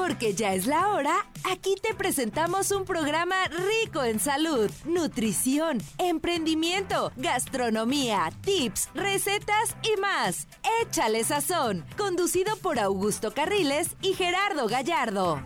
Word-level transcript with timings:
Porque 0.00 0.32
ya 0.32 0.54
es 0.54 0.66
la 0.66 0.88
hora, 0.88 1.26
aquí 1.44 1.74
te 1.82 1.94
presentamos 1.94 2.70
un 2.70 2.86
programa 2.86 3.36
rico 3.48 4.02
en 4.02 4.18
salud, 4.18 4.70
nutrición, 4.86 5.76
emprendimiento, 5.98 7.12
gastronomía, 7.16 8.32
tips, 8.40 8.88
recetas 8.94 9.76
y 9.82 10.00
más. 10.00 10.48
Échale 10.82 11.22
sazón, 11.22 11.84
conducido 11.98 12.56
por 12.56 12.78
Augusto 12.78 13.34
Carriles 13.34 13.94
y 14.00 14.14
Gerardo 14.14 14.68
Gallardo. 14.68 15.42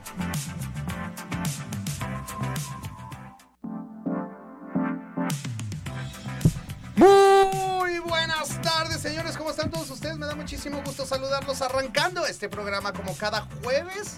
Muy 6.95 7.99
buenas 7.99 8.63
tardes, 8.63 9.01
señores. 9.01 9.37
¿Cómo 9.37 9.51
están 9.51 9.69
todos 9.69 9.91
ustedes? 9.91 10.17
Me 10.17 10.27
da 10.27 10.37
muchísimo 10.37 10.81
gusto 10.85 11.05
saludarlos 11.05 11.61
arrancando 11.61 12.25
este 12.25 12.49
programa 12.49 12.93
como 12.93 13.17
cada 13.17 13.49
jueves. 13.61 14.17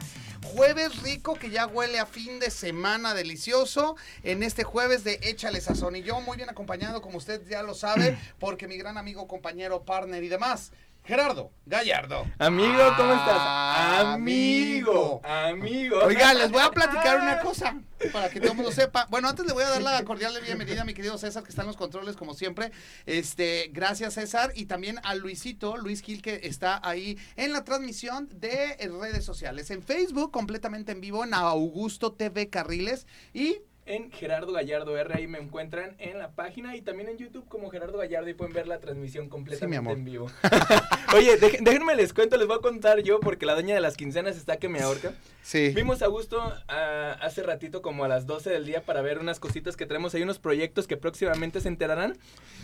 Jueves 0.55 1.03
rico 1.03 1.35
que 1.35 1.51
ya 1.51 1.67
huele 1.67 1.99
a 1.99 2.07
fin 2.07 2.39
de 2.39 2.51
semana 2.51 3.15
delicioso. 3.15 3.97
En 4.23 4.43
este 4.43 4.63
jueves 4.63 5.03
de 5.03 5.19
Échale 5.23 5.61
Sazón. 5.61 5.97
Y 5.97 6.03
yo 6.03 6.21
muy 6.21 6.37
bien 6.37 6.49
acompañado, 6.49 7.03
como 7.03 7.19
usted 7.19 7.47
ya 7.49 7.63
lo 7.63 7.75
sabe, 7.75 8.17
porque 8.39 8.69
mi 8.69 8.77
gran 8.77 8.97
amigo, 8.97 9.27
compañero, 9.27 9.83
partner 9.85 10.23
y 10.23 10.29
demás. 10.29 10.73
Gerardo 11.07 11.53
Gallardo. 11.67 12.27
Amigo, 12.39 12.83
¿cómo 12.97 13.13
estás? 13.13 13.37
Ah, 13.39 14.13
Amigo, 14.15 15.21
amigo. 15.25 15.99
Oiga, 16.05 16.35
les 16.35 16.51
voy 16.51 16.63
a 16.63 16.71
platicar 16.71 17.21
una 17.21 17.39
cosa 17.41 17.79
para 18.13 18.29
que 18.29 18.41
todo 18.41 18.51
el 18.51 18.57
mundo 18.57 18.73
sepa. 18.73 19.07
Bueno, 19.09 19.29
antes 19.29 19.47
le 19.47 19.53
voy 19.53 19.63
a 19.63 19.69
dar 19.71 19.83
la 19.83 20.05
cordial 20.05 20.35
bienvenida 20.45 20.83
a 20.83 20.85
mi 20.85 20.95
querido 20.95 21.17
César, 21.17 21.45
que 21.45 21.51
está 21.51 21.63
en 21.63 21.69
los 21.69 21.77
controles, 21.77 22.17
como 22.17 22.35
siempre. 22.35 22.73
Este, 23.07 23.71
gracias, 23.73 24.15
César. 24.15 24.53
Y 24.57 24.67
también 24.67 24.99
a 25.05 25.15
Luisito, 25.15 25.77
Luis 25.77 26.03
Gil, 26.03 26.23
que 26.23 26.41
está 26.43 26.81
ahí 26.83 27.17
en 27.37 27.53
la 27.53 27.63
transmisión 27.63 28.29
de 28.33 28.77
redes 29.01 29.25
sociales. 29.25 29.71
En 29.71 29.83
Facebook, 29.83 30.33
completamente 30.33 30.91
en 30.93 31.01
vivo, 31.01 31.25
en 31.25 31.35
Augusto 31.35 32.13
TV 32.13 32.51
Carriles. 32.51 33.07
Y 33.33 33.59
En 33.87 34.11
Gerardo 34.11 34.53
Gallardo 34.53 34.97
R, 34.99 35.15
ahí 35.15 35.29
me 35.29 35.39
encuentran 35.39 35.95
en 36.01 36.19
la 36.19 36.33
página 36.33 36.75
y 36.75 36.83
también 36.83 37.09
en 37.09 37.19
YouTube 37.19 37.47
como 37.49 37.71
Gerardo 37.71 37.99
Gallardo 37.99 38.29
y 38.29 38.35
pueden 38.35 38.53
ver 38.53 38.67
la 38.67 38.81
transmisión 38.81 39.29
completamente 39.29 39.77
amor. 39.79 39.93
en 39.97 40.05
vivo. 40.05 40.27
Oye, 41.17 41.37
déjenme 41.37 41.95
les 41.97 42.13
cuento, 42.13 42.37
les 42.37 42.47
voy 42.47 42.57
a 42.59 42.61
contar 42.61 43.01
yo 43.03 43.21
porque 43.21 43.47
la 43.47 43.55
doña 43.55 43.75
de 43.75 43.81
las 43.81 43.97
quincenas 43.97 44.37
está 44.37 44.57
que 44.59 44.69
me 44.69 44.81
ahorca. 44.81 45.13
sí. 45.43 45.71
Vimos 45.71 46.03
a 46.03 46.07
Gusto 46.09 46.41
ah, 46.69 47.17
hace 47.23 47.43
ratito 47.43 47.81
como 47.83 48.05
a 48.05 48.09
las 48.09 48.27
12 48.27 48.51
del 48.51 48.67
día 48.67 48.83
para 48.83 49.01
ver 49.03 49.19
unas 49.19 49.41
cositas 49.41 49.77
que 49.77 49.87
traemos 49.87 50.15
ahí, 50.15 50.23
unos 50.23 50.39
proyectos 50.39 50.87
que 50.87 50.97
próximamente 50.97 51.61
se 51.61 51.69
enterarán. 51.69 52.19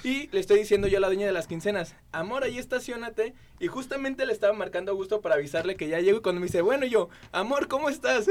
Y 0.05 0.29
le 0.33 0.41
estoy 0.41 0.59
diciendo 0.59 0.89
yo 0.89 0.99
a 0.99 1.01
la 1.01 1.09
doña 1.09 1.27
de 1.27 1.33
las 1.33 1.47
quincenas, 1.47 1.95
amor, 2.13 2.45
ahí 2.45 2.59
estacionate. 2.59 3.35
Y 3.61 3.69
justamente 3.69 4.27
le 4.27 4.33
estaba 4.33 4.53
marcando 4.53 4.91
a 4.91 4.95
Gusto 4.95 5.21
para 5.21 5.37
avisarle 5.37 5.77
que 5.77 5.87
ya 5.89 6.01
llego 6.01 6.19
y 6.19 6.23
cuando 6.23 6.41
me 6.41 6.47
dice, 6.49 6.61
bueno, 6.63 6.85
yo, 6.85 7.09
amor, 7.31 7.69
¿cómo 7.69 7.89
estás? 7.89 8.27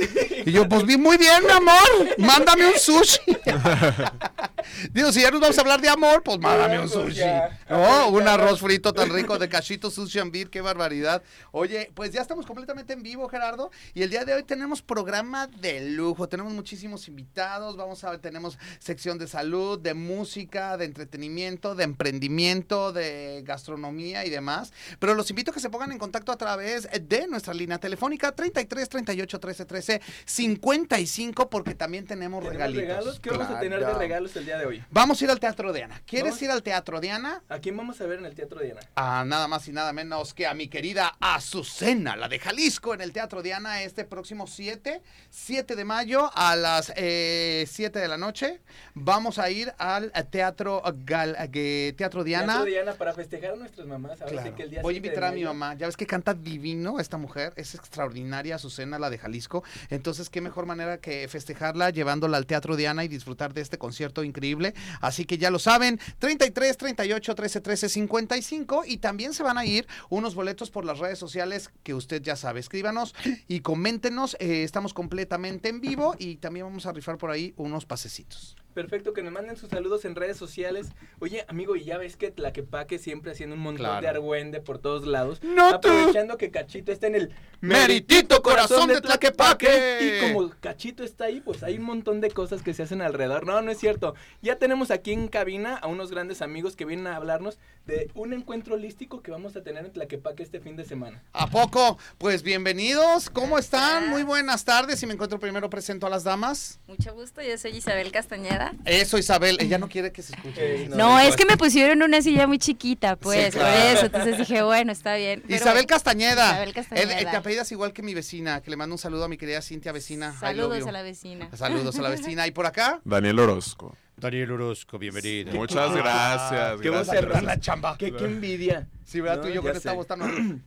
Y 0.45 0.51
yo, 0.51 0.67
pues 0.67 0.85
vi 0.85 0.97
muy 0.97 1.17
bien, 1.17 1.43
mi 1.45 1.51
amor. 1.51 2.17
Mándame 2.17 2.67
un 2.67 2.77
sushi. 2.77 3.19
Digo, 4.91 5.11
si 5.11 5.21
ya 5.21 5.31
nos 5.31 5.39
vamos 5.41 5.57
a 5.57 5.61
hablar 5.61 5.81
de 5.81 5.89
amor, 5.89 6.21
pues 6.23 6.37
mándame 6.39 6.79
un 6.79 6.89
Pues 6.89 6.91
sushi. 6.91 7.19
ya. 7.19 7.59
Oh, 7.69 8.09
un 8.09 8.27
arroz 8.27 8.59
frito 8.59 8.93
tan 8.93 9.09
rico 9.09 9.37
de 9.37 9.47
cachito 9.49 9.89
sushi 9.89 10.10
and 10.19 10.31
beer, 10.31 10.49
qué 10.49 10.61
barbaridad. 10.61 11.21
Oye, 11.51 11.91
pues 11.93 12.11
ya 12.11 12.21
estamos 12.21 12.45
completamente 12.45 12.93
en 12.93 13.03
vivo, 13.03 13.29
Gerardo. 13.29 13.71
Y 13.93 14.03
el 14.03 14.09
día 14.09 14.25
de 14.25 14.33
hoy 14.33 14.43
tenemos 14.43 14.81
programa 14.81 15.47
de 15.47 15.91
lujo. 15.91 16.27
Tenemos 16.27 16.53
muchísimos 16.53 17.07
invitados. 17.07 17.77
Vamos 17.77 18.03
a 18.03 18.09
ver, 18.11 18.19
tenemos 18.19 18.57
sección 18.79 19.17
de 19.17 19.27
salud, 19.27 19.79
de 19.79 19.93
música, 19.93 20.77
de 20.77 20.85
entretenimiento, 20.85 21.75
de 21.75 21.83
emprendimiento, 21.83 22.91
de 22.91 23.43
gastronomía 23.45 24.25
y 24.25 24.29
demás. 24.29 24.73
Pero 24.99 25.13
los 25.15 25.29
invito 25.29 25.51
a 25.51 25.53
que 25.53 25.59
se 25.59 25.69
pongan 25.69 25.91
en 25.91 25.97
contacto 25.99 26.31
a 26.31 26.37
través 26.37 26.87
de 27.07 27.27
nuestra 27.27 27.53
línea 27.53 27.77
telefónica 27.77 28.31
33 28.31 28.89
38 28.89 29.39
13 29.39 29.65
13 29.65 30.01
55 30.25 31.49
porque 31.49 31.75
también 31.75 32.05
tenemos, 32.05 32.41
¿Tenemos 32.43 32.53
regalitos. 32.53 32.81
regalos? 32.87 33.19
¿Qué 33.19 33.29
vamos 33.29 33.49
a 33.49 33.59
tener 33.59 33.79
de 33.85 33.93
regalos 33.93 34.35
el 34.35 34.45
día 34.45 34.57
de 34.57 34.65
hoy? 34.65 34.83
Vamos 34.89 35.21
a 35.21 35.23
ir 35.25 35.31
al 35.31 35.39
Teatro 35.39 35.73
Diana. 35.73 36.01
¿Quieres 36.05 36.31
Vamos. 36.31 36.41
ir 36.41 36.51
al 36.51 36.63
Teatro 36.63 36.99
Diana? 36.99 37.43
¿A 37.49 37.59
quién 37.59 37.75
vamos 37.77 37.99
a 38.01 38.05
ver 38.05 38.19
en 38.19 38.25
el 38.25 38.35
Teatro 38.35 38.59
Diana? 38.61 38.81
a 38.95 39.23
nada 39.25 39.47
más 39.47 39.67
y 39.67 39.71
nada 39.71 39.90
menos 39.93 40.33
que 40.33 40.47
a 40.47 40.53
mi 40.53 40.67
querida 40.67 41.15
Azucena, 41.19 42.15
la 42.15 42.27
de 42.29 42.39
Jalisco, 42.39 42.93
en 42.93 43.01
el 43.01 43.11
Teatro 43.11 43.41
Diana 43.41 43.81
este 43.83 44.05
próximo 44.05 44.47
7, 44.47 45.01
7 45.29 45.75
de 45.75 45.85
mayo 45.85 46.31
a 46.35 46.55
las 46.55 46.91
eh, 46.95 47.65
7 47.69 47.99
de 47.99 48.07
la 48.07 48.17
noche. 48.17 48.61
Vamos 48.93 49.37
a 49.39 49.49
ir 49.49 49.73
al 49.77 50.11
Teatro, 50.29 50.81
Gal- 51.05 51.35
eh, 51.53 51.93
Teatro 51.97 52.23
Diana. 52.23 52.45
Teatro 52.53 52.65
Diana 52.65 52.93
para 52.93 53.13
festejar 53.13 53.51
a 53.51 53.55
nuestras 53.55 53.87
mamás. 53.87 54.19
Sí 54.19 54.25
Claro. 54.29 54.55
que 54.55 54.63
el 54.63 54.69
día 54.71 54.81
Voy 54.81 54.93
a 54.93 54.95
7 54.95 55.01
de 55.01 55.07
invitar 55.07 55.23
a 55.23 55.31
mi 55.35 55.43
mamá. 55.43 55.73
Ya 55.75 55.87
ves 55.87 55.97
que 55.97 56.05
canta 56.07 56.33
divino 56.33 56.99
esta 56.99 57.17
mujer. 57.17 57.53
Es 57.55 57.75
extraordinaria, 57.75 58.55
Azucena, 58.55 58.99
la 58.99 59.09
de 59.09 59.17
Jalisco. 59.17 59.63
Entonces, 59.89 60.29
qué 60.29 60.41
mejor 60.41 60.65
manera 60.65 60.97
que 60.99 61.27
festejarla 61.27 61.89
llevándola 61.89 62.37
al 62.37 62.45
Teatro 62.45 62.75
Diana 62.75 63.03
y 63.03 63.07
disfrutar 63.07 63.53
de 63.53 63.61
este 63.61 63.77
concierto 63.77 64.23
increíble. 64.23 64.73
Así 65.01 65.25
que 65.25 65.37
ya 65.37 65.51
lo 65.51 65.59
saben, 65.59 65.99
33, 66.19 66.77
38, 66.77 67.35
13, 67.35 67.61
13, 67.61 67.89
55. 67.89 68.83
Y 68.85 68.97
también 68.97 69.33
se 69.33 69.43
van 69.43 69.57
a 69.57 69.65
ir 69.65 69.80
unos 70.09 70.35
boletos 70.35 70.71
por 70.71 70.85
las 70.85 70.99
redes 70.99 71.19
sociales 71.19 71.71
que 71.83 71.93
usted 71.93 72.21
ya 72.21 72.35
sabe. 72.35 72.59
Escríbanos 72.59 73.15
y 73.47 73.61
coméntenos. 73.61 74.35
eh, 74.39 74.63
estamos 74.63 74.93
completamente 74.93 75.69
en 75.69 75.81
vivo 75.81 76.15
y 76.17 76.37
también 76.37 76.65
vamos 76.65 76.85
a 76.85 76.91
rifar 76.91 77.17
por 77.17 77.31
ahí 77.31 77.53
unos 77.57 77.85
pasecitos. 77.85 78.55
Perfecto, 78.73 79.13
que 79.13 79.21
nos 79.21 79.33
manden 79.33 79.57
sus 79.57 79.69
saludos 79.69 80.05
en 80.05 80.15
redes 80.15 80.37
sociales. 80.37 80.87
Oye, 81.19 81.45
amigo, 81.47 81.75
y 81.75 81.83
ya 81.83 81.97
ves 81.97 82.15
que 82.15 82.31
Tlaquepaque 82.31 82.99
siempre 82.99 83.31
haciendo 83.31 83.55
un 83.55 83.61
montón 83.61 83.85
Claro. 83.85 84.01
de 84.01 84.07
argüende 84.07 84.61
por 84.61 84.77
todos 84.79 85.05
lados. 85.05 85.41
¡No 85.43 85.79
tú! 85.79 85.89
Aprovechando 85.89 86.37
que 86.37 86.51
Cachito 86.51 86.91
está 86.91 87.07
en 87.07 87.15
el 87.15 87.33
Meritito 87.59 88.41
corazón 88.41 88.87
de 88.87 89.01
Tlaquepaque. 89.01 90.19
Y 90.19 90.33
como 90.33 90.49
Cachito 90.61 91.03
está 91.03 91.25
ahí, 91.25 91.41
pues 91.41 91.63
hay 91.63 91.77
un 91.77 91.83
montón 91.83 92.21
de 92.21 92.31
cosas 92.31 92.61
que 92.63 92.73
se 92.73 92.83
hacen 92.83 93.01
alrededor. 93.01 93.45
No, 93.45 93.61
no 93.61 93.71
es 93.71 93.77
cierto. 93.77 94.15
Ya 94.41 94.55
tenemos 94.57 94.89
aquí 94.89 95.11
en 95.11 95.27
cabina 95.27 95.75
a 95.77 95.87
unos 95.87 96.09
grandes 96.11 96.41
amigos 96.41 96.75
que 96.75 96.85
vienen 96.85 97.07
a 97.07 97.15
hablarnos 97.17 97.59
de 97.85 98.09
un 98.15 98.33
encuentro 98.33 98.75
holístico 98.75 99.21
que 99.21 99.31
vamos 99.31 99.55
a 99.55 99.63
tener 99.63 99.85
en 99.85 99.91
Tlaquepaque 99.91 100.43
este 100.43 100.59
fin 100.59 100.75
de 100.75 100.85
semana. 100.85 101.21
¿A 101.33 101.47
poco? 101.47 101.97
Pues 102.17 102.41
bienvenidos, 102.41 103.29
¿cómo 103.29 103.57
están? 103.57 104.09
Muy 104.09 104.23
buenas 104.23 104.65
tardes. 104.65 105.01
Y 105.03 105.05
me 105.07 105.13
encuentro 105.13 105.39
primero, 105.39 105.69
presento 105.69 106.07
a 106.07 106.09
las 106.09 106.23
damas. 106.23 106.79
Mucho 106.87 107.13
gusto, 107.13 107.41
yo 107.41 107.57
soy 107.57 107.71
Isabel 107.77 108.11
Castañeda. 108.11 108.60
Eso, 108.85 109.17
Isabel, 109.17 109.57
ella 109.59 109.77
no 109.77 109.87
quiere 109.89 110.11
que 110.11 110.21
se 110.21 110.33
escuche. 110.33 110.83
Eh, 110.83 110.87
No, 110.89 110.95
No, 110.97 111.19
es 111.19 111.35
que 111.35 111.45
me 111.45 111.57
pusieron 111.57 112.01
una 112.01 112.21
silla 112.21 112.47
muy 112.47 112.57
chiquita, 112.59 113.15
pues, 113.15 113.45
Sí, 113.53 113.59
claro. 113.59 113.71
por 113.75 113.87
eso. 113.97 114.05
Entonces 114.07 114.37
dije, 114.37 114.61
bueno, 114.63 114.91
está 114.91 115.15
bien. 115.15 115.41
pero- 115.45 115.55
Isabel 115.55 115.85
Castañeda. 115.85 116.51
Isabel 116.51 116.73
Castañeda. 116.73 117.13
El- 117.19 117.25
el- 117.25 117.31
te 117.31 117.37
apellidas 117.37 117.71
igual 117.71 117.93
que 117.93 118.01
mi 118.01 118.13
vecina, 118.13 118.61
que 118.61 118.69
le 118.69 118.77
mando 118.77 118.95
un 118.95 118.99
saludo 118.99 119.25
a 119.25 119.27
mi 119.27 119.37
querida 119.37 119.61
Cintia 119.61 119.91
vecina. 119.91 120.33
Saludos 120.39 120.85
a 120.87 120.91
la 120.91 121.01
vecina. 121.01 121.49
Saludos 121.55 121.97
a 121.97 122.01
la 122.01 122.09
vecina. 122.09 122.47
¿Y 122.47 122.51
por 122.51 122.65
acá? 122.65 122.99
Daniel 123.05 123.39
Orozco. 123.39 123.95
Daniel 124.17 124.51
Orozco, 124.51 124.99
bienvenido. 124.99 125.51
Muchas 125.53 125.95
gracias. 125.95 126.79
Qué 126.81 126.89
gracias. 126.89 127.15
cerrada. 127.15 127.41
la 127.41 127.59
chamba. 127.59 127.97
Qué, 127.97 128.11
qué 128.13 128.25
envidia. 128.25 128.87
Sí, 129.11 129.19
¿verdad? 129.19 129.39
No, 129.39 129.43
Tú 129.43 129.49
y 129.49 129.53
yo 129.55 129.61
con 129.61 129.75
esta 129.75 129.91
voz 129.91 130.07
tan... 130.07 130.21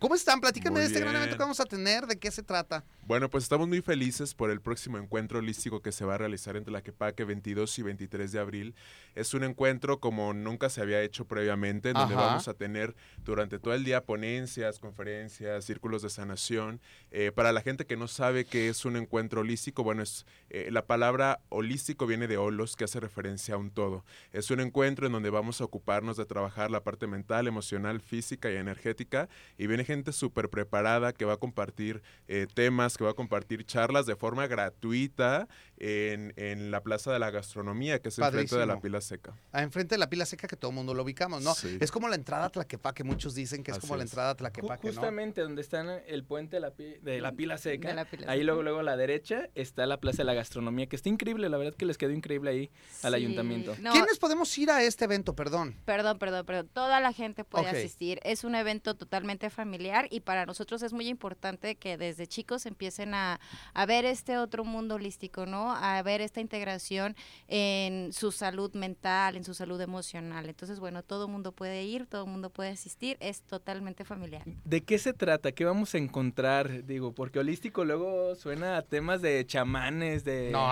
¿Cómo 0.00 0.14
están? 0.16 0.40
Platíquenme 0.40 0.72
Muy 0.72 0.80
de 0.80 0.86
este 0.88 0.98
gran 0.98 1.14
evento 1.14 1.36
que 1.36 1.42
vamos 1.44 1.60
a 1.60 1.64
tener. 1.64 2.08
¿De 2.08 2.18
qué 2.18 2.32
se 2.32 2.42
trata? 2.42 2.82
Bueno, 3.06 3.30
pues 3.30 3.44
estamos 3.44 3.68
muy 3.68 3.82
felices 3.82 4.34
por 4.34 4.50
el 4.50 4.60
próximo 4.60 4.98
encuentro 4.98 5.38
holístico 5.38 5.80
que 5.80 5.92
se 5.92 6.04
va 6.04 6.16
a 6.16 6.18
realizar 6.18 6.56
en 6.56 6.64
Tlaquepaque 6.64 7.22
22 7.22 7.78
y 7.78 7.82
23 7.82 8.32
de 8.32 8.40
abril. 8.40 8.74
Es 9.14 9.32
un 9.32 9.44
encuentro 9.44 10.00
como 10.00 10.34
nunca 10.34 10.70
se 10.70 10.80
había 10.80 11.00
hecho 11.02 11.26
previamente, 11.26 11.90
en 11.90 11.94
donde 11.94 12.16
Ajá. 12.16 12.26
vamos 12.26 12.48
a 12.48 12.54
tener 12.54 12.96
durante 13.24 13.60
todo 13.60 13.74
el 13.74 13.84
día 13.84 14.04
ponencias, 14.04 14.80
conferencias, 14.80 15.64
círculos 15.64 16.02
de 16.02 16.10
sanación. 16.10 16.80
Eh, 17.12 17.30
para 17.32 17.52
la 17.52 17.60
gente 17.60 17.86
que 17.86 17.96
no 17.96 18.08
sabe 18.08 18.44
qué 18.44 18.68
es 18.68 18.84
un 18.86 18.96
encuentro 18.96 19.42
holístico, 19.42 19.84
bueno, 19.84 20.02
es 20.02 20.26
eh, 20.50 20.68
la 20.72 20.84
palabra 20.84 21.38
holístico 21.48 22.08
viene 22.08 22.26
de 22.26 22.38
holos, 22.38 22.74
que 22.74 22.82
hace 22.82 22.98
referencia 22.98 23.54
a 23.54 23.58
un 23.58 23.70
todo. 23.70 24.04
Es 24.32 24.50
un 24.50 24.58
encuentro 24.58 25.06
en 25.06 25.12
donde 25.12 25.30
vamos 25.30 25.60
a 25.60 25.64
ocuparnos 25.64 26.16
de 26.16 26.26
trabajar 26.26 26.72
la 26.72 26.82
parte 26.82 27.06
mental, 27.06 27.46
emocional, 27.46 27.67
física 28.00 28.50
y 28.50 28.56
energética. 28.56 29.28
Y 29.56 29.66
viene 29.66 29.84
gente 29.84 30.12
súper 30.12 30.48
preparada 30.48 31.12
que 31.12 31.24
va 31.24 31.34
a 31.34 31.36
compartir 31.38 32.02
eh, 32.26 32.46
temas, 32.52 32.96
que 32.96 33.04
va 33.04 33.10
a 33.10 33.14
compartir 33.14 33.64
charlas 33.64 34.06
de 34.06 34.16
forma 34.16 34.46
gratuita 34.46 35.48
en, 35.80 36.32
en 36.36 36.70
la 36.70 36.82
Plaza 36.82 37.12
de 37.12 37.18
la 37.18 37.30
Gastronomía, 37.30 38.00
que 38.00 38.08
es 38.08 38.18
enfrente 38.18 38.56
de 38.56 38.66
la. 38.66 38.80
Pila 38.80 39.00
Seca. 39.00 39.34
Ah, 39.52 39.62
enfrente 39.62 39.94
de 39.94 39.98
la 39.98 40.08
pila 40.08 40.24
seca 40.26 40.46
que 40.46 40.56
todo 40.56 40.70
el 40.70 40.74
mundo 40.76 40.94
lo 40.94 41.02
ubicamos, 41.02 41.42
¿no? 41.42 41.54
Sí. 41.54 41.78
Es 41.80 41.90
como 41.90 42.08
la 42.08 42.14
entrada 42.14 42.46
a 42.46 42.50
Tlaquepaque. 42.50 43.02
Muchos 43.04 43.34
dicen 43.34 43.62
que 43.62 43.70
es 43.72 43.78
Así 43.78 43.86
como 43.86 43.96
la 43.96 44.02
entrada 44.04 44.30
a 44.30 44.36
¿no? 44.62 44.76
Justamente 44.78 45.40
donde 45.42 45.62
está 45.62 45.98
el 45.98 46.24
puente 46.24 46.56
de 46.56 46.60
la, 46.60 46.70
pi- 46.72 46.96
de 47.02 47.20
la 47.20 47.32
pila 47.32 47.58
seca, 47.58 47.88
De 47.88 47.94
la 47.94 48.04
pila 48.04 48.30
ahí 48.30 48.38
seca. 48.38 48.44
luego 48.44 48.62
luego 48.62 48.78
a 48.80 48.82
la 48.82 48.96
derecha 48.96 49.48
está 49.54 49.86
la 49.86 49.98
plaza 50.00 50.18
de 50.18 50.24
la 50.24 50.34
gastronomía, 50.34 50.86
que 50.86 50.96
está 50.96 51.08
increíble, 51.08 51.48
la 51.48 51.56
verdad 51.58 51.74
que 51.74 51.86
les 51.86 51.98
quedó 51.98 52.12
increíble 52.12 52.50
ahí 52.50 52.70
al 53.02 53.12
Sí, 53.12 53.16
ayuntamiento. 53.16 53.74
no, 53.80 53.92
¿Quiénes 53.92 54.18
podemos 54.18 54.56
ir 54.58 54.70
a 54.70 54.82
este 54.82 55.04
evento? 55.04 55.34
Perdón. 55.34 55.76
Perdón, 55.84 56.18
perdón, 56.18 56.46
perdón. 56.46 56.68
Toda 56.72 57.00
la 57.00 57.12
gente 57.12 57.44
puede 57.44 57.68
asistir. 57.68 58.20
Es 58.24 58.44
un 58.44 58.54
evento 58.54 58.96
totalmente 58.96 59.50
familiar 59.50 60.06
y 60.10 60.20
para 60.20 60.46
nosotros 60.46 60.82
es 60.82 60.92
muy 60.92 61.08
importante 61.08 61.76
que 61.76 61.96
desde 61.96 62.26
chicos 62.26 62.66
empiecen 62.66 63.14
a, 63.14 63.40
a 63.74 63.86
ver 63.86 64.04
este 64.04 64.38
otro 64.38 64.64
mundo 64.64 64.96
holístico, 64.96 65.46
¿no? 65.46 65.67
A 65.72 66.02
ver 66.02 66.20
esta 66.20 66.40
integración 66.40 67.16
en 67.48 68.12
su 68.12 68.32
salud 68.32 68.72
mental, 68.74 69.36
en 69.36 69.44
su 69.44 69.54
salud 69.54 69.80
emocional. 69.80 70.48
Entonces, 70.48 70.80
bueno, 70.80 71.02
todo 71.02 71.26
el 71.26 71.32
mundo 71.32 71.52
puede 71.52 71.84
ir, 71.84 72.06
todo 72.06 72.24
el 72.24 72.30
mundo 72.30 72.50
puede 72.50 72.70
asistir, 72.70 73.16
es 73.20 73.42
totalmente 73.42 74.04
familiar. 74.04 74.42
¿De 74.64 74.82
qué 74.82 74.98
se 74.98 75.12
trata? 75.12 75.52
¿Qué 75.52 75.64
vamos 75.64 75.94
a 75.94 75.98
encontrar? 75.98 76.84
Digo, 76.84 77.12
porque 77.12 77.38
holístico 77.38 77.84
luego 77.84 78.34
suena 78.34 78.76
a 78.76 78.82
temas 78.82 79.22
de 79.22 79.44
chamanes, 79.46 80.24
de, 80.24 80.50
No. 80.52 80.68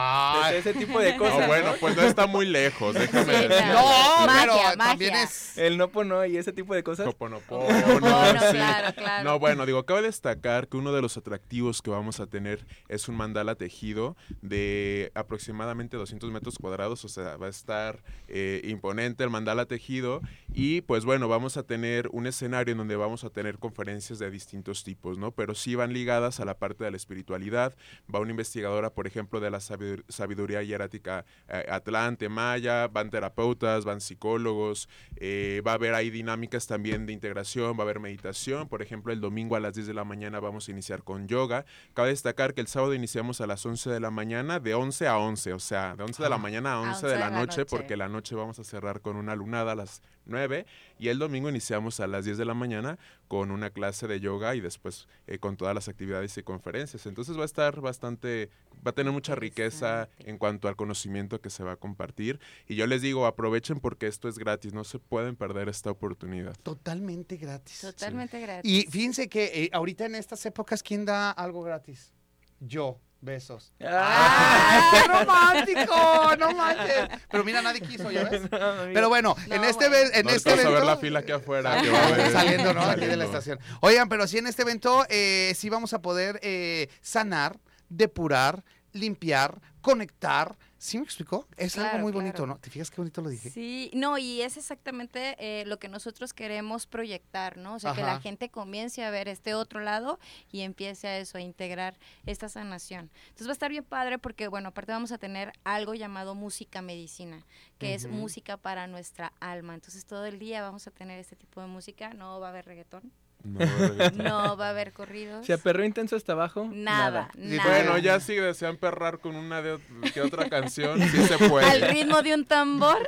de 0.51 0.59
ese 0.59 0.75
tipo 0.75 0.99
de 1.01 1.13
No, 1.17 1.19
cosas. 1.19 1.47
bueno, 1.47 1.73
¿no? 1.73 1.79
pues 1.81 1.97
no 1.97 2.03
está 2.03 2.27
muy 2.27 2.47
lejos, 2.47 2.95
déjame 2.95 3.25
Sí, 3.43 3.49
decir. 3.49 3.67
No, 3.67 4.27
Magia, 4.27 4.41
pero 4.41 4.55
magia. 4.55 4.77
también 4.77 5.15
es... 5.17 5.59
El 5.59 5.77
no 5.79 5.91
no 6.05 6.27
y 6.27 6.37
ese 6.37 6.53
tipo 6.53 6.75
de 6.75 6.83
cosas. 6.83 7.07
Hoponopono, 7.07 7.65
Hoponopono, 7.79 8.41
sí. 8.41 8.47
claro, 8.57 8.95
claro. 8.95 9.25
No, 9.25 9.39
bueno, 9.39 9.65
digo, 9.67 9.85
cabe 9.87 10.03
destacar 10.03 10.69
que 10.69 10.77
uno 10.77 10.93
de 10.93 11.01
los 11.01 11.17
atractivos 11.17 11.81
que 11.81 11.91
vamos 11.91 12.21
a 12.21 12.27
tener 12.27 12.67
es 12.89 13.09
un 13.09 13.17
mandala 13.17 13.55
tejido 13.55 14.17
de 14.43 14.86
aproximadamente 15.15 15.97
200 15.97 16.31
metros 16.31 16.59
cuadrados, 16.59 17.05
o 17.05 17.09
sea, 17.09 17.37
va 17.37 17.47
a 17.47 17.51
estar 17.51 18.03
eh, 18.29 18.61
imponente 18.65 19.25
el 19.25 19.31
mandala 19.31 19.67
tejido 19.67 20.21
y 20.53 20.81
pues 20.83 21.05
bueno, 21.05 21.29
vamos 21.29 21.57
a 21.57 21.63
tener 21.63 22.09
un 22.13 22.27
escenario 22.27 22.73
en 22.73 22.79
donde 22.79 22.97
vamos 22.97 23.25
a 23.25 23.31
tener 23.31 23.59
conferencias 23.59 24.19
de 24.19 24.31
distintos 24.31 24.85
tipos, 24.85 25.19
¿no? 25.19 25.33
Pero 25.33 25.55
sí 25.55 25.75
van 25.75 25.93
ligadas 25.93 26.41
a 26.41 26.45
la 26.45 26.59
parte 26.59 26.85
de 26.85 26.91
la 26.91 26.97
espiritualidad, 26.97 27.75
va 28.13 28.21
una 28.21 28.31
investigadora, 28.31 28.91
por 28.91 29.07
ejemplo, 29.07 29.41
de 29.41 29.51
la 29.51 29.59
sabidur- 29.59 30.05
sabiduría 30.09 30.63
hierática 30.63 31.25
eh, 31.49 31.67
atlante, 31.71 32.29
maya, 32.29 32.89
van 32.89 33.11
terapeutas, 33.11 33.85
van 33.85 34.01
psicólogos, 34.01 34.89
eh, 35.17 35.63
va 35.67 35.73
a 35.73 35.75
haber 35.75 35.95
ahí 35.95 36.11
dinámicas 36.11 36.67
también 36.67 37.07
de 37.07 37.13
integración, 37.13 37.75
va 37.77 37.81
a 37.81 37.83
haber 37.83 38.01
meditación. 38.01 38.69
Por 38.69 38.83
ejemplo, 38.83 39.13
el 39.13 39.21
domingo 39.21 39.57
a 39.57 39.61
las 39.61 39.75
10 39.75 39.87
de 39.87 39.95
la 39.95 40.05
mañana 40.05 40.41
vamos 40.41 40.69
a 40.69 40.71
iniciar 40.71 41.03
con 41.03 41.29
yoga. 41.29 41.65
Cabe 41.95 42.11
destacar 42.11 42.55
que 42.55 42.61
el 42.61 42.67
sábado 42.69 42.95
iniciamos 42.95 43.41
a 43.41 43.47
las 43.47 43.65
11 43.67 43.91
de 43.91 44.01
la 44.01 44.11
mañana, 44.11 44.61
de 44.61 44.75
11 44.77 45.07
a 45.07 45.19
11, 45.19 45.53
o 45.53 45.59
sea, 45.59 45.97
de 45.97 46.05
11 46.05 46.23
de 46.23 46.29
la 46.29 46.39
mañana 46.39 46.75
a 46.75 46.81
11, 46.81 47.07
de 47.07 47.19
la 47.19 47.31
noche, 47.31 47.65
porque 47.65 47.97
la 47.97 48.09
noche 48.09 48.35
vamos 48.35 48.59
a 48.59 48.65
cerrar 48.65 49.01
con 49.01 49.17
una 49.17 49.35
lunada 49.35 49.73
a 49.73 49.75
las 49.75 50.03
9 50.27 50.67
y 50.99 51.09
el 51.09 51.19
domingo 51.19 51.49
iniciamos 51.49 52.01
a 52.01 52.07
las 52.07 52.25
10 52.25 52.39
de 52.39 52.45
la 52.45 52.55
mañana 52.55 52.99
con 53.29 53.51
una 53.51 53.71
clase 53.71 54.07
de 54.07 54.21
yoga 54.21 54.55
y 54.55 54.61
después 54.61 55.09
eh, 55.27 55.39
con 55.39 55.57
todas 55.57 55.75
las 55.75 55.89
actividades 55.89 56.37
y 56.39 56.43
conferencias. 56.43 57.07
Entonces 57.07 57.37
va 57.37 57.43
a 57.43 57.47
estar 57.47 57.81
bastante, 57.81 58.51
va 58.87 58.91
a 58.91 58.95
tener 58.95 59.13
mucha 59.13 59.35
riqueza 59.35 60.09
en 60.19 60.39
cuanto 60.39 60.69
al 60.69 60.77
conocimiento 60.77 61.41
que 61.41 61.51
se 61.51 61.65
va 61.65 61.73
a 61.73 61.77
compartir. 61.77 62.41
Y 62.69 62.77
yo 62.77 62.87
les 62.87 63.03
digo, 63.03 63.27
aprovechen 63.27 63.81
porque 63.81 64.07
esto 64.07 64.29
es 64.29 64.39
gratis, 64.39 64.73
no 64.73 64.85
se 64.85 64.99
pueden 64.99 65.37
perder 65.37 65.69
esta 65.69 65.91
oportunidad. 65.91 66.55
Totalmente 66.63 67.37
gratis. 67.37 67.81
Totalmente 67.81 68.41
gratis. 68.41 68.71
Y 68.71 68.87
fíjense 68.91 69.29
que 69.29 69.65
eh, 69.65 69.71
ahorita 69.73 70.07
en 70.07 70.15
estas 70.15 70.45
épocas, 70.47 70.83
¿quién 70.83 71.05
da 71.05 71.31
algo 71.31 71.63
gratis? 71.63 72.13
Yo. 72.61 73.01
Besos. 73.21 73.73
Ah. 73.85 74.91
¡Qué 74.93 75.09
romántico! 75.09 76.37
No 76.39 76.53
manches. 76.53 77.09
Pero 77.31 77.45
mira, 77.45 77.63
nadie 77.63 77.81
quiso, 77.81 78.11
¿ya 78.11 78.25
ves? 78.25 78.43
Pero 78.51 79.09
bueno, 79.09 79.35
en 79.47 79.65
este, 79.65 79.89
bueno. 79.89 80.11
ve- 80.11 80.19
en 80.21 80.27
No, 80.27 80.33
este 80.33 80.51
vas 80.51 80.59
a 80.61 80.63
ver 80.63 80.67
evento... 80.73 80.87
la 80.87 80.97
fila 80.99 81.19
aquí 81.21 81.33
afuera. 81.33 81.81
Que 81.83 81.91
va 81.91 81.99
a 81.99 82.07
haber. 82.09 82.33
saliendo, 82.33 82.75
¿no? 82.75 82.83
Aquí 82.83 83.07
de 83.07 83.17
la 83.17 83.25
estación. 83.25 83.59
Oigan, 83.81 84.09
pero 84.09 84.27
sí 84.27 84.39
en 84.39 84.47
este 84.47 84.63
evento 84.63 85.05
eh, 85.09 85.53
sí 85.57 85.69
vamos 85.71 85.93
a 85.93 86.03
poder 86.03 86.39
eh, 86.43 86.89
sanar, 87.01 87.59
depurar, 87.89 88.65
limpiar, 88.93 89.61
conectar. 89.81 90.57
¿Sí 90.79 90.99
me 90.99 91.05
explicó? 91.05 91.49
Es 91.57 91.77
algo 91.79 91.91
Claro, 91.91 92.03
muy 92.03 92.13
bonito. 92.13 92.47
¿no? 92.47 92.59
¿Te 92.59 92.71
fijas 92.71 92.91
qué 92.91 92.97
bonito 92.99 93.23
lo 93.23 93.31
dije? 93.31 93.51
Sí, 93.51 93.91
no, 93.95 94.19
y 94.19 94.43
es 94.43 94.57
exactamente 94.57 95.37
eh, 95.39 95.65
lo 95.65 95.79
que 95.79 95.89
nosotros 95.89 96.35
queremos 96.35 96.87
proyectar, 96.87 97.57
¿no? 97.57 97.75
O 97.75 97.79
sea, 97.79 97.95
que 97.95 98.03
la 98.03 98.21
gente 98.21 98.51
comience 98.51 99.03
a 99.03 99.11
ver 99.11 99.29
este 99.29 99.55
otro 99.55 99.81
lado 99.81 100.19
y 100.53 100.61
empiece 100.61 101.09
a 101.09 101.19
eso, 101.19 101.39
a 101.39 101.41
integrar 101.41 101.99
esta 102.27 102.49
sanación. 102.49 103.11
Entonces 103.25 103.47
va 103.47 103.53
a 103.53 103.55
estar 103.55 103.71
bien 103.71 103.85
padre 103.85 104.19
porque, 104.19 104.49
bueno, 104.49 104.69
aparte 104.69 104.93
vamos 104.93 105.13
a 105.13 105.19
tener 105.19 105.53
algo 105.65 105.95
llamado 105.95 106.35
música 106.35 106.83
medicina, 106.83 107.47
que 107.79 107.95
es 107.95 108.07
música 108.07 108.57
para 108.57 108.87
nuestra 108.87 109.33
alma. 109.41 109.75
Entonces 109.75 110.05
todo 110.05 110.27
el 110.27 110.39
día 110.39 110.63
vamos 110.63 110.87
a 110.87 110.91
tener 110.91 111.19
este 111.19 111.37
tipo 111.37 111.61
de 111.61 111.69
música, 111.69 112.13
no 112.13 112.39
va 112.39 112.49
a 112.49 112.51
haber 112.51 112.67
reggaetón, 112.67 113.13
No, 113.45 114.57
va 114.57 114.67
a 114.67 114.71
haber 114.71 114.93
corridos. 114.93 115.47
¿Se 115.47 115.53
aperró 115.53 115.85
intenso 115.85 116.17
hasta 116.17 116.33
abajo? 116.33 116.69
Nada, 116.73 117.31
Sí, 117.35 117.57
nada. 117.57 117.71
Bueno, 117.71 117.99
ya 117.99 118.19
si 118.19 118.35
desean 118.35 118.77
perrar 118.77 119.19
con 119.21 119.37
una 119.37 119.63
de 119.63 119.79
que 120.13 120.21
otra 120.21 120.49
canción, 120.49 121.01
sí 121.01 121.19
se 121.23 121.39
puede. 121.49 121.65
Al 121.65 121.81
ritmo 121.83 122.23
de 122.23 122.35
un 122.35 122.45
tambor. 122.45 122.99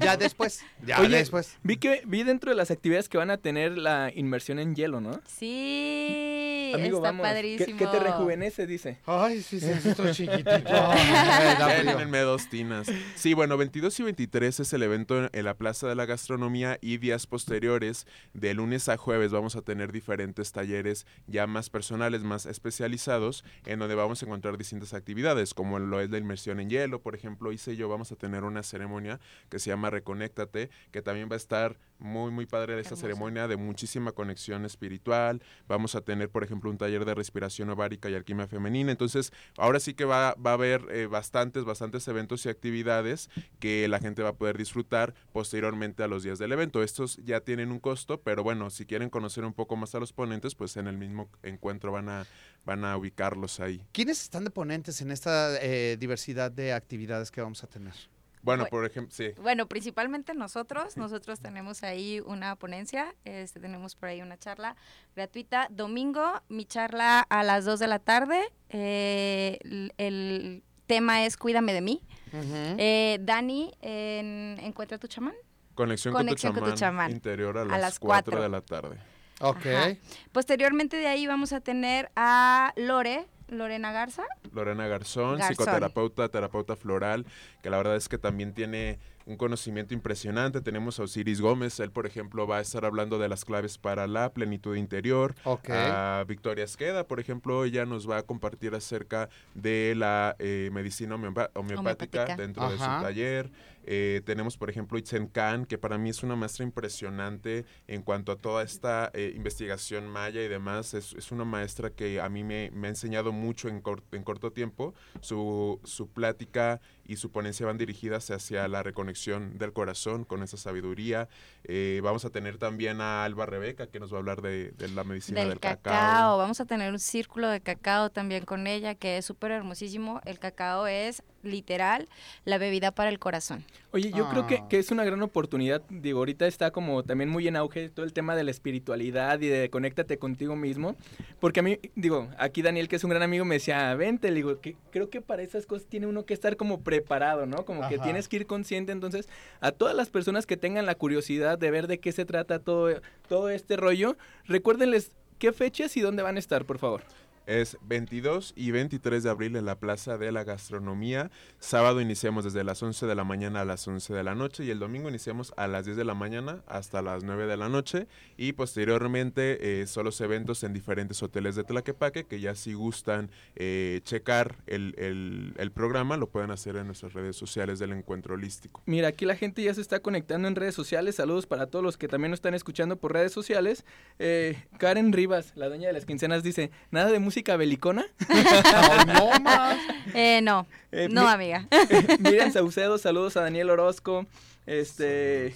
Ya 0.00 0.16
después. 0.16 0.64
Ya 0.84 1.00
Oye, 1.00 1.16
después. 1.18 1.58
Vi 1.62 1.76
que 1.76 2.02
vi 2.06 2.24
dentro 2.24 2.50
de 2.50 2.56
las 2.56 2.70
actividades 2.72 3.08
que 3.08 3.18
van 3.18 3.30
a 3.30 3.36
tener 3.38 3.78
la 3.78 4.10
inmersión 4.14 4.58
en 4.58 4.74
hielo, 4.74 5.00
¿no? 5.00 5.20
Sí, 5.26 6.72
Amigo, 6.74 6.96
está 6.98 7.10
vamos. 7.10 7.26
¿Qué- 7.26 7.32
padrísimo. 7.34 7.78
¿Qué, 7.78 7.86
te 7.86 8.00
rejuvenece, 8.00 8.66
dice? 8.66 8.98
Ay, 9.06 9.42
sí, 9.42 9.60
sí, 9.60 9.70
estoy 9.70 10.12
chiquitito. 10.12 10.50
Denme 11.98 12.20
dos 12.20 12.48
tinas. 12.48 12.88
Sí, 13.14 13.34
bueno, 13.34 13.56
22 13.56 14.00
y 14.00 14.02
23 14.04 14.60
es 14.60 14.72
el 14.72 14.82
evento 14.82 15.28
en 15.32 15.44
la 15.44 15.54
Plaza 15.54 15.86
de 15.86 15.94
la 15.94 16.06
Gastronomía 16.06 16.78
y 16.80 16.96
días 16.98 17.26
posteriores, 17.26 18.06
de 18.32 18.54
lunes 18.54 18.88
a 18.88 18.96
jueves, 18.96 19.30
vamos 19.30 19.41
a 19.42 19.62
tener 19.62 19.92
diferentes 19.92 20.52
talleres 20.52 21.06
ya 21.26 21.46
más 21.46 21.68
personales, 21.68 22.22
más 22.22 22.46
especializados, 22.46 23.44
en 23.66 23.78
donde 23.78 23.94
vamos 23.94 24.22
a 24.22 24.26
encontrar 24.26 24.56
distintas 24.56 24.94
actividades, 24.94 25.54
como 25.54 25.78
lo 25.78 26.00
es 26.00 26.10
la 26.10 26.18
inmersión 26.18 26.60
en 26.60 26.70
hielo, 26.70 27.02
por 27.02 27.14
ejemplo, 27.14 27.52
hice 27.52 27.76
yo, 27.76 27.88
vamos 27.88 28.12
a 28.12 28.16
tener 28.16 28.44
una 28.44 28.62
ceremonia 28.62 29.20
que 29.48 29.58
se 29.58 29.70
llama 29.70 29.90
Reconéctate, 29.90 30.70
que 30.90 31.02
también 31.02 31.28
va 31.28 31.34
a 31.34 31.36
estar 31.36 31.78
muy, 32.02 32.30
muy 32.30 32.46
padre 32.46 32.74
esta 32.74 32.90
Hermosa. 32.90 33.00
ceremonia 33.00 33.48
de 33.48 33.56
muchísima 33.56 34.12
conexión 34.12 34.64
espiritual. 34.64 35.42
Vamos 35.68 35.94
a 35.94 36.00
tener, 36.00 36.28
por 36.28 36.44
ejemplo, 36.44 36.70
un 36.70 36.78
taller 36.78 37.04
de 37.04 37.14
respiración 37.14 37.70
ovárica 37.70 38.10
y 38.10 38.14
alquimia 38.14 38.46
femenina. 38.46 38.90
Entonces, 38.90 39.32
ahora 39.56 39.80
sí 39.80 39.94
que 39.94 40.04
va, 40.04 40.34
va 40.34 40.50
a 40.50 40.54
haber 40.54 40.86
eh, 40.90 41.06
bastantes, 41.06 41.64
bastantes 41.64 42.06
eventos 42.08 42.44
y 42.46 42.48
actividades 42.48 43.30
que 43.58 43.88
la 43.88 43.98
gente 43.98 44.22
va 44.22 44.30
a 44.30 44.36
poder 44.36 44.58
disfrutar 44.58 45.14
posteriormente 45.32 46.02
a 46.02 46.08
los 46.08 46.22
días 46.22 46.38
del 46.38 46.52
evento. 46.52 46.82
Estos 46.82 47.18
ya 47.24 47.40
tienen 47.40 47.70
un 47.70 47.80
costo, 47.80 48.20
pero 48.20 48.42
bueno, 48.42 48.70
si 48.70 48.86
quieren 48.86 49.10
conocer 49.10 49.44
un 49.44 49.52
poco 49.52 49.76
más 49.76 49.94
a 49.94 50.00
los 50.00 50.12
ponentes, 50.12 50.54
pues 50.54 50.76
en 50.76 50.86
el 50.86 50.98
mismo 50.98 51.28
encuentro 51.42 51.92
van 51.92 52.08
a, 52.08 52.26
van 52.64 52.84
a 52.84 52.96
ubicarlos 52.96 53.60
ahí. 53.60 53.82
¿Quiénes 53.92 54.22
están 54.22 54.44
de 54.44 54.50
ponentes 54.50 55.00
en 55.00 55.10
esta 55.10 55.60
eh, 55.62 55.96
diversidad 55.98 56.50
de 56.50 56.72
actividades 56.72 57.30
que 57.30 57.40
vamos 57.40 57.62
a 57.64 57.66
tener? 57.66 57.94
Bueno, 58.42 58.64
Bueno. 58.64 58.70
por 58.70 58.84
ejemplo, 58.84 59.14
sí. 59.14 59.30
Bueno, 59.40 59.66
principalmente 59.68 60.34
nosotros, 60.34 60.96
nosotros 60.96 61.40
tenemos 61.40 61.82
ahí 61.82 62.20
una 62.26 62.56
ponencia, 62.56 63.14
este, 63.24 63.60
tenemos 63.60 63.94
por 63.94 64.08
ahí 64.08 64.20
una 64.22 64.36
charla 64.36 64.74
gratuita. 65.14 65.68
Domingo, 65.70 66.42
mi 66.48 66.64
charla 66.64 67.20
a 67.20 67.42
las 67.44 67.64
2 67.64 67.78
de 67.78 67.86
la 67.86 67.98
tarde, 68.00 68.40
eh, 68.70 69.58
el, 69.62 69.92
el 69.98 70.62
tema 70.86 71.24
es 71.24 71.36
Cuídame 71.36 71.72
de 71.72 71.80
mí. 71.82 72.02
Eh, 72.32 73.18
Dani, 73.20 73.72
en 73.80 74.58
Encuentra 74.60 74.98
tu 74.98 75.06
chamán. 75.06 75.34
Conexión, 75.74 76.12
Conexión 76.12 76.52
con, 76.52 76.60
con 76.60 76.70
tu 76.70 76.74
tu 76.74 76.80
chamán, 76.80 77.06
chamán. 77.08 77.12
interior 77.12 77.56
a 77.58 77.64
las, 77.64 77.74
A 77.74 77.78
las 77.78 77.98
4 77.98 78.30
cuatro. 78.32 78.42
de 78.42 78.48
la 78.48 78.60
tarde. 78.60 78.98
Ok. 79.40 79.66
Ajá. 79.66 79.96
Posteriormente 80.32 80.96
de 80.96 81.06
ahí 81.08 81.26
vamos 81.26 81.52
a 81.52 81.60
tener 81.60 82.10
a 82.16 82.72
Lore, 82.76 83.26
Lorena 83.52 83.92
Garza. 83.92 84.24
Lorena 84.52 84.86
Garzón, 84.86 85.38
Garzón. 85.38 85.56
psicoterapeuta, 85.56 86.28
terapeuta 86.28 86.76
floral, 86.76 87.26
que 87.62 87.70
la 87.70 87.76
verdad 87.76 87.96
es 87.96 88.08
que 88.08 88.18
también 88.18 88.54
tiene 88.54 88.98
un 89.26 89.36
conocimiento 89.36 89.94
impresionante. 89.94 90.60
Tenemos 90.60 90.98
a 90.98 91.04
Osiris 91.04 91.40
Gómez, 91.40 91.78
él 91.80 91.90
por 91.90 92.06
ejemplo 92.06 92.46
va 92.46 92.58
a 92.58 92.60
estar 92.60 92.84
hablando 92.84 93.18
de 93.18 93.28
las 93.28 93.44
claves 93.44 93.78
para 93.78 94.06
la 94.06 94.32
plenitud 94.32 94.76
interior. 94.76 95.34
A 95.72 96.24
Victoria 96.26 96.64
Esqueda, 96.64 97.06
por 97.06 97.20
ejemplo, 97.20 97.64
ella 97.64 97.86
nos 97.86 98.08
va 98.08 98.18
a 98.18 98.22
compartir 98.22 98.74
acerca 98.74 99.28
de 99.54 99.94
la 99.96 100.34
eh, 100.38 100.70
medicina 100.72 101.14
homeopática, 101.14 101.58
Homeopática. 101.58 102.36
dentro 102.36 102.68
de 102.70 102.76
su 102.78 102.84
taller. 103.02 103.50
Eh, 103.84 104.22
tenemos, 104.24 104.56
por 104.56 104.70
ejemplo, 104.70 104.96
Itzen 104.96 105.26
Khan, 105.26 105.66
que 105.66 105.76
para 105.76 105.98
mí 105.98 106.10
es 106.10 106.22
una 106.22 106.36
maestra 106.36 106.64
impresionante 106.64 107.64
en 107.88 108.02
cuanto 108.02 108.30
a 108.30 108.36
toda 108.36 108.62
esta 108.62 109.10
eh, 109.12 109.32
investigación 109.34 110.06
maya 110.06 110.40
y 110.40 110.46
demás. 110.46 110.94
Es, 110.94 111.12
es 111.14 111.32
una 111.32 111.44
maestra 111.44 111.90
que 111.90 112.20
a 112.20 112.28
mí 112.28 112.44
me, 112.44 112.70
me 112.72 112.86
ha 112.86 112.90
enseñado 112.90 113.32
mucho 113.32 113.68
en, 113.68 113.80
cor- 113.80 114.04
en 114.12 114.22
corto 114.22 114.52
tiempo. 114.52 114.94
Su, 115.20 115.80
su 115.82 116.08
plática 116.08 116.80
y 117.04 117.16
su 117.16 117.32
ponencia 117.32 117.66
van 117.66 117.76
dirigidas 117.76 118.30
hacia 118.30 118.68
la 118.68 118.84
reconexión 118.84 119.11
del 119.58 119.72
corazón 119.72 120.24
con 120.24 120.42
esa 120.42 120.56
sabiduría. 120.56 121.28
Eh, 121.64 122.00
vamos 122.02 122.24
a 122.24 122.30
tener 122.30 122.58
también 122.58 123.00
a 123.00 123.24
Alba 123.24 123.46
Rebeca, 123.46 123.86
que 123.86 124.00
nos 124.00 124.12
va 124.12 124.16
a 124.16 124.20
hablar 124.20 124.42
de, 124.42 124.72
de 124.72 124.88
la 124.88 125.04
medicina 125.04 125.40
del, 125.40 125.50
del, 125.50 125.60
cacao. 125.60 126.38
Vamos 126.38 126.60
a 126.60 126.64
tener 126.64 126.92
un 126.92 126.98
círculo 126.98 127.48
de 127.48 127.60
cacao 127.60 128.10
también 128.10 128.44
con 128.44 128.66
ella, 128.66 128.94
que 128.94 129.18
es 129.18 129.24
súper 129.24 129.52
hermosísimo. 129.52 130.20
El 130.24 130.38
cacao 130.38 130.86
es 130.86 131.22
literal 131.42 132.08
la 132.44 132.58
bebida 132.58 132.90
para 132.92 133.10
el 133.10 133.18
corazón. 133.18 133.64
Oye, 133.92 134.10
yo 134.10 134.28
creo 134.30 134.46
que, 134.46 134.56
Ah. 134.56 134.66
que 134.68 134.78
es 134.78 134.90
una 134.90 135.04
gran 135.04 135.22
oportunidad. 135.22 135.82
Digo, 135.90 136.20
ahorita 136.20 136.46
está 136.46 136.70
como 136.70 137.02
también 137.02 137.28
muy 137.28 137.46
en 137.46 137.56
auge 137.56 137.88
todo 137.90 138.06
el 138.06 138.12
tema 138.12 138.34
de 138.34 138.44
la 138.44 138.50
espiritualidad 138.50 139.40
y 139.40 139.48
de 139.48 139.68
conéctate 139.70 140.16
contigo 140.18 140.56
mismo. 140.56 140.96
Porque 141.40 141.60
a 141.60 141.62
mí, 141.62 141.78
digo, 141.94 142.28
aquí 142.38 142.62
Daniel, 142.62 142.88
que 142.88 142.96
es 142.96 143.04
un 143.04 143.10
gran 143.10 143.22
amigo, 143.22 143.44
me 143.44 143.56
decía, 143.56 143.94
vente, 143.94 144.28
le 144.30 144.36
digo, 144.36 144.60
que 144.60 144.76
creo 144.90 145.10
que 145.10 145.20
para 145.20 145.42
esas 145.42 145.66
cosas 145.66 145.86
tiene 145.88 146.06
uno 146.06 146.24
que 146.24 146.32
estar 146.34 146.56
como 146.56 146.80
preparado, 146.82 147.44
¿no? 147.46 147.64
Como 147.64 147.86
que 147.88 147.98
tienes 147.98 148.28
que 148.28 148.36
ir 148.36 148.46
consciente. 148.46 148.92
Entonces, 148.92 149.28
a 149.60 149.72
todas 149.72 149.94
las 149.94 150.08
personas 150.08 150.46
que 150.46 150.56
tengan 150.56 150.86
la 150.86 150.94
curiosidad 150.94 151.58
de 151.58 151.70
ver 151.70 151.86
de 151.86 151.98
qué 151.98 152.12
se 152.12 152.24
trata 152.24 152.58
todo, 152.60 153.00
todo 153.28 153.50
este 153.50 153.76
rollo, 153.76 154.16
recuérdenles 154.46 155.12
qué 155.38 155.52
fechas 155.52 155.96
y 155.96 156.00
dónde 156.00 156.22
van 156.22 156.36
a 156.36 156.38
estar, 156.38 156.64
por 156.64 156.78
favor. 156.78 157.02
Es 157.46 157.76
22 157.82 158.52
y 158.56 158.70
23 158.70 159.22
de 159.22 159.30
abril 159.30 159.56
en 159.56 159.64
la 159.66 159.78
Plaza 159.78 160.16
de 160.18 160.30
la 160.30 160.44
Gastronomía. 160.44 161.30
Sábado 161.58 162.00
iniciamos 162.00 162.44
desde 162.44 162.62
las 162.64 162.82
11 162.82 163.06
de 163.06 163.14
la 163.14 163.24
mañana 163.24 163.62
a 163.62 163.64
las 163.64 163.86
11 163.88 164.14
de 164.14 164.22
la 164.22 164.34
noche 164.34 164.64
y 164.64 164.70
el 164.70 164.78
domingo 164.78 165.08
iniciamos 165.08 165.52
a 165.56 165.66
las 165.66 165.84
10 165.84 165.96
de 165.96 166.04
la 166.04 166.14
mañana 166.14 166.62
hasta 166.66 167.02
las 167.02 167.24
9 167.24 167.46
de 167.46 167.56
la 167.56 167.68
noche 167.68 168.06
y 168.36 168.52
posteriormente 168.52 169.80
eh, 169.82 169.86
son 169.86 170.04
los 170.04 170.20
eventos 170.20 170.62
en 170.62 170.72
diferentes 170.72 171.22
hoteles 171.22 171.56
de 171.56 171.64
Tlaquepaque 171.64 172.24
que 172.24 172.38
ya 172.40 172.54
si 172.54 172.74
gustan 172.74 173.30
eh, 173.56 174.00
checar 174.04 174.56
el, 174.66 174.94
el- 174.98 175.72
programa 175.72 176.16
lo 176.18 176.28
pueden 176.28 176.50
hacer 176.50 176.76
en 176.76 176.86
nuestras 176.86 177.14
redes 177.14 177.34
sociales 177.34 177.78
del 177.78 177.92
Encuentro 177.92 178.34
Holístico. 178.34 178.82
Mira, 178.86 179.08
aquí 179.08 179.24
la 179.24 179.36
gente 179.36 179.62
ya 179.62 179.72
se 179.72 179.80
está 179.80 180.00
conectando 180.00 180.46
en 180.46 180.54
redes 180.54 180.74
sociales. 180.74 181.14
Saludos 181.16 181.46
para 181.46 181.66
todos 181.66 181.82
los 181.82 181.96
que 181.96 182.08
también 182.08 182.30
nos 182.30 182.36
están 182.38 182.52
escuchando 182.54 182.96
por 182.96 183.12
redes 183.14 183.32
sociales. 183.32 183.84
Eh, 184.18 184.62
Karen 184.78 185.12
Rivas, 185.14 185.52
la 185.56 185.68
dueña 185.68 185.86
de 185.88 185.94
las 185.94 186.04
quincenas, 186.04 186.42
dice, 186.42 186.70
¿nada 186.90 187.10
de 187.10 187.18
música 187.18 187.31
belicona? 187.56 188.04
No 189.06 189.40
más. 189.40 189.78
Eh, 190.14 190.40
no, 190.42 190.66
Eh, 190.92 191.08
no 191.10 191.22
mi- 191.22 191.28
amiga. 191.28 191.66
Miriam 192.20 192.52
Saucedo, 192.52 192.98
saludos 192.98 193.36
a 193.36 193.42
Daniel 193.42 193.70
Orozco. 193.70 194.26
Este... 194.66 195.54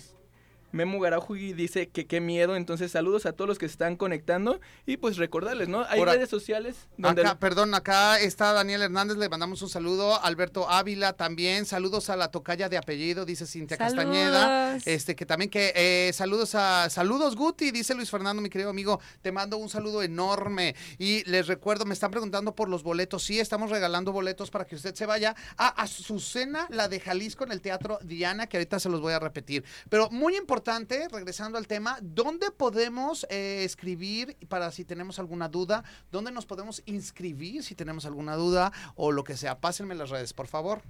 Memo 0.76 1.00
Garauji 1.00 1.54
dice 1.54 1.88
que 1.88 2.06
qué 2.06 2.21
miedo, 2.21 2.54
entonces 2.54 2.92
saludos 2.92 3.26
a 3.26 3.33
todos 3.33 3.49
los 3.49 3.59
que 3.59 3.66
se 3.66 3.73
están 3.73 3.97
conectando 3.97 4.61
y 4.85 4.99
pues 4.99 5.16
recordarles, 5.16 5.68
¿no? 5.68 5.85
Hay 5.88 6.04
redes 6.04 6.28
sociales 6.28 6.76
donde... 6.97 7.23
Acá, 7.23 7.38
perdón, 7.38 7.75
acá 7.75 8.21
está 8.21 8.52
Daniel 8.52 8.83
Hernández, 8.83 9.16
le 9.16 9.28
mandamos 9.28 9.62
un 9.62 9.68
saludo. 9.68 10.23
Alberto 10.23 10.68
Ávila 10.68 11.14
también, 11.14 11.64
saludos 11.64 12.11
a 12.11 12.16
la 12.16 12.30
tocaya 12.30 12.68
de 12.68 12.76
apellido, 12.76 13.25
dice 13.25 13.47
Cintia 13.47 13.76
Castañeda. 13.76 14.76
Este, 14.85 15.16
que 15.16 15.25
también 15.25 15.50
que 15.50 15.73
eh, 15.75 16.12
saludos 16.12 16.54
a 16.54 16.90
saludos 16.90 17.37
Guti, 17.37 17.71
dice 17.71 17.95
Luis 17.95 18.11
Fernando, 18.11 18.42
mi 18.42 18.50
querido 18.50 18.71
amigo, 18.71 19.00
te 19.23 19.33
mando 19.33 19.56
un 19.56 19.71
saludo 19.71 20.02
enorme 20.02 20.76
y 20.99 21.25
les 21.25 21.47
recuerdo, 21.47 21.87
me 21.87 21.95
están 21.95 22.11
preguntando 22.11 22.54
por 22.54 22.68
los 22.68 22.83
boletos, 22.83 23.23
sí, 23.25 23.40
estamos 23.40 23.71
regalando 23.71 24.12
boletos 24.12 24.50
para 24.50 24.66
que 24.66 24.75
usted 24.75 24.95
se 24.95 25.06
vaya 25.06 25.35
a 25.56 25.68
Azucena, 25.68 26.66
la 26.68 26.88
de 26.88 27.00
Jalisco 27.00 27.45
en 27.45 27.52
el 27.52 27.62
Teatro 27.62 27.99
Diana, 28.02 28.47
que 28.47 28.59
ahorita 28.59 28.78
se 28.78 28.90
los 28.90 29.00
voy 29.00 29.14
a 29.14 29.18
repetir. 29.18 29.64
Pero 29.88 30.11
muy 30.11 30.37
importante, 30.37 30.65
regresando 31.12 31.58
al 31.58 31.68
tema, 31.68 31.96
¿dónde 32.02 32.50
podemos 32.50 33.25
eh, 33.30 33.62
escribir 33.64 34.37
para 34.49 34.73
si 34.73 34.85
tenemos 34.85 35.20
alguna 35.20 35.49
duda? 35.49 35.85
¿Dónde 36.11 36.32
nos 36.32 36.44
podemos 36.44 36.82
inscribir 36.87 37.62
si 37.62 37.76
tenemos 37.76 38.04
alguna 38.04 38.35
duda 38.35 38.73
o 38.96 39.12
lo 39.12 39.23
que 39.23 39.37
sea? 39.37 39.61
Pásenme 39.61 39.94
las 39.94 40.11
redes, 40.11 40.32
por 40.32 40.49
favor. 40.49 40.82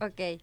Ok. 0.00 0.40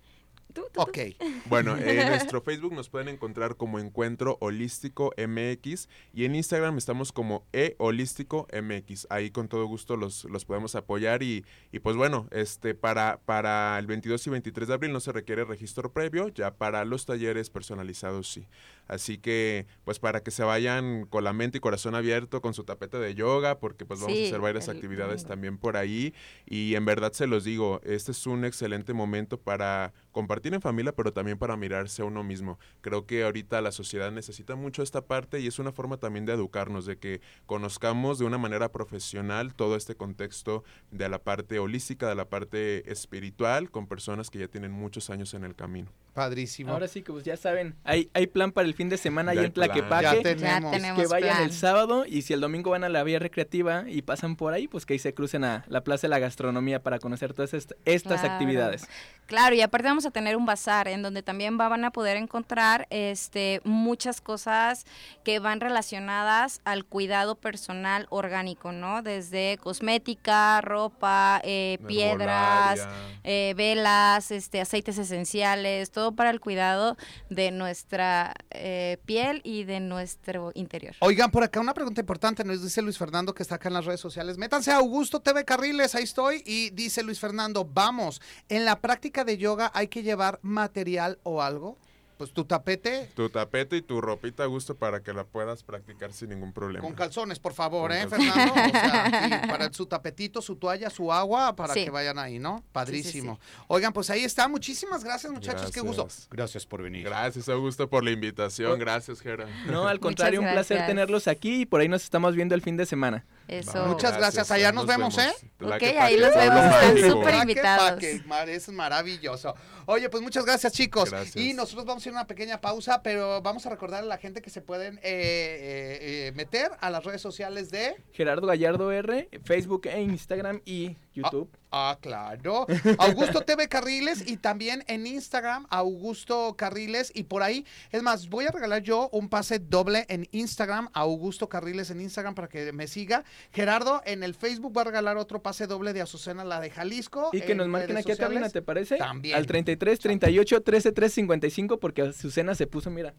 Tú, 0.53 0.62
tú, 0.62 0.67
tú. 0.74 0.81
Ok. 0.81 0.98
Bueno, 1.45 1.75
en 1.77 2.07
nuestro 2.07 2.41
Facebook 2.41 2.74
nos 2.74 2.89
pueden 2.89 3.07
encontrar 3.10 3.55
como 3.57 3.79
Encuentro 3.79 4.38
Holístico 4.39 5.12
MX 5.17 5.89
y 6.13 6.25
en 6.25 6.36
Instagram 6.36 6.77
estamos 6.77 7.12
como 7.12 7.45
E 7.53 7.75
Holístico 7.79 8.48
MX. 8.53 9.07
Ahí 9.10 9.31
con 9.31 9.48
todo 9.48 9.65
gusto 9.65 9.98
los, 9.98 10.25
los 10.25 10.45
podemos 10.45 10.75
apoyar 10.75 11.24
y, 11.24 11.45
y 11.72 11.79
pues 11.79 11.95
bueno, 11.95 12.27
este 12.31 12.75
para, 12.75 13.19
para 13.25 13.77
el 13.79 13.88
22 13.88 14.27
y 14.27 14.29
23 14.29 14.67
de 14.67 14.74
abril 14.74 14.93
no 14.93 15.00
se 15.00 15.12
requiere 15.12 15.43
registro 15.45 15.91
previo, 15.91 16.27
ya 16.29 16.55
para 16.55 16.86
los 16.86 17.05
talleres 17.05 17.50
personalizados 17.50 18.27
sí. 18.29 18.48
Así 18.88 19.17
que 19.17 19.65
pues 19.86 20.00
para 20.00 20.22
que 20.22 20.31
se 20.31 20.43
vayan 20.43 21.05
con 21.05 21.24
la 21.24 21.33
mente 21.33 21.57
y 21.57 21.62
corazón 21.62 21.95
abierto 21.95 22.41
con 22.41 22.53
su 22.53 22.63
tapete 22.65 22.98
de 23.00 23.15
yoga 23.15 23.60
porque 23.60 23.86
pues 23.86 24.01
vamos 24.01 24.13
Sí, 24.15 24.25
a 24.25 24.27
hacer 24.27 24.41
varias 24.41 24.67
el 24.67 24.75
actividades 24.75 25.25
también 25.25 25.57
por 25.57 25.77
ahí 25.77 26.13
y 26.45 26.75
en 26.75 26.83
verdad 26.83 27.13
se 27.13 27.25
los 27.27 27.45
digo, 27.45 27.79
este 27.86 28.12
es 28.12 28.27
un 28.27 28.43
excelente 28.43 28.93
momento 28.93 29.39
para 29.39 29.93
compartir 30.12 30.43
en 30.52 30.62
familia, 30.62 30.94
pero 30.94 31.14
también 31.14 31.38
para 31.38 31.56
mirarse 31.56 32.02
a 32.02 32.06
uno 32.06 32.24
mismo. 32.24 32.60
Creo 32.82 33.06
que 33.06 33.24
ahorita 33.24 33.62
la 33.62 33.72
sociedad 33.72 34.12
necesita 34.12 34.56
mucho 34.56 34.84
esta 34.84 35.06
parte 35.06 35.40
y 35.40 35.48
es 35.48 35.60
una 35.60 35.72
forma 35.72 35.98
también 35.98 36.26
de 36.26 36.34
educarnos, 36.34 36.86
de 36.86 36.98
que 36.98 37.22
conozcamos 37.46 38.20
de 38.20 38.26
una 38.26 38.38
manera 38.38 38.72
profesional 38.72 39.54
todo 39.54 39.76
este 39.76 39.96
contexto 39.96 40.64
de 40.92 41.08
la 41.08 41.20
parte 41.20 41.60
holística, 41.60 42.10
de 42.10 42.16
la 42.16 42.30
parte 42.30 42.92
espiritual, 42.92 43.72
con 43.72 43.88
personas 43.88 44.30
que 44.30 44.40
ya 44.40 44.48
tienen 44.48 44.72
muchos 44.72 45.10
años 45.10 45.34
en 45.34 45.44
el 45.44 45.56
camino. 45.56 45.92
Padrísimo. 46.13 46.72
Ahora 46.72 46.88
sí 46.88 47.01
que 47.01 47.12
pues 47.12 47.24
ya 47.24 47.36
saben, 47.38 47.75
hay, 47.84 48.10
hay 48.13 48.27
plan 48.27 48.51
para 48.51 48.67
el 48.67 48.75
fin 48.75 48.88
de 48.89 48.98
semana 48.98 49.32
ahí 49.32 49.38
Ya 49.38 49.41
en 49.41 49.46
hay 49.48 49.51
plan. 49.51 49.67
Tlaquepaque. 49.72 50.03
Ya 50.03 50.13
Ya 50.15 50.22
tenemos. 50.22 50.72
tenemos 50.72 51.01
que 51.01 51.08
vayan 51.08 51.29
plan. 51.38 51.43
el 51.43 51.51
sábado 51.53 52.05
y 52.05 52.22
si 52.22 52.34
el 52.34 52.41
domingo 52.41 52.70
van 52.72 52.84
a 52.84 52.89
la 52.89 53.03
vía 53.03 53.17
recreativa 53.20 53.86
y 53.88 54.03
pasan 54.03 54.36
por 54.36 54.53
ahí, 54.53 54.67
pues 54.67 54.86
que 54.86 54.93
ahí 54.93 55.00
se 55.00 55.13
crucen 55.13 55.43
a 55.43 55.65
la 55.67 55.82
Plaza 55.84 56.03
de 56.08 56.10
la 56.10 56.20
Gastronomía 56.20 56.82
para 56.84 57.00
conocer 57.00 57.34
todas 57.34 57.53
est- 57.55 57.72
estas 57.86 58.20
Claro. 58.22 58.34
actividades. 58.34 58.88
Claro, 59.25 59.55
y 59.55 59.62
aparte 59.62 59.88
vamos 59.88 60.05
a 60.05 60.12
tener 60.12 60.36
un 60.36 60.46
bazar 60.46 60.88
en 60.88 61.01
donde 61.01 61.24
también 61.24 61.58
va- 61.60 61.70
van 61.70 61.84
a 61.86 61.91
poder 61.91 62.17
encontrar 62.17 62.86
este 62.89 63.62
muchas 63.63 64.22
cosas 64.22 64.86
que 65.24 65.39
van 65.39 65.62
relacionadas 65.62 66.62
al 66.65 66.86
cuidado 66.86 67.36
personal 67.36 68.05
orgánico, 68.10 68.72
¿no? 68.72 69.01
Desde 69.01 69.58
cosmética, 69.62 70.62
ropa, 70.62 71.41
eh, 71.43 71.79
piedras, 71.88 72.88
eh, 73.24 73.53
velas, 73.58 74.29
este, 74.32 74.62
aceites 74.62 74.98
esenciales, 74.98 75.89
todo 75.91 76.02
para 76.12 76.29
el 76.29 76.39
cuidado 76.39 76.98
de 77.29 77.51
nuestra 77.51 78.33
eh, 78.51 78.98
piel 79.05 79.41
y 79.43 79.63
de 79.63 79.79
nuestro 79.79 80.51
interior. 80.53 80.95
Oigan, 81.00 81.31
por 81.31 81.43
acá 81.43 81.60
una 81.60 81.74
pregunta 81.74 82.01
importante, 82.01 82.43
nos 82.43 82.62
dice 82.62 82.81
Luis 82.81 82.98
Fernando 82.98 83.33
que 83.33 83.43
está 83.43 83.55
acá 83.55 83.69
en 83.69 83.75
las 83.75 83.86
redes 83.86 84.01
sociales. 84.01 84.38
Métanse 84.38 84.72
a 84.72 84.77
Augusto 84.77 85.22
TV 85.22 85.45
Carriles, 85.45 85.95
ahí 85.95 86.03
estoy. 86.03 86.43
Y 86.45 86.69
dice 86.72 87.03
Luis 87.03 87.19
Fernando, 87.19 87.65
vamos, 87.65 88.22
en 88.50 88.65
la 88.65 88.81
práctica 88.81 89.24
de 89.24 89.38
yoga 89.38 89.72
hay 89.74 89.88
que 89.88 90.03
llevar 90.03 90.39
material 90.41 91.19
o 91.24 91.41
algo. 91.41 91.77
Pues 92.17 92.32
tu 92.32 92.46
tapete 92.46 93.10
Tu 93.15 93.29
tapete 93.29 93.77
y 93.77 93.82
tu 93.82 94.00
ropita 94.01 94.43
a 94.43 94.46
gusto 94.46 94.75
para 94.75 95.01
que 95.01 95.13
la 95.13 95.24
puedas 95.24 95.63
practicar 95.63 96.13
sin 96.13 96.29
ningún 96.29 96.53
problema. 96.53 96.84
con 96.86 96.93
calzones, 96.96 97.39
por 97.39 97.53
favor, 97.53 97.89
Con 97.91 97.98
¿eh, 97.98 98.08
calzones. 98.10 98.34
Fernando? 98.34 98.53
O 98.53 98.70
sea, 98.72 99.29
sí, 99.41 99.48
para 99.48 99.74
su 99.74 99.86
tapetito, 99.86 100.41
su 100.41 100.55
toalla, 100.55 100.89
su 100.89 101.12
agua, 101.12 101.55
para 101.55 101.74
Sí. 101.74 101.86
que 101.86 101.89
vayan 101.89 102.20
ahí, 102.20 102.39
¿no? 102.39 102.63
Padrísimo. 102.72 103.39
sí. 103.41 103.63
Oigan, 103.67 103.93
pues 103.93 104.10
ahí 104.10 104.24
está. 104.24 104.48
Muchísimas 104.48 105.03
gracias, 105.03 105.32
muchachos. 105.32 105.72
Qué 105.72 105.82
gusto. 105.82 106.08
Gracias. 106.29 106.65
Por 106.65 106.82
venir. 106.84 107.03
Gracias, 107.05 107.50
Augusto, 107.50 107.89
por 107.89 108.03
la 108.03 108.12
invitación. 108.12 108.79
Gracias, 108.79 109.20
Gera. 109.22 109.48
No, 109.67 109.88
al 109.88 110.00
contrario, 110.00 110.41
un 110.41 110.51
placer 110.51 110.86
tenerlos 110.86 111.27
aquí 111.27 111.62
y 111.62 111.65
por 111.65 111.82
ahí 111.82 111.88
nos 111.88 112.03
estamos 112.03 112.36
viendo 112.36 112.55
el 112.55 112.62
fin 112.62 112.77
de 112.77 112.86
semana. 112.86 113.25
Eso. 113.48 113.86
Muchas 113.88 114.17
gracias. 114.17 114.51
Allá 114.51 114.72
nos 114.72 114.86
vemos, 114.86 115.17
¿eh? 115.17 115.32
Tlaquepaque, 115.58 116.00
ahí 116.00 116.17
los 116.17 116.34
vemos, 116.34 116.63
están 116.65 117.12
súper 117.12 117.36
invitados. 117.36 118.03
es 118.48 118.70
maravilloso. 118.70 119.53
Oye, 119.86 120.10
pues 120.10 120.24
muchas 120.24 120.46
gracias, 120.46 120.74
chicos. 120.74 121.10
Gracias. 121.10 121.36
Y 121.36 121.54
nosotros 121.54 121.86
vamos 121.86 122.06
a 122.06 122.10
ir 122.10 122.16
a 122.16 122.20
una 122.20 122.28
pequeña 122.28 122.62
pausa, 122.62 123.02
pero 123.04 123.42
vamos 123.42 123.66
a 123.66 123.70
recordar 123.70 124.04
a 124.04 124.06
la 124.06 124.18
gente 124.18 124.42
que 124.42 124.50
se 124.50 124.62
pueden 124.62 124.98
eh, 124.98 125.02
eh, 125.04 126.28
eh, 126.28 126.32
meter 126.36 126.72
a 126.80 126.90
las 126.90 127.04
redes 127.04 127.22
sociales 127.22 127.72
de. 127.72 127.96
Gerardo 128.13 128.48
Gallardo 128.48 128.92
R, 128.92 129.30
Facebook 129.44 129.88
e 129.88 130.02
Instagram 130.02 130.62
y 130.66 130.96
YouTube. 131.13 131.50
Ah, 131.75 131.98
claro. 132.00 132.68
Augusto 133.00 133.42
TV 133.42 133.68
Carriles 133.68 134.30
y 134.30 134.38
también 134.38 134.84
en 134.88 135.08
Instagram, 135.08 135.65
Augusto 135.72 136.53
Carriles. 136.56 137.12
Y 137.15 137.24
por 137.24 137.42
ahí, 137.42 137.65
es 137.92 138.03
más, 138.03 138.30
voy 138.30 138.46
a 138.46 138.51
regalar 138.51 138.84
yo 138.84 139.10
un 139.12 139.27
pase 139.27 139.58
doble 139.58 140.06
en 140.08 140.27
Instagram, 140.32 140.89
Augusto 140.94 141.50
Carriles 141.50 141.89
en 141.89 142.00
Instagram 142.00 142.36
para 142.36 142.48
que 142.48 142.72
me 142.74 142.86
siga. 142.86 143.24
Gerardo 143.51 144.03
en 144.06 144.22
el 144.22 144.36
Facebook 144.36 144.77
va 144.77 144.82
a 144.82 144.86
regalar 144.86 145.18
otro 145.18 145.42
pase 145.42 145.65
doble 145.65 145.94
de 145.94 146.01
Azucena, 146.01 146.44
la 146.44 146.60
de 146.60 146.70
Jalisco. 146.70 147.32
Y 147.34 147.42
que 147.42 147.56
nos 147.56 147.68
marquen 147.68 147.98
aquí 147.98 148.12
a 148.12 148.18
cabina. 148.18 148.50
¿te 148.50 148.62
parece? 148.62 148.98
También. 148.98 149.36
Al 149.36 149.48
33 149.48 149.98
38 150.00 150.62
13 150.62 150.92
3 150.92 151.12
55 151.13 151.80
porque 151.80 152.03
Azucena 152.03 152.53
se 152.53 152.68
puso, 152.68 152.92
mira, 152.92 153.15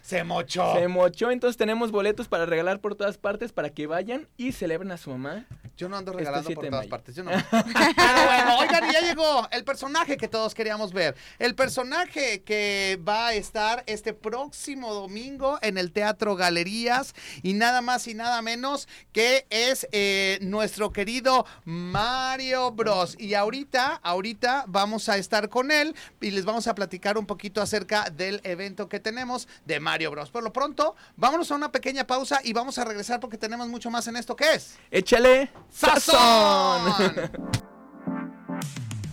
Se 0.00 0.24
mochó. 0.24 0.72
se 0.74 0.88
mochó, 0.88 1.30
entonces 1.30 1.58
tenemos 1.58 1.90
boletos 1.90 2.28
para 2.28 2.46
regalar 2.46 2.80
por 2.80 2.94
todas 2.94 3.18
partes 3.18 3.52
para 3.52 3.68
que 3.68 3.86
vayan 3.86 4.26
y 4.38 4.52
celebren 4.52 4.90
a 4.90 4.96
su 4.96 5.10
mamá. 5.10 5.44
Yo 5.80 5.88
no 5.88 5.96
ando 5.96 6.10
Este 6.10 6.18
regalando 6.18 6.46
7 6.46 6.60
por 6.60 6.70
todas 6.70 6.86
partes. 6.88 7.14
Yo 7.14 7.24
no. 7.24 7.30
Pero 7.50 8.26
bueno, 8.26 8.58
oigan, 8.58 8.92
ya 8.92 9.00
llegó 9.00 9.48
el 9.50 9.64
personaje 9.64 10.18
que 10.18 10.28
todos 10.28 10.54
queríamos 10.54 10.92
ver. 10.92 11.16
El 11.38 11.54
personaje 11.54 12.42
que 12.42 13.00
va 13.08 13.28
a 13.28 13.32
estar 13.32 13.82
este 13.86 14.12
próximo 14.12 14.92
domingo 14.92 15.58
en 15.62 15.78
el 15.78 15.90
Teatro 15.90 16.36
Galerías. 16.36 17.14
Y 17.42 17.54
nada 17.54 17.80
más 17.80 18.06
y 18.08 18.12
nada 18.12 18.42
menos 18.42 18.88
que 19.12 19.46
es 19.48 19.88
eh, 19.92 20.38
nuestro 20.42 20.92
querido 20.92 21.46
Mario 21.64 22.72
Bros. 22.72 23.16
Y 23.18 23.32
ahorita, 23.32 24.00
ahorita 24.02 24.66
vamos 24.68 25.08
a 25.08 25.16
estar 25.16 25.48
con 25.48 25.70
él 25.70 25.96
y 26.20 26.30
les 26.30 26.44
vamos 26.44 26.66
a 26.66 26.74
platicar 26.74 27.16
un 27.16 27.24
poquito 27.24 27.62
acerca 27.62 28.10
del 28.10 28.42
evento 28.44 28.86
que 28.90 29.00
tenemos 29.00 29.48
de 29.64 29.80
Mario 29.80 30.10
Bros. 30.10 30.30
Por 30.30 30.42
lo 30.42 30.52
pronto, 30.52 30.94
vámonos 31.16 31.50
a 31.50 31.54
una 31.54 31.72
pequeña 31.72 32.06
pausa 32.06 32.40
y 32.44 32.52
vamos 32.52 32.76
a 32.76 32.84
regresar 32.84 33.18
porque 33.18 33.38
tenemos 33.38 33.66
mucho 33.68 33.90
más 33.90 34.06
en 34.08 34.16
esto 34.16 34.36
que 34.36 34.52
es. 34.52 34.76
Échale 34.90 35.48
¡Sazón! 35.72 36.94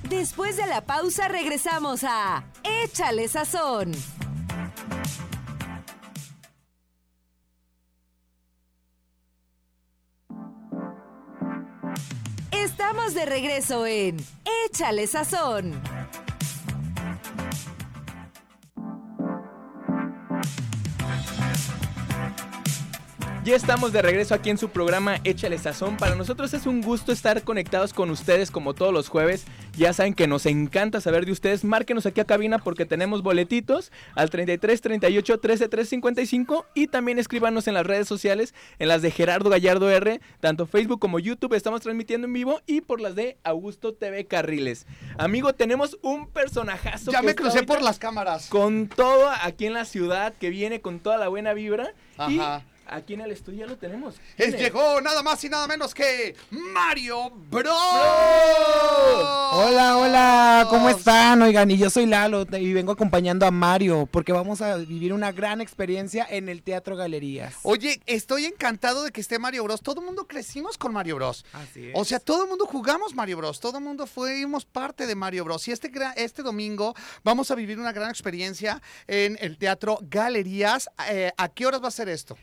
Después 0.09 0.55
de 0.55 0.67
la 0.67 0.81
pausa 0.81 1.27
regresamos 1.27 2.03
a 2.03 2.45
Échale 2.63 3.27
Sazón. 3.27 3.91
Estamos 12.51 13.13
de 13.13 13.25
regreso 13.25 13.85
en 13.85 14.17
Échale 14.65 15.07
Sazón. 15.07 15.81
Ya 23.47 23.55
estamos 23.55 23.93
de 23.93 24.01
regreso 24.01 24.35
aquí 24.35 24.49
en 24.49 24.57
su 24.57 24.67
programa 24.67 25.21
Échale 25.23 25.57
Sazón. 25.57 25.95
Para 25.95 26.15
nosotros 26.15 26.53
es 26.53 26.65
un 26.65 26.81
gusto 26.81 27.13
estar 27.13 27.43
conectados 27.43 27.93
con 27.93 28.09
ustedes 28.09 28.51
como 28.51 28.73
todos 28.73 28.91
los 28.91 29.07
jueves. 29.07 29.45
Ya 29.77 29.93
saben 29.93 30.15
que 30.15 30.27
nos 30.27 30.45
encanta 30.45 30.99
saber 30.99 31.25
de 31.25 31.31
ustedes. 31.31 31.63
Márquenos 31.63 32.05
aquí 32.05 32.19
a 32.19 32.25
cabina 32.25 32.59
porque 32.59 32.85
tenemos 32.85 33.23
boletitos 33.23 33.93
al 34.15 34.29
33 34.29 34.81
38 34.81 35.39
13 35.39 35.69
3 35.69 35.87
55 35.87 36.65
y 36.73 36.87
también 36.87 37.19
escríbanos 37.19 37.69
en 37.69 37.75
las 37.75 37.87
redes 37.87 38.05
sociales, 38.05 38.53
en 38.79 38.89
las 38.89 39.01
de 39.01 39.11
Gerardo 39.11 39.49
Gallardo 39.49 39.89
R, 39.89 40.19
tanto 40.41 40.65
Facebook 40.65 40.99
como 40.99 41.17
YouTube 41.17 41.53
estamos 41.53 41.79
transmitiendo 41.79 42.27
en 42.27 42.33
vivo 42.33 42.59
y 42.67 42.81
por 42.81 42.99
las 42.99 43.15
de 43.15 43.37
Augusto 43.45 43.93
TV 43.93 44.25
Carriles. 44.25 44.85
Amigo, 45.17 45.53
tenemos 45.53 45.97
un 46.01 46.27
personajazo. 46.27 47.13
Ya 47.13 47.21
que 47.21 47.27
me 47.27 47.35
crucé 47.35 47.63
por 47.63 47.81
las 47.81 47.97
cámaras. 47.97 48.49
Con 48.49 48.89
todo 48.89 49.29
aquí 49.41 49.67
en 49.67 49.73
la 49.73 49.85
ciudad, 49.85 50.33
que 50.33 50.49
viene 50.49 50.81
con 50.81 50.99
toda 50.99 51.17
la 51.17 51.29
buena 51.29 51.53
vibra. 51.53 51.93
Y 52.27 52.39
Ajá. 52.39 52.65
Aquí 52.89 53.13
en 53.13 53.21
el 53.21 53.31
estudio 53.31 53.59
ya 53.61 53.65
lo 53.67 53.77
tenemos. 53.77 54.15
¿Quién 54.35 54.49
Es, 54.49 54.55
es? 54.55 54.61
llegó 54.61 54.99
nada 55.01 55.23
más 55.23 55.43
y 55.43 55.49
nada 55.49 55.67
menos 55.67 55.93
que 55.93 56.35
Mario 56.51 57.31
Bros. 57.49 57.73
Hola, 59.51 59.97
hola, 59.97 60.67
¿cómo 60.69 60.89
están? 60.89 61.41
Oigan, 61.41 61.69
y 61.71 61.77
yo 61.77 61.89
soy 61.89 62.05
Lalo 62.05 62.45
y 62.57 62.73
vengo 62.73 62.91
acompañando 62.91 63.45
a 63.45 63.51
Mario 63.51 64.07
porque 64.11 64.31
vamos 64.33 64.61
a 64.61 64.75
vivir 64.77 65.13
una 65.13 65.31
gran 65.31 65.61
experiencia 65.61 66.25
en 66.29 66.49
el 66.49 66.63
Teatro 66.63 66.95
Galerías. 66.95 67.55
Oye, 67.63 68.01
estoy 68.05 68.45
encantado 68.45 69.03
de 69.03 69.11
que 69.11 69.21
esté 69.21 69.39
Mario 69.39 69.63
Bros. 69.63 69.81
Todo 69.81 70.01
el 70.01 70.05
mundo 70.05 70.27
crecimos 70.27 70.77
con 70.77 70.93
Mario 70.93 71.15
Bros. 71.15 71.45
Así 71.53 71.87
es. 71.87 71.91
O 71.95 72.05
sea, 72.05 72.19
todo 72.19 72.43
el 72.43 72.49
mundo 72.49 72.65
jugamos 72.65 73.15
Mario 73.15 73.37
Bros. 73.37 73.59
Todo 73.59 73.77
el 73.77 73.83
mundo 73.83 74.07
fuimos 74.07 74.65
parte 74.65 75.07
de 75.07 75.15
Mario 75.15 75.45
Bros. 75.45 75.67
Y 75.67 75.71
este, 75.71 75.91
este 76.15 76.43
domingo 76.43 76.93
vamos 77.23 77.51
a 77.51 77.55
vivir 77.55 77.79
una 77.79 77.91
gran 77.91 78.09
experiencia 78.09 78.81
en 79.07 79.37
el 79.41 79.57
Teatro 79.57 79.99
Galerías. 80.01 80.89
Eh, 81.09 81.31
¿A 81.37 81.49
qué 81.49 81.65
horas 81.65 81.83
va 81.83 81.87
a 81.87 81.91
ser 81.91 82.09
esto? 82.09 82.37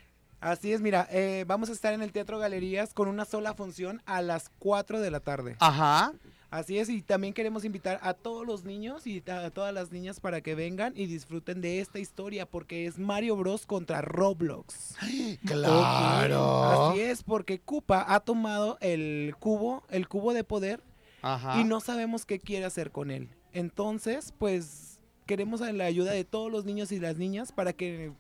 Así 0.45 0.75
es, 0.75 0.83
mira, 0.83 1.09
eh, 1.11 1.47
vamos 1.47 1.71
a 1.71 1.73
estar 1.73 1.95
en 1.95 2.03
el 2.03 2.13
Teatro 2.13 2.39
Galerías 2.39 2.93
con 2.93 3.09
una 3.09 3.25
sola 3.25 3.55
función 3.55 4.03
a 4.05 4.21
las 4.21 4.51
4 4.59 5.01
de 5.01 5.11
la 5.11 5.21
tarde. 5.21 5.57
Ajá. 5.59 6.13
Así 6.51 6.79
es, 6.79 6.91
y 6.91 7.01
también 7.01 7.33
queremos 7.33 7.65
invitar 7.65 7.99
a 8.03 8.13
todos 8.13 8.47
los 8.47 8.63
niños 8.63 9.07
y 9.07 9.23
a 9.27 9.51
todas 9.51 9.73
las 9.73 9.91
niñas 9.91 10.21
para 10.21 10.43
que 10.43 10.55
vengan 10.55 10.93
y 10.97 11.07
disfruten 11.07 11.63
de 11.63 11.81
esta 11.81 11.99
historia 11.99 12.45
porque 12.45 12.85
es 12.85 12.99
Mario 12.99 13.37
Bros 13.37 13.65
contra 13.65 14.03
Roblox. 14.03 14.97
Claro. 15.47 16.91
Así 16.91 17.01
es, 17.01 17.23
porque 17.23 17.59
Koopa 17.59 18.05
ha 18.07 18.21
tomado 18.21 18.77
el 18.83 19.35
cubo, 19.39 19.83
el 19.89 20.09
cubo 20.09 20.35
de 20.35 20.45
poder 20.45 20.83
Ajá. 21.23 21.59
y 21.59 21.65
no 21.65 21.81
sabemos 21.81 22.27
qué 22.27 22.39
quiere 22.39 22.67
hacer 22.67 22.91
con 22.91 23.11
él. 23.11 23.31
Entonces, 23.55 24.35
pues 24.37 25.01
queremos 25.25 25.61
la 25.61 25.87
ayuda 25.87 26.13
de 26.13 26.25
todos 26.25 26.53
los 26.53 26.67
niños 26.67 26.93
y 26.93 27.01
las 27.01 27.17
niñas 27.17 27.51
para 27.51 27.73
que 27.73 28.13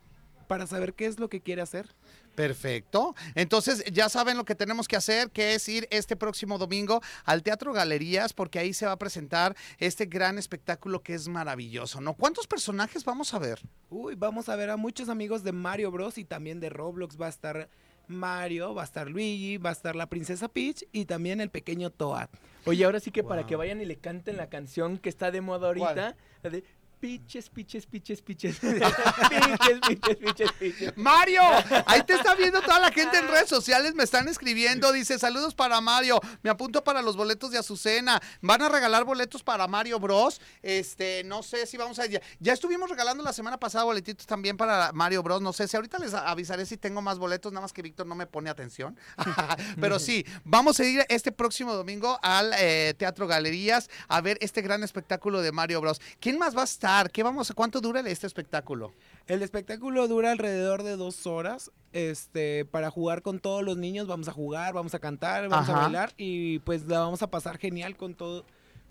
para 0.44 0.66
saber 0.66 0.94
qué 0.94 1.06
es 1.06 1.18
lo 1.18 1.28
que 1.28 1.40
quiere 1.40 1.62
hacer. 1.62 1.88
Perfecto. 2.34 3.14
Entonces 3.34 3.84
ya 3.92 4.08
saben 4.08 4.36
lo 4.36 4.44
que 4.44 4.54
tenemos 4.54 4.88
que 4.88 4.96
hacer, 4.96 5.30
que 5.30 5.54
es 5.54 5.68
ir 5.68 5.86
este 5.90 6.16
próximo 6.16 6.58
domingo 6.58 7.00
al 7.24 7.42
Teatro 7.42 7.72
Galerías, 7.72 8.32
porque 8.32 8.58
ahí 8.58 8.74
se 8.74 8.86
va 8.86 8.92
a 8.92 8.98
presentar 8.98 9.56
este 9.78 10.06
gran 10.06 10.38
espectáculo 10.38 11.02
que 11.02 11.14
es 11.14 11.28
maravilloso, 11.28 12.00
¿no? 12.00 12.14
¿Cuántos 12.14 12.46
personajes 12.46 13.04
vamos 13.04 13.34
a 13.34 13.38
ver? 13.38 13.60
Uy, 13.90 14.14
vamos 14.16 14.48
a 14.48 14.56
ver 14.56 14.70
a 14.70 14.76
muchos 14.76 15.08
amigos 15.08 15.44
de 15.44 15.52
Mario 15.52 15.90
Bros 15.90 16.18
y 16.18 16.24
también 16.24 16.60
de 16.60 16.70
Roblox. 16.70 17.20
Va 17.20 17.26
a 17.26 17.30
estar 17.30 17.68
Mario, 18.08 18.74
va 18.74 18.82
a 18.82 18.84
estar 18.84 19.08
Luigi, 19.08 19.56
va 19.56 19.70
a 19.70 19.72
estar 19.72 19.96
la 19.96 20.08
princesa 20.08 20.48
Peach 20.48 20.84
y 20.92 21.04
también 21.04 21.40
el 21.40 21.50
pequeño 21.50 21.90
Toad. 21.90 22.28
Oye, 22.66 22.84
ahora 22.84 23.00
sí 23.00 23.10
que 23.10 23.22
para 23.22 23.46
que 23.46 23.56
vayan 23.56 23.80
y 23.80 23.84
le 23.84 23.96
canten 23.96 24.36
la 24.36 24.48
canción 24.48 24.98
que 24.98 25.08
está 25.08 25.30
de 25.30 25.40
moda 25.40 25.68
ahorita, 25.68 26.16
de 26.42 26.64
piches, 27.04 27.50
piches, 27.50 27.84
piches, 27.84 28.22
piches. 28.22 28.58
piches, 28.60 29.80
piches, 29.86 30.16
piches, 30.16 30.52
piches. 30.52 30.96
Mario, 30.96 31.42
ahí 31.86 32.02
te 32.02 32.14
está 32.14 32.34
viendo 32.34 32.62
toda 32.62 32.78
la 32.78 32.90
gente 32.90 33.18
en 33.18 33.28
redes 33.28 33.50
sociales, 33.50 33.94
me 33.94 34.04
están 34.04 34.26
escribiendo, 34.26 34.90
dice 34.90 35.18
saludos 35.18 35.54
para 35.54 35.82
Mario, 35.82 36.18
me 36.42 36.48
apunto 36.48 36.82
para 36.82 37.02
los 37.02 37.14
boletos 37.14 37.50
de 37.50 37.58
Azucena, 37.58 38.22
van 38.40 38.62
a 38.62 38.70
regalar 38.70 39.04
boletos 39.04 39.42
para 39.42 39.68
Mario 39.68 40.00
Bros, 40.00 40.40
este, 40.62 41.24
no 41.24 41.42
sé 41.42 41.66
si 41.66 41.76
vamos 41.76 41.98
a, 41.98 42.06
ya, 42.06 42.22
ya 42.40 42.54
estuvimos 42.54 42.88
regalando 42.88 43.22
la 43.22 43.34
semana 43.34 43.60
pasada 43.60 43.84
boletitos 43.84 44.26
también 44.26 44.56
para 44.56 44.90
Mario 44.92 45.22
Bros, 45.22 45.42
no 45.42 45.52
sé 45.52 45.68
si 45.68 45.76
ahorita 45.76 45.98
les 45.98 46.14
avisaré 46.14 46.64
si 46.64 46.78
tengo 46.78 47.02
más 47.02 47.18
boletos, 47.18 47.52
nada 47.52 47.60
más 47.60 47.74
que 47.74 47.82
Víctor 47.82 48.06
no 48.06 48.14
me 48.14 48.26
pone 48.26 48.48
atención, 48.48 48.98
pero 49.78 49.98
sí, 49.98 50.24
vamos 50.42 50.80
a 50.80 50.84
ir 50.84 51.04
este 51.10 51.32
próximo 51.32 51.74
domingo 51.74 52.18
al 52.22 52.54
eh, 52.58 52.94
Teatro 52.96 53.26
Galerías 53.26 53.90
a 54.08 54.22
ver 54.22 54.38
este 54.40 54.62
gran 54.62 54.82
espectáculo 54.82 55.42
de 55.42 55.52
Mario 55.52 55.82
Bros. 55.82 56.00
¿Quién 56.18 56.38
más 56.38 56.56
va 56.56 56.62
a 56.62 56.64
estar? 56.64 56.93
¿Qué 57.12 57.24
vamos 57.24 57.50
a, 57.50 57.54
cuánto 57.54 57.80
dura 57.80 58.00
este 58.06 58.26
espectáculo? 58.26 58.92
El 59.26 59.42
espectáculo 59.42 60.06
dura 60.06 60.30
alrededor 60.30 60.84
de 60.84 60.96
dos 60.96 61.26
horas. 61.26 61.72
Este, 61.92 62.64
para 62.64 62.90
jugar 62.90 63.22
con 63.22 63.40
todos 63.40 63.64
los 63.64 63.76
niños, 63.76 64.06
vamos 64.06 64.28
a 64.28 64.32
jugar, 64.32 64.74
vamos 64.74 64.94
a 64.94 65.00
cantar, 65.00 65.48
vamos 65.48 65.68
Ajá. 65.68 65.78
a 65.78 65.82
bailar 65.82 66.12
y 66.16 66.60
pues 66.60 66.86
la 66.86 67.00
vamos 67.00 67.22
a 67.22 67.28
pasar 67.28 67.58
genial 67.58 67.96
con 67.96 68.14
todo, 68.14 68.44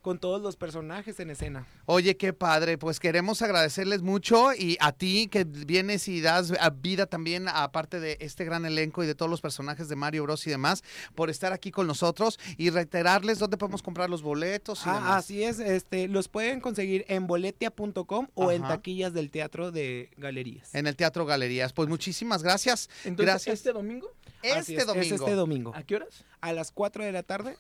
con 0.04 0.20
todos 0.20 0.42
los 0.42 0.56
personajes 0.58 1.20
en 1.20 1.32
escena. 1.32 1.66
Oye, 1.88 2.18
qué 2.18 2.34
padre. 2.34 2.78
Pues 2.78 3.00
queremos 3.00 3.42
agradecerles 3.42 4.02
mucho 4.04 4.54
y 4.54 4.78
a 4.82 4.92
ti 4.92 5.28
que 5.32 5.46
vienes 5.46 6.08
y 6.08 6.22
das 6.22 6.52
a 6.60 6.70
vida 6.70 7.08
también, 7.08 7.48
aparte 7.48 8.00
de 8.00 8.18
este 8.20 8.44
gran 8.46 8.66
elenco 8.66 9.04
y 9.04 9.08
de 9.08 9.16
todos 9.16 9.32
los 9.32 9.42
personajes 9.42 9.88
de 9.88 9.96
Mario 9.96 10.24
Bros 10.24 10.46
y 10.46 10.50
demás, 10.52 10.84
por 11.16 11.30
estar 11.32 11.54
aquí 11.54 11.72
con 11.72 11.88
nosotros 11.88 12.38
y 12.58 12.70
reiterarles 12.70 13.39
dónde 13.39 13.58
podemos 13.58 13.82
comprar 13.82 14.10
los 14.10 14.22
boletos 14.22 14.86
y 14.86 14.89
Ah, 14.89 14.94
demás. 14.96 15.12
así 15.24 15.42
es, 15.44 15.60
este, 15.60 16.08
los 16.10 16.28
pueden 16.28 16.60
conseguir 16.60 17.06
en 17.08 17.26
boletia.com 17.26 18.28
o 18.36 18.52
en 18.52 18.62
taquillas 18.63 19.13
del 19.13 19.32
teatro 19.32 19.72
de 19.72 20.12
galerías. 20.18 20.76
En 20.76 20.86
el 20.86 20.96
Teatro 20.98 21.26
Galerías. 21.26 21.72
Pues 21.72 21.88
muchísimas 21.88 22.44
gracias. 22.44 22.89
Entonces, 23.06 23.26
gracias. 23.26 23.54
¿este 23.56 23.72
domingo? 23.72 24.12
Este 24.42 24.60
es, 24.76 24.82
es 24.82 24.86
domingo. 24.86 25.16
este 25.16 25.32
domingo. 25.36 25.72
¿A 25.74 25.84
qué 25.84 25.96
horas? 25.96 26.26
A 26.42 26.52
las 26.52 26.72
4 26.72 27.06
de 27.06 27.12
la 27.13 27.24
tarde. 27.24 27.56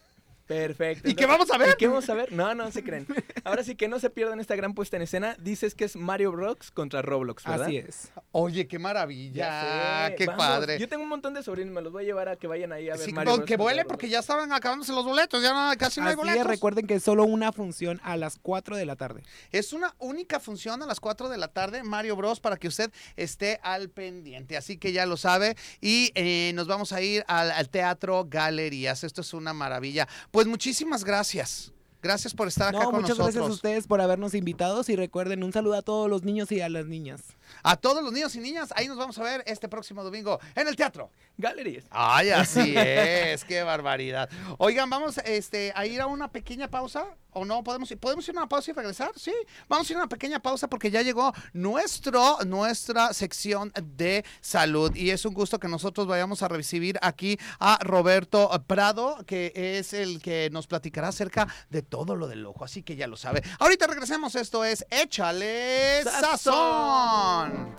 Perfecto. 0.47 1.09
¿Y 1.09 1.15
qué 1.15 1.25
vamos 1.25 1.49
a 1.51 1.57
ver? 1.57 1.69
¿Y 1.69 1.77
qué 1.77 1.87
vamos 1.87 2.09
a 2.09 2.13
ver? 2.13 2.31
No, 2.33 2.53
no 2.53 2.69
se 2.71 2.83
creen. 2.83 3.07
Ahora 3.43 3.63
sí 3.63 3.75
que 3.75 3.87
no 3.87 3.99
se 3.99 4.09
pierdan 4.09 4.39
esta 4.39 4.55
gran 4.55 4.73
puesta 4.73 4.97
en 4.97 5.03
escena. 5.03 5.35
Dices 5.39 5.73
que 5.73 5.85
es 5.85 5.95
Mario 5.95 6.31
Bros 6.31 6.71
contra 6.71 7.01
Roblox, 7.01 7.43
¿verdad? 7.45 7.67
Así 7.67 7.77
es. 7.77 8.11
Oye, 8.31 8.67
qué 8.67 8.77
maravilla. 8.79 10.07
sé. 10.09 10.15
Qué 10.15 10.25
Vamos, 10.25 10.45
padre. 10.45 10.79
Yo 10.79 10.89
tengo 10.89 11.03
un 11.03 11.09
montón 11.09 11.33
de 11.33 11.43
sobrinos, 11.43 11.73
me 11.73 11.81
los 11.81 11.91
voy 11.93 12.03
a 12.03 12.05
llevar 12.05 12.29
a 12.29 12.35
que 12.35 12.47
vayan 12.47 12.71
ahí 12.73 12.89
a 12.89 12.95
ver 12.95 13.05
Sí, 13.05 13.13
Mario 13.13 13.35
Bros 13.35 13.45
que 13.45 13.57
vuele 13.57 13.85
porque 13.85 14.09
ya 14.09 14.19
estaban 14.19 14.51
acabándose 14.51 14.91
los 14.91 15.05
boletos, 15.05 15.41
ya 15.41 15.53
no- 15.53 15.77
casi 15.77 15.99
no 16.01 16.07
hay 16.07 16.11
es, 16.13 16.17
boletos. 16.17 16.47
recuerden 16.47 16.87
que 16.87 16.95
es 16.95 17.03
solo 17.03 17.23
una 17.23 17.51
función 17.51 18.01
a 18.03 18.17
las 18.17 18.37
4 18.41 18.75
de 18.75 18.85
la 18.85 18.95
tarde. 18.95 19.23
Es 19.51 19.71
una 19.73 19.95
única 19.99 20.39
función 20.39 20.81
a 20.83 20.85
las 20.85 20.99
4 20.99 21.29
de 21.29 21.37
la 21.37 21.47
tarde, 21.47 21.83
Mario 21.83 22.15
Bros, 22.15 22.39
para 22.39 22.57
que 22.57 22.67
usted 22.67 22.91
esté 23.15 23.59
al 23.63 23.89
pendiente. 23.89 24.57
Así 24.57 24.77
que 24.77 24.91
ya 24.91 25.05
lo 25.05 25.15
sabe. 25.17 25.55
Y 25.79 26.11
eh, 26.15 26.51
nos 26.53 26.67
vamos 26.67 26.91
a 26.91 27.01
ir 27.01 27.23
al, 27.27 27.51
al 27.51 27.69
Teatro 27.69 28.25
Galerías. 28.29 29.03
Esto 29.03 29.21
es 29.21 29.33
una 29.33 29.53
maravilla. 29.53 30.07
Pues 30.33 30.47
muchísimas 30.47 31.03
gracias. 31.03 31.71
Gracias 32.01 32.33
por 32.33 32.47
estar 32.47 32.69
acá 32.69 32.79
No, 32.79 32.85
con 32.85 32.95
muchas 33.01 33.09
nosotros. 33.19 33.35
gracias 33.35 33.49
a 33.51 33.53
ustedes 33.53 33.85
por 33.85 34.01
habernos 34.01 34.33
invitados 34.33 34.89
y 34.89 34.95
recuerden 34.95 35.43
un 35.43 35.53
saludo 35.53 35.75
a 35.75 35.83
todos 35.83 36.09
los 36.09 36.23
niños 36.23 36.51
y 36.51 36.59
a 36.59 36.69
las 36.69 36.87
niñas. 36.87 37.21
A 37.61 37.77
todos 37.77 38.03
los 38.03 38.11
niños 38.11 38.35
y 38.35 38.39
niñas, 38.39 38.73
ahí 38.75 38.87
nos 38.87 38.97
vamos 38.97 39.15
a 39.19 39.23
ver 39.23 39.43
este 39.45 39.69
próximo 39.69 40.03
domingo 40.03 40.39
en 40.55 40.67
el 40.67 40.75
teatro. 40.75 41.11
Galerías. 41.37 41.85
Ay, 41.91 42.31
así 42.31 42.73
es, 42.75 43.43
qué 43.45 43.61
barbaridad. 43.61 44.27
Oigan, 44.57 44.89
vamos 44.89 45.19
este, 45.19 45.71
a 45.75 45.85
ir 45.85 46.01
a 46.01 46.07
una 46.07 46.31
pequeña 46.31 46.67
pausa, 46.67 47.05
¿o 47.35 47.45
no? 47.45 47.63
¿Podemos, 47.63 47.89
ir- 47.91 47.99
¿Podemos 47.99 48.27
ir 48.27 48.35
a 48.35 48.39
una 48.41 48.49
pausa 48.49 48.71
y 48.71 48.73
regresar? 48.73 49.11
Sí, 49.15 49.33
vamos 49.67 49.89
a 49.89 49.93
ir 49.93 49.97
a 49.97 50.01
una 50.01 50.09
pequeña 50.09 50.39
pausa 50.39 50.67
porque 50.67 50.91
ya 50.91 51.01
llegó 51.01 51.33
nuestro, 51.53 52.37
nuestra 52.45 53.13
sección 53.13 53.71
de 53.81 54.23
salud 54.41 54.95
y 54.95 55.09
es 55.11 55.25
un 55.25 55.33
gusto 55.33 55.59
que 55.59 55.67
nosotros 55.67 56.07
vayamos 56.07 56.41
a 56.43 56.47
recibir 56.47 56.97
aquí 57.01 57.37
a 57.59 57.77
Roberto 57.81 58.49
Prado, 58.67 59.17
que 59.25 59.51
es 59.55 59.93
el 59.93 60.21
que 60.21 60.49
nos 60.51 60.67
platicará 60.67 61.09
acerca 61.09 61.47
de 61.69 61.81
todo 61.81 62.15
lo 62.15 62.27
del 62.27 62.45
ojo, 62.45 62.63
así 62.65 62.83
que 62.83 62.95
ya 62.95 63.07
lo 63.07 63.17
sabe. 63.17 63.43
Ahorita 63.59 63.87
regresemos, 63.87 64.35
esto 64.35 64.63
es 64.63 64.85
Échale 64.89 66.03
Sazón. 66.03 67.75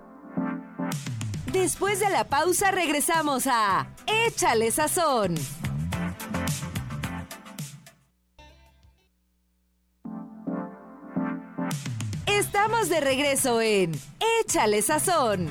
Después 1.53 2.01
de 2.01 2.11
la 2.11 2.25
pausa 2.29 2.71
regresamos 2.73 3.47
a 3.47 3.87
Échale 4.07 4.71
Sazón. 4.71 5.37
Estamos 12.55 12.89
de 12.89 13.01
regreso 13.01 13.61
en 13.61 13.91
Échale 14.41 14.81
Sazón. 14.81 15.49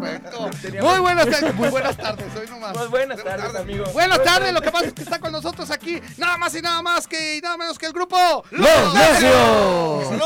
Perfecto. 0.00 0.50
Muy 0.82 0.98
buenas 1.00 1.26
tardes, 1.30 1.54
muy 1.54 1.68
buenas 1.68 1.96
tardes, 1.96 2.36
hoy 2.36 2.46
nomás. 2.48 2.76
Pues 2.76 2.90
buenas 2.90 3.22
tardes, 3.24 3.54
amigo. 3.54 3.84
Buenas 3.92 4.22
tardes, 4.22 4.52
lo 4.52 4.60
que 4.60 4.70
pasa 4.70 4.86
es 4.86 4.92
que 4.94 5.02
está 5.02 5.18
con 5.18 5.32
nosotros 5.32 5.70
aquí, 5.70 6.00
nada 6.16 6.36
más 6.36 6.54
y 6.54 6.60
nada 6.62 6.82
más 6.82 7.06
que 7.06 7.36
y 7.36 7.40
nada 7.40 7.56
menos 7.56 7.78
que 7.78 7.86
el 7.86 7.92
grupo 7.92 8.16
¡Los 8.50 8.94
Necios! 8.94 10.22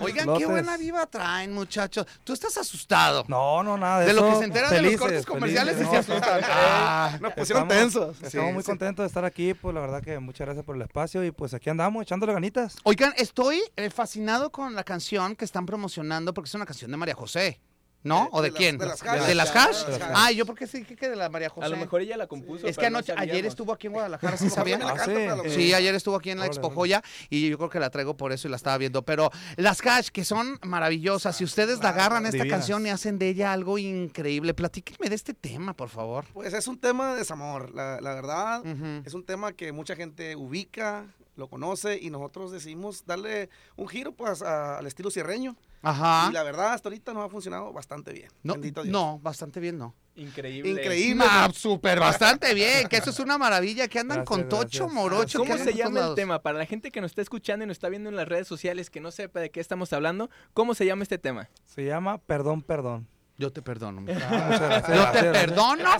Oigan, 0.00 0.36
qué 0.36 0.46
buena 0.46 0.76
viva 0.76 1.06
traen, 1.06 1.52
muchachos. 1.52 2.06
Tú 2.24 2.32
estás 2.32 2.56
asustado. 2.56 3.24
No, 3.28 3.62
no, 3.62 3.76
nada 3.78 4.00
de, 4.00 4.06
De 4.06 4.12
lo 4.14 4.22
eso. 4.22 4.30
que 4.32 4.38
se 4.38 4.44
enteran 4.44 4.70
de 4.70 4.76
los 4.76 4.84
Felices, 4.84 5.00
cortes 5.00 5.26
comerciales 5.26 5.74
y 5.74 5.84
felices, 5.84 6.06
se 6.06 6.12
¿no? 6.12 6.18
asustan. 6.18 6.40
Ah, 6.50 7.18
Nos 7.20 7.32
pusieron 7.34 7.62
Estamos- 7.70 7.92
tensos. 7.92 8.16
Estamos 8.22 8.32
Sí, 8.48 8.52
muy 8.52 8.62
sí. 8.62 8.66
contentos 8.66 9.04
de 9.04 9.06
estar 9.06 9.24
aquí, 9.24 9.54
pues 9.54 9.74
la 9.74 9.80
verdad 9.80 10.02
que 10.02 10.18
muchas 10.18 10.46
gracias 10.46 10.64
por 10.64 10.74
el 10.74 10.82
espacio 10.82 11.22
y 11.24 11.30
pues 11.30 11.54
aquí 11.54 11.70
andamos 11.70 12.02
echándole 12.02 12.32
ganitas. 12.32 12.76
Oigan, 12.82 13.14
estoy 13.16 13.62
eh, 13.76 13.90
fascinado 13.90 14.50
con 14.50 14.74
la 14.74 14.82
canción 14.82 15.36
que 15.36 15.44
están 15.44 15.66
promocionando 15.66 16.34
porque 16.34 16.48
es 16.48 16.54
una 16.54 16.66
canción 16.66 16.90
de 16.90 16.96
María 16.96 17.14
José. 17.14 17.60
¿No? 18.04 18.28
¿O 18.32 18.42
de, 18.42 18.52
quién? 18.52 18.78
de 18.78 18.86
las 18.86 19.00
¿De 19.00 19.08
Hash. 19.08 19.18
las 19.18 19.26
De 19.28 19.34
las 19.34 19.50
Hash? 19.50 19.56
Hash. 19.56 19.86
De 19.86 19.98
las 19.98 20.02
Hash. 20.08 20.14
Ah, 20.16 20.32
yo 20.32 20.44
porque 20.46 20.66
sí 20.66 20.84
que 20.84 21.08
de 21.08 21.16
la 21.16 21.28
María 21.28 21.48
José. 21.48 21.66
A 21.66 21.68
lo 21.68 21.76
mejor 21.76 22.00
ella 22.00 22.16
la 22.16 22.26
compuso. 22.26 22.66
Es 22.66 22.76
que 22.76 22.90
no 22.90 22.98
anoche, 22.98 23.14
ayer 23.16 23.46
estuvo 23.46 23.72
aquí 23.72 23.86
en 23.86 23.92
Guadalajara, 23.94 24.36
¿sí 24.36 24.46
A 24.46 24.48
lo 24.48 24.64
mejor 24.64 24.98
sabían? 24.98 25.40
Ah, 25.40 25.42
sí. 25.48 25.72
ayer 25.74 25.94
estuvo 25.94 26.16
aquí 26.16 26.30
en 26.30 26.38
la 26.40 26.46
Expo. 26.46 26.70
Joya 26.70 27.02
y 27.30 27.48
yo 27.48 27.56
creo 27.58 27.70
que 27.70 27.78
la 27.80 27.90
traigo 27.90 28.16
por 28.16 28.32
eso 28.32 28.48
y 28.48 28.50
la 28.50 28.56
estaba 28.56 28.78
viendo. 28.78 29.02
Pero 29.02 29.30
las 29.56 29.84
Hash, 29.86 30.08
que 30.08 30.24
son 30.24 30.58
maravillosas, 30.62 31.36
si 31.36 31.44
ustedes 31.44 31.80
la 31.80 31.90
agarran 31.90 32.24
esta 32.26 32.38
Divinas. 32.38 32.58
canción 32.58 32.86
y 32.86 32.90
hacen 32.90 33.18
de 33.18 33.28
ella 33.28 33.52
algo 33.52 33.78
increíble, 33.78 34.54
platíquenme 34.54 35.08
de 35.08 35.14
este 35.14 35.34
tema, 35.34 35.74
por 35.74 35.88
favor. 35.88 36.24
Pues 36.32 36.52
es 36.54 36.66
un 36.66 36.78
tema 36.78 37.12
de 37.12 37.18
desamor, 37.20 37.74
la, 37.74 38.00
la 38.00 38.14
verdad. 38.14 38.62
Es 39.04 39.14
un 39.14 39.24
tema 39.24 39.52
que 39.52 39.72
mucha 39.72 39.94
gente 39.96 40.34
ubica, 40.36 41.06
lo 41.36 41.48
conoce 41.48 41.98
y 42.00 42.10
nosotros 42.10 42.52
decidimos 42.52 43.06
darle 43.06 43.48
un 43.76 43.88
giro 43.88 44.12
pues 44.12 44.42
a- 44.42 44.78
al 44.78 44.86
estilo 44.86 45.10
sierreño. 45.10 45.56
Ajá. 45.82 46.28
Y 46.30 46.32
la 46.32 46.42
verdad 46.42 46.72
hasta 46.74 46.88
ahorita 46.88 47.12
nos 47.12 47.24
ha 47.24 47.28
funcionado 47.28 47.72
bastante 47.72 48.12
bien. 48.12 48.30
No, 48.42 48.52
Bendito 48.54 48.82
Dios. 48.82 48.92
no, 48.92 49.18
bastante 49.20 49.58
bien, 49.58 49.78
no. 49.78 49.94
Increíble. 50.14 50.70
Increíble. 50.70 51.24
Ah, 51.26 51.48
súper, 51.54 51.98
bastante 51.98 52.52
bien, 52.54 52.86
que 52.86 52.98
eso 52.98 53.10
es 53.10 53.18
una 53.18 53.38
maravilla, 53.38 53.88
que 53.88 53.98
andan 53.98 54.18
Gracias, 54.18 54.28
con 54.28 54.48
tocho, 54.48 54.84
gracias. 54.84 54.92
morocho. 54.92 55.42
que 55.42 55.48
¿Cómo 55.50 55.64
se 55.64 55.72
llama 55.74 56.08
el 56.08 56.14
tema? 56.14 56.42
Para 56.42 56.58
la 56.58 56.66
gente 56.66 56.90
que 56.90 57.00
nos 57.00 57.12
está 57.12 57.22
escuchando 57.22 57.64
y 57.64 57.66
nos 57.68 57.76
está 57.76 57.88
viendo 57.88 58.10
en 58.10 58.16
las 58.16 58.28
redes 58.28 58.46
sociales 58.46 58.90
que 58.90 59.00
no 59.00 59.10
sepa 59.10 59.40
de 59.40 59.50
qué 59.50 59.60
estamos 59.60 59.92
hablando, 59.94 60.28
¿cómo 60.52 60.74
se 60.74 60.84
llama 60.84 61.02
este 61.02 61.16
tema? 61.18 61.48
Se 61.64 61.84
llama 61.86 62.18
Perdón, 62.18 62.60
Perdón. 62.62 63.08
Yo 63.38 63.50
te 63.52 63.62
perdono. 63.62 64.00
mi- 64.02 64.12
Ah, 64.22 64.46
muchas 64.50 64.60
gracias, 64.60 64.96
Yo 64.96 65.10
te 65.12 65.22
gracias. 65.22 65.46
perdono. 65.46 65.76
No 65.82 65.90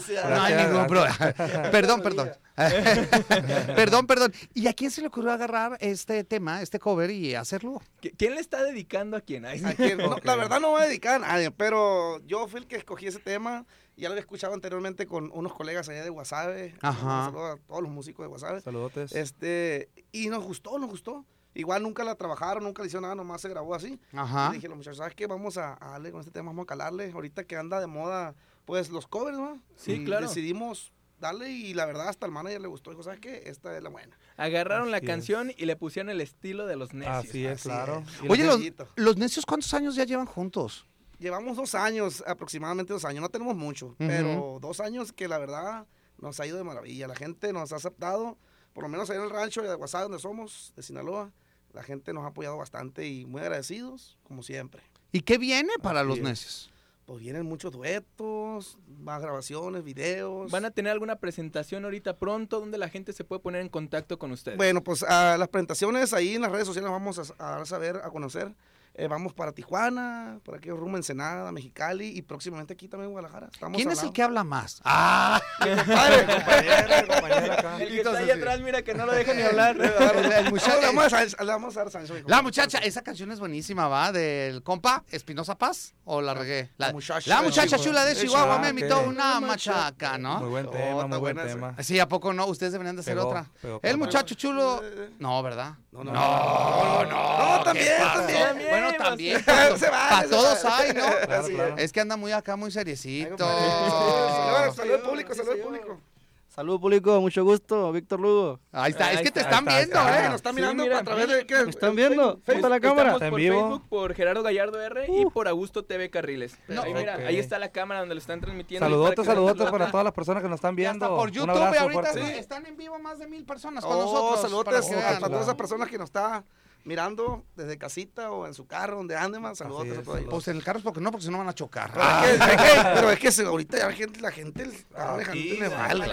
hay 0.43 0.53
Gracias, 0.53 0.71
ningún 0.71 0.87
problema. 0.87 1.17
Perdón, 1.73 2.03
perdón. 2.03 2.31
perdón, 3.75 4.07
perdón. 4.07 4.33
¿Y 4.55 4.67
a 4.69 4.73
quién 4.75 4.91
se 4.91 5.01
le 5.01 5.07
ocurrió 5.09 5.33
agarrar 5.33 5.77
este 5.81 6.25
tema, 6.25 6.63
este 6.63 6.79
cover 6.79 7.11
y 7.11 7.35
hacerlo? 7.35 7.81
¿Qui- 8.01 8.15
¿Quién 8.17 8.35
le 8.35 8.41
está 8.41 8.63
dedicando 8.63 9.17
a 9.17 9.21
quién? 9.21 9.47
¿A 9.47 9.53
quién? 9.75 9.99
No, 9.99 10.17
La 10.23 10.37
verdad 10.37 10.61
no 10.61 10.71
voy 10.71 10.83
a 10.83 10.87
dedicar 10.87 11.17
a 11.17 11.19
nadie, 11.27 11.51
pero 11.51 12.21
yo 12.27 12.47
fui 12.49 12.61
el 12.61 12.67
que 12.67 12.77
escogí 12.77 13.07
ese 13.07 13.19
tema. 13.19 13.65
Ya 13.97 14.09
lo 14.09 14.13
había 14.15 14.21
escuchado 14.21 14.55
anteriormente 14.55 15.07
con 15.07 15.31
unos 15.33 15.53
colegas 15.55 15.89
allá 15.89 16.03
de 16.03 16.11
Guasave. 16.11 16.75
Ajá. 16.81 17.19
Un 17.21 17.25
saludo 17.27 17.47
a 17.53 17.57
todos 17.59 17.83
los 17.83 17.91
músicos 17.91 18.25
de 18.25 18.29
Guasave. 18.29 18.61
Saludotes. 18.61 19.13
Este, 19.13 19.91
y 20.13 20.29
nos 20.29 20.43
gustó, 20.45 20.79
nos 20.79 20.89
gustó. 20.91 21.25
Igual 21.55 21.83
nunca 21.83 22.03
la 22.05 22.15
trabajaron, 22.15 22.65
nunca 22.65 22.83
le 22.83 22.87
hicieron 22.87 23.03
nada, 23.03 23.15
nomás 23.15 23.41
se 23.41 23.49
grabó 23.49 23.75
así. 23.75 23.99
Ajá. 24.13 24.49
Y 24.51 24.55
dije, 24.55 24.69
los 24.69 24.77
muchachos, 24.77 24.99
¿sabes 24.99 25.15
qué? 25.15 25.27
Vamos 25.27 25.59
a, 25.59 25.77
a 25.81 25.93
darle 25.93 26.11
con 26.11 26.21
este 26.21 26.33
tema, 26.33 26.51
vamos 26.51 26.65
a 26.65 26.67
calarle. 26.67 27.11
Ahorita 27.13 27.45
que 27.45 27.57
anda 27.57 27.81
de 27.81 27.87
moda, 27.87 28.35
pues 28.65 28.91
los 28.91 29.07
covers, 29.07 29.37
¿no? 29.39 29.61
Sí, 29.77 29.93
Y 29.93 30.05
claro. 30.05 30.27
Decidimos 30.29 30.93
darle 31.19 31.51
y 31.51 31.73
la 31.75 31.87
verdad 31.87 32.09
hasta 32.09 32.27
al 32.27 32.33
manager 32.33 32.61
le 32.63 32.69
gustó. 32.69 32.91
Dijo, 32.91 33.03
¿sabes 33.03 33.21
qué? 33.21 33.45
Esta 33.47 33.77
es 33.77 33.83
la 33.83 33.91
buena. 33.91 34.19
Agarraron 34.37 34.91
la 34.91 34.97
es. 34.99 35.05
canción 35.07 35.53
y 35.57 35.67
le 35.67 35.77
pusieron 35.77 36.11
el 36.11 36.21
estilo 36.21 36.67
de 36.67 36.77
los 36.77 36.95
necios. 36.95 37.17
Así 37.17 37.47
es, 37.47 37.61
así 37.61 37.69
claro. 37.69 38.03
es. 38.25 38.31
Oye, 38.31 38.45
los, 38.45 38.61
los 38.97 39.17
necios, 39.17 39.47
¿cuántos 39.47 39.73
años 39.75 39.95
ya 39.95 40.05
llevan 40.05 40.27
juntos? 40.27 40.87
Llevamos 41.19 41.57
dos 41.57 41.77
años, 41.77 42.25
aproximadamente 42.27 42.93
dos 42.93 43.05
años. 43.05 43.21
No 43.21 43.29
tenemos 43.29 43.55
mucho, 43.55 43.95
pero 43.99 44.59
dos 44.61 44.81
años 44.81 45.13
que 45.13 45.29
la 45.29 45.39
verdad 45.39 45.87
nos 46.19 46.41
ha 46.41 46.47
ido 46.47 46.57
de 46.57 46.65
maravilla. 46.65 47.07
La 47.07 47.15
gente 47.15 47.53
nos 47.53 47.73
ha 47.73 47.77
aceptado, 47.77 48.37
por 48.73 48.83
lo 48.83 48.89
menos 48.89 49.09
ahí 49.09 49.19
en 49.19 49.23
el 49.23 49.31
rancho 49.31 49.63
de 49.63 49.73
Guasave, 49.77 50.05
donde 50.05 50.19
somos, 50.19 50.73
de 50.75 50.83
Sinaloa. 50.83 51.31
La 51.73 51.83
gente 51.83 52.13
nos 52.13 52.25
ha 52.25 52.29
apoyado 52.29 52.57
bastante 52.57 53.07
y 53.07 53.25
muy 53.27 53.41
agradecidos, 53.41 54.19
como 54.25 54.43
siempre. 54.43 54.83
¿Y 55.11 55.23
qué 55.23 55.39
viene 55.39 55.73
para 55.83 56.01
Así 56.01 56.09
los 56.09 56.19
es. 56.19 56.25
necios? 56.25 56.69
Pues 57.07 57.21
vienen 57.21 57.45
muchos 57.45 57.73
duetos, 57.73 58.79
más 59.01 59.21
grabaciones, 59.21 59.83
videos. 59.83 60.51
¿Van 60.51 60.65
a 60.65 60.71
tener 60.71 60.93
alguna 60.93 61.17
presentación 61.17 61.85
ahorita 61.85 62.17
pronto 62.17 62.61
donde 62.61 62.79
la 62.79 62.89
gente 62.89 63.13
se 63.13 63.25
puede 63.25 63.41
poner 63.41 63.61
en 63.61 63.69
contacto 63.69 64.19
con 64.19 64.31
ustedes? 64.33 64.57
Bueno, 64.57 64.85
pues 64.85 65.03
a 65.03 65.37
las 65.37 65.49
presentaciones 65.49 66.13
ahí 66.13 66.35
en 66.37 66.43
las 66.43 66.53
redes 66.53 66.67
sociales 66.67 66.91
vamos 66.91 67.35
a, 67.39 67.61
a 67.61 67.67
saber, 67.67 67.97
a 67.97 68.11
conocer. 68.11 68.55
Eh, 68.95 69.09
vamos 69.09 69.33
para 69.33 69.53
Tijuana, 69.53 70.39
por 70.45 70.55
aquí 70.57 70.69
rumbo 70.71 70.99
Ensenada, 70.99 71.51
Mexicali 71.51 72.09
y 72.09 72.21
próximamente 72.21 72.75
aquí 72.75 72.89
también 72.89 73.07
en 73.09 73.13
Guadalajara. 73.13 73.49
Estamos 73.51 73.77
¿Quién 73.79 73.91
es 73.91 74.03
el 74.03 74.13
que 74.13 74.23
habla 74.23 74.45
más? 74.45 74.83
Ah, 74.85 75.41
Padre, 75.59 76.27
Compañera, 76.27 77.07
compañera 77.07 77.55
acá. 77.55 77.77
el 77.83 77.89
que 77.89 77.97
está 78.01 78.19
ahí 78.19 78.31
atrás, 78.31 78.61
mira 78.61 78.83
que 78.83 78.93
no 78.93 79.07
lo 79.07 79.13
deja 79.13 79.33
ni 79.33 79.43
hablar. 79.43 79.77
el, 79.77 80.33
el 80.33 80.51
muchacho. 80.51 80.79
le 80.81 80.87
vamos 80.89 81.13
a 81.13 81.45
vamos 81.45 81.77
a 81.77 81.81
dar 81.81 81.91
Sancho. 81.91 82.15
La 82.27 82.43
muchacha, 82.43 82.79
esa 82.79 83.01
canción 83.03 83.33
es 83.33 83.41
buenísima, 83.41 83.89
¿va? 83.89 84.13
Del 84.13 84.63
compa 84.63 85.05
Espinosa 85.11 85.57
Paz, 85.57 85.95
¿o 86.05 86.21
la 86.21 86.35
regué? 86.35 86.71
La 86.77 86.93
muchacha 86.93 87.31
la 87.31 87.37
de 87.41 87.43
muchacha 87.49 87.79
Chihuahua. 87.79 87.85
chula 87.85 88.05
de 88.05 88.15
De 88.15 88.21
Chihuahua 88.21 88.59
me 88.59 88.67
ok. 88.69 88.71
invitó 88.79 89.01
una 89.01 89.39
Una 89.39 89.41
machaca, 89.41 90.13
Muy 90.13 90.21
¿no? 90.21 90.51
buen 90.51 90.67
Oh, 90.67 90.71
tema, 90.71 90.91
está 90.93 91.07
muy 91.07 91.19
buen 91.19 91.37
tema. 91.37 91.75
Sí, 91.83 91.99
¿a 91.99 92.07
poco 92.09 92.33
no? 92.35 92.45
Ustedes 92.47 92.73
deberían 92.73 92.97
de 92.97 93.01
hacer 93.01 93.15
Pegó, 93.17 93.29
otra. 93.29 93.47
pegó, 93.63 93.81
El 93.83 93.97
muchacho 93.97 94.35
chulo. 94.35 94.83
No, 95.19 95.43
¿verdad? 95.43 95.77
No, 95.93 96.05
no, 96.05 96.13
No, 96.13 97.05
no. 97.07 97.57
No, 97.57 97.63
también, 97.65 97.87
también. 97.99 98.82
Bueno, 98.91 99.05
también. 99.05 99.45
Se 99.45 99.51
vale, 99.53 99.77
Para 99.91 100.23
se 100.23 100.29
todos 100.29 100.63
vale. 100.63 100.85
hay, 100.89 100.95
¿no? 100.95 101.03
Claro, 101.27 101.47
claro. 101.49 101.75
Es 101.79 101.93
que 101.93 102.01
anda 102.01 102.17
muy 102.17 102.33
acá, 102.33 102.57
muy 102.57 102.71
seriecito. 102.71 103.37
Saludos 103.39 104.79
al 104.79 105.01
público, 105.01 105.35
saludos 105.35 105.55
al 105.57 105.61
público. 105.61 106.01
Salud 106.49 106.79
público, 106.79 107.19
mucho 107.23 107.45
gusto, 107.45 107.91
Víctor 107.93 108.21
Lugo. 108.21 108.61
Ahí 108.73 108.91
está, 108.91 109.11
es 109.13 109.23
que 109.23 109.31
te 109.31 109.41
está, 109.41 109.59
están 109.61 109.69
está, 109.69 110.05
viendo, 110.05 110.19
¿eh? 110.19 110.27
nos 110.27 110.35
está 110.35 110.51
Sí, 110.51 110.57
mirando 110.57 110.83
mira. 110.83 110.99
a 110.99 111.03
través 111.03 111.27
de 111.27 111.47
qué? 111.47 111.65
¿Me 111.65 111.71
están 111.71 111.97
viendo? 111.97 112.33
Facebook. 112.45 112.55
¿Está 112.57 112.69
la 112.69 112.79
cámara? 112.81 113.13
Estamos 113.13 113.15
¿Está 113.15 113.25
en 113.27 113.31
por 113.31 113.41
vivo? 113.41 113.61
Facebook 113.61 113.89
por 113.89 114.15
Gerardo 114.15 114.43
Gallardo 114.43 114.83
R 114.83 115.07
y 115.09 115.25
por 115.31 115.49
Augusto 115.49 115.83
TV 115.87 116.11
Carriles. 116.11 116.59
No. 116.69 116.83
ahí, 116.83 116.93
mira, 116.93 117.15
ahí 117.15 117.39
está 117.39 117.59
la 117.59 117.71
cámara 117.73 118.01
donde 118.01 118.15
lo 118.17 118.21
están 118.21 118.43
transmitiendo. 118.43 118.85
Saludotes, 118.85 119.25
saludotes 119.25 119.71
para 119.71 119.91
todas 119.91 120.05
las 120.05 120.13
personas 120.13 120.43
que 120.43 120.49
nos 120.51 120.57
están 120.57 120.77
viendo. 120.77 121.07
hasta 121.07 121.17
por 121.17 121.31
YouTube, 121.31 121.51
abrazo 121.57 121.81
ahorita 121.85 122.03
fuerte. 122.13 122.39
están 122.39 122.67
en 122.67 122.77
vivo 122.77 122.99
más 122.99 123.19
de 123.19 123.29
mil 123.29 123.47
personas 123.47 123.83
con 123.83 123.97
Oh, 123.97 124.03
nosotros. 124.03 124.41
saludos 124.43 124.65
para 124.67 125.17
a, 125.17 125.21
todas 125.21 125.43
esas 125.45 125.55
personas 125.55 125.89
que 125.89 125.97
nos 125.97 126.09
está 126.11 126.45
mirando 126.85 127.45
desde 127.57 127.79
casita 127.79 128.31
o 128.31 128.47
en 128.47 128.55
su 128.55 128.67
carro, 128.67 128.97
donde 128.97 129.17
anden 129.17 129.41
más. 129.43 129.59
Saludos 129.59 129.87
a 129.99 130.03
todos. 130.03 130.21
Pues 130.29 130.49
en 130.49 130.57
el 130.57 130.65
carro 130.65 130.79
es 130.79 130.85
porque 130.85 131.01
no, 131.01 131.11
porque 131.11 131.25
si 131.27 131.31
no 131.31 131.39
van 131.39 131.49
a 131.49 131.55
chocar. 131.55 131.93
Pero 131.93 132.33
es 132.33 132.39
que- 132.39 132.55
es 132.55 132.73
que- 132.73 132.91
pero 132.95 133.11
es 133.11 133.19
que 133.19 133.33
se- 133.33 133.45
ahorita 133.45 133.79
ya 133.79 133.87
la 133.87 133.93
gente, 133.93 134.21
la 134.21 134.31
gente 134.31 134.67
va 134.97 135.13
manejando 135.13 135.39
y 135.41 135.57
le 135.59 135.69
vale. 135.69 136.07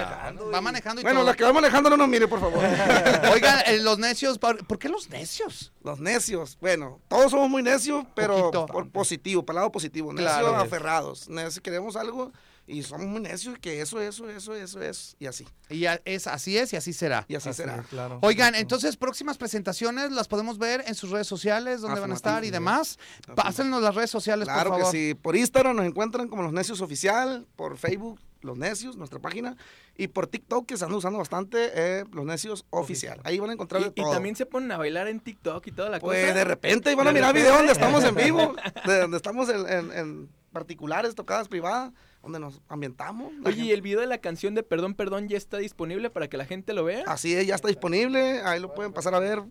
Va 0.54 0.62
manejando 0.62 1.02
y 1.02 1.04
Bueno, 1.04 1.20
todo. 1.22 1.30
la 1.30 1.36
que 1.36 1.44
va 1.44 1.54
manejando 1.54 1.90
no 1.90 1.98
nos 1.98 2.08
mire, 2.08 2.28
por 2.28 2.40
favor. 2.40 2.60
Oigan, 3.34 3.60
eh, 3.66 3.80
los 3.80 4.00
necios, 4.00 4.38
¿por 4.38 4.66
por 4.66 4.80
qué 4.80 4.90
los 4.90 5.10
necios? 5.10 5.74
Los 5.84 6.00
necios. 6.00 6.58
Bueno, 6.62 7.00
todos 7.08 7.32
somos 7.32 7.50
muy 7.50 7.64
necios, 7.64 8.06
pero 8.16 8.38
Poquito. 8.38 8.66
por 8.68 8.90
positivo, 8.92 9.44
para 9.46 9.56
el 9.58 9.62
lado 9.62 9.72
positivo. 9.72 10.14
Necios 10.14 10.32
Claro. 10.32 10.56
aferrados. 10.56 11.30
Necios, 11.30 11.60
queremos 11.62 11.96
algo 11.96 12.32
y 12.70 12.84
somos 12.84 13.08
muy 13.08 13.20
necios 13.22 13.58
que 13.60 13.82
eso, 13.82 14.00
eso, 14.02 14.30
eso, 14.30 14.54
eso 14.56 14.82
es. 14.82 15.16
Y 15.20 15.26
así. 15.26 15.46
Y 15.70 15.80
ya 15.80 16.00
es, 16.06 16.28
así 16.28 16.58
es 16.58 16.72
y 16.74 16.76
así 16.76 16.94
será. 16.94 17.26
Y 17.28 17.36
así, 17.36 17.50
Así 17.50 17.62
será. 17.64 17.84
claro. 17.90 18.20
Oigan, 18.22 18.56
entonces 18.56 18.96
próximas 18.98 19.38
presentaciones 19.38 20.12
las 20.12 20.28
podemos 20.28 20.58
ver 20.58 20.84
en 20.88 20.96
sus 20.96 21.10
redes 21.10 21.28
sociales, 21.28 21.82
donde 21.82 22.00
van 22.00 22.12
a 22.12 22.16
estar 22.16 22.46
y 22.46 22.52
demás. 22.52 22.98
Pásennos 23.36 23.82
las 23.82 23.96
redes 23.96 24.10
sociales, 24.12 24.48
Claro 24.48 24.70
por 24.70 24.78
que 24.80 24.84
favor. 24.84 24.96
sí. 24.96 25.14
Por 25.16 25.36
Instagram 25.36 25.76
nos 25.76 25.86
encuentran 25.86 26.28
como 26.28 26.44
Los 26.44 26.54
Necios 26.54 26.82
Oficial, 26.82 27.46
por 27.56 27.78
Facebook 27.78 28.20
Los 28.42 28.58
Necios, 28.58 28.96
nuestra 28.96 29.20
página, 29.20 29.58
y 29.98 30.08
por 30.08 30.28
TikTok 30.28 30.66
que 30.66 30.78
se 30.78 30.86
anda 30.86 30.96
usando 30.98 31.20
bastante 31.20 31.72
eh, 31.74 32.06
Los 32.14 32.24
Necios 32.26 32.66
Oficial. 32.70 33.20
Ahí 33.26 33.38
van 33.40 33.50
a 33.50 33.54
encontrar 33.54 33.82
de 33.82 33.88
Y, 33.90 33.92
y 34.00 34.04
todo. 34.04 34.12
también 34.14 34.36
se 34.38 34.46
ponen 34.46 34.72
a 34.72 34.78
bailar 34.78 35.08
en 35.10 35.20
TikTok 35.20 35.68
y 35.68 35.72
toda 35.72 35.90
la 35.90 36.00
Pues 36.00 36.22
cosa. 36.22 36.34
de 36.34 36.44
repente 36.46 36.96
van 36.96 37.08
a 37.08 37.12
mirar 37.12 37.34
videos 37.34 37.58
donde 37.58 37.74
estamos 37.74 38.04
en 38.06 38.16
vivo, 38.16 38.56
de 38.86 39.00
donde 39.02 39.18
estamos 39.18 39.50
en, 39.50 39.68
en- 39.68 39.92
en 39.92 40.30
particulares, 40.54 41.16
tocadas 41.16 41.48
privadas, 41.50 41.92
donde 42.22 42.40
nos 42.40 42.62
ambientamos. 42.68 43.32
Oye, 43.46 43.64
¿y 43.64 43.72
el 43.72 43.82
video 43.82 44.00
de 44.00 44.08
la 44.08 44.20
canción 44.20 44.56
de 44.56 44.64
Perdón, 44.64 44.94
Perdón 44.94 45.28
ya 45.28 45.38
está 45.38 45.58
disponible 45.58 46.10
para 46.10 46.28
que 46.28 46.38
la 46.38 46.46
gente 46.46 46.74
lo 46.74 46.84
vea? 46.84 47.04
Así 47.08 47.34
es, 47.34 47.48
ya 47.48 47.56
está 47.56 47.68
disponible, 47.68 48.42
ahí 48.44 48.60
lo 48.60 48.74
pueden 48.74 48.94
pasar 48.94 49.16
a 49.16 49.20
ver 49.20 49.44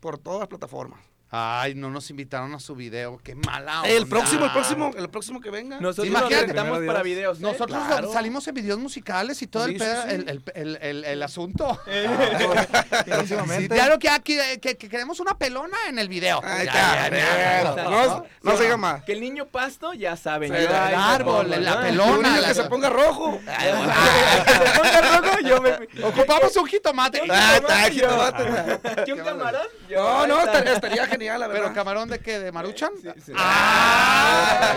por 0.00 0.18
todas 0.18 0.40
las 0.40 0.48
plataformas. 0.48 1.00
Ay, 1.32 1.76
no 1.76 1.90
nos 1.90 2.10
invitaron 2.10 2.52
a 2.54 2.58
su 2.58 2.74
video. 2.74 3.20
Qué 3.22 3.36
mala 3.36 3.82
El 3.84 4.02
onda. 4.02 4.16
próximo, 4.16 4.44
el 4.46 4.50
próximo, 4.50 4.90
el 4.96 5.08
próximo 5.10 5.40
que 5.40 5.50
venga. 5.50 5.78
Nosotros 5.78 6.08
Imagínate. 6.08 6.34
nos 6.34 6.46
rentamos 6.46 6.72
Primero 6.78 6.92
para 6.92 7.02
videos. 7.04 7.38
¿eh? 7.38 7.42
Nosotros 7.42 7.78
Claro. 7.86 8.12
salimos 8.12 8.48
en 8.48 8.54
videos 8.56 8.78
musicales 8.80 9.40
y 9.42 9.46
todo 9.46 9.66
Sí, 9.66 9.74
el, 9.74 9.78
sí, 9.78 9.84
pedo- 9.84 10.02
sí. 10.02 10.08
El, 10.10 10.28
el- 10.28 10.42
el- 10.54 10.78
el- 10.82 11.04
el 11.04 11.22
asunto. 11.22 11.80
Próximamente. 13.06 13.68
claro 13.74 13.98
que, 13.98 14.08
aquí, 14.08 14.38
eh, 14.38 14.58
que, 14.60 14.76
que 14.76 14.88
queremos 14.88 15.20
una 15.20 15.36
pelona 15.38 15.76
en 15.88 15.98
el 15.98 16.08
video. 16.08 16.40
Ay, 16.42 16.66
Ya, 16.66 16.72
ya, 16.72 17.10
ya, 17.10 17.10
ya, 17.10 17.74
ya. 17.76 17.84
no, 17.84 18.24
no 18.42 18.56
se 18.56 18.62
diga 18.64 18.76
más. 18.76 19.04
Que 19.04 19.12
el 19.12 19.20
niño 19.20 19.46
pasto, 19.46 19.92
ya 19.94 20.16
saben. 20.16 20.52
Sí, 20.52 20.62
ya 20.68 20.88
el 20.90 20.94
árbol, 20.96 21.48
la 21.50 21.58
¿no? 21.76 21.80
pelona. 21.80 22.12
Un 22.12 22.22
niño 22.22 22.40
la- 22.40 22.48
que 22.48 22.54
se 22.54 22.64
ponga 22.64 22.88
rojo. 22.90 23.38
Que 24.46 24.52
se 24.52 24.78
ponga 24.78 25.20
rojo, 25.20 25.38
yo 25.40 25.60
me... 25.60 25.70
Ocupamos 26.04 26.56
un 26.56 26.66
jitomate. 26.66 27.22
Ah, 27.30 27.56
está, 27.56 27.90
jitomate. 27.90 29.04
¿Que 29.04 29.12
un 29.12 29.20
camarón? 29.20 29.62
Yo, 29.88 29.96
No, 30.02 30.26
no, 30.26 30.40
estaría, 30.40 30.72
estaría 30.74 31.06
genial, 31.20 31.40
la 31.40 31.46
verdad. 31.48 31.62
¿Pero 31.64 31.74
camarón 31.74 32.08
de 32.08 32.18
qué? 32.18 32.38
¿De 32.38 32.50
Maruchan? 32.52 32.90
Sí, 33.00 33.08
sí. 33.26 33.32
¡Ah! 33.36 34.72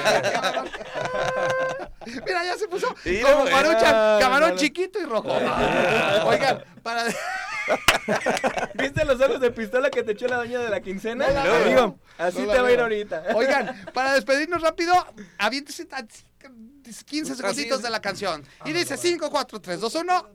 Mira, 2.06 2.44
ya 2.44 2.58
se 2.58 2.68
puso 2.68 2.88
Sí, 3.04 3.22
como 3.22 3.46
no, 3.46 3.52
maruchan, 3.52 4.14
no, 4.16 4.20
camarón 4.20 4.50
no, 4.50 4.56
no. 4.56 4.60
chiquito 4.60 5.00
y 5.00 5.06
rojo. 5.06 5.30
Oigan, 6.26 6.64
para... 6.84 7.06
¿Viste 8.76 9.06
los 9.06 9.22
ojos 9.22 9.40
de 9.40 9.52
pistola 9.52 9.90
que 9.90 10.04
te 10.04 10.12
echó 10.12 10.28
la 10.28 10.36
doña 10.38 10.60
de 10.60 10.70
la 10.70 10.82
quincena? 10.82 11.30
No 11.30 11.60
digo, 11.64 11.98
así 12.18 12.40
No 12.40 12.48
la 12.48 12.54
te 12.54 12.62
va 12.62 12.68
a 12.68 12.72
ir 12.72 12.80
ahorita. 12.82 13.24
Oigan, 13.36 13.86
para 13.94 14.14
despedirnos 14.14 14.62
rápido, 14.62 14.94
aviéntese 15.38 15.86
tan- 15.86 16.08
15 17.06 17.36
segunditos 17.36 17.82
de 17.82 17.90
la 17.90 18.02
canción. 18.02 18.46
Y 18.66 18.74
dice 18.74 18.98
5, 18.98 19.30
4, 19.32 19.62
3, 19.62 19.80
2, 19.80 19.96
1. 19.96 20.30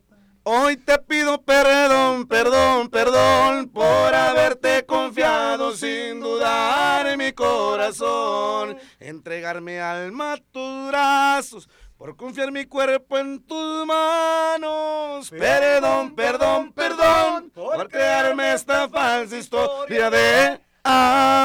Hoy 0.51 0.79
te 0.79 0.97
pido 1.01 1.43
perdón, 1.43 2.27
perdón, 2.27 2.89
perdón 2.89 3.69
por 3.69 4.15
haberte 4.15 4.87
confiado 4.87 5.77
sin 5.77 6.21
dudar 6.21 7.07
en 7.07 7.19
mi 7.19 7.33
corazón. 7.33 8.79
Entregarme 8.99 9.79
alma 9.79 10.33
a 10.33 10.39
tus 10.39 10.89
brazos, 10.89 11.69
por 11.99 12.17
confiar 12.17 12.51
mi 12.51 12.65
cuerpo 12.65 13.19
en 13.19 13.45
tus 13.45 13.85
manos. 13.85 15.29
Perdón, 15.29 16.15
perdón, 16.15 16.73
perdón 16.73 17.51
por 17.51 17.87
crearme 17.91 18.55
esta 18.55 18.89
falsa 18.89 19.37
historia 19.37 20.09
de 20.09 20.59
amor. 20.83 21.45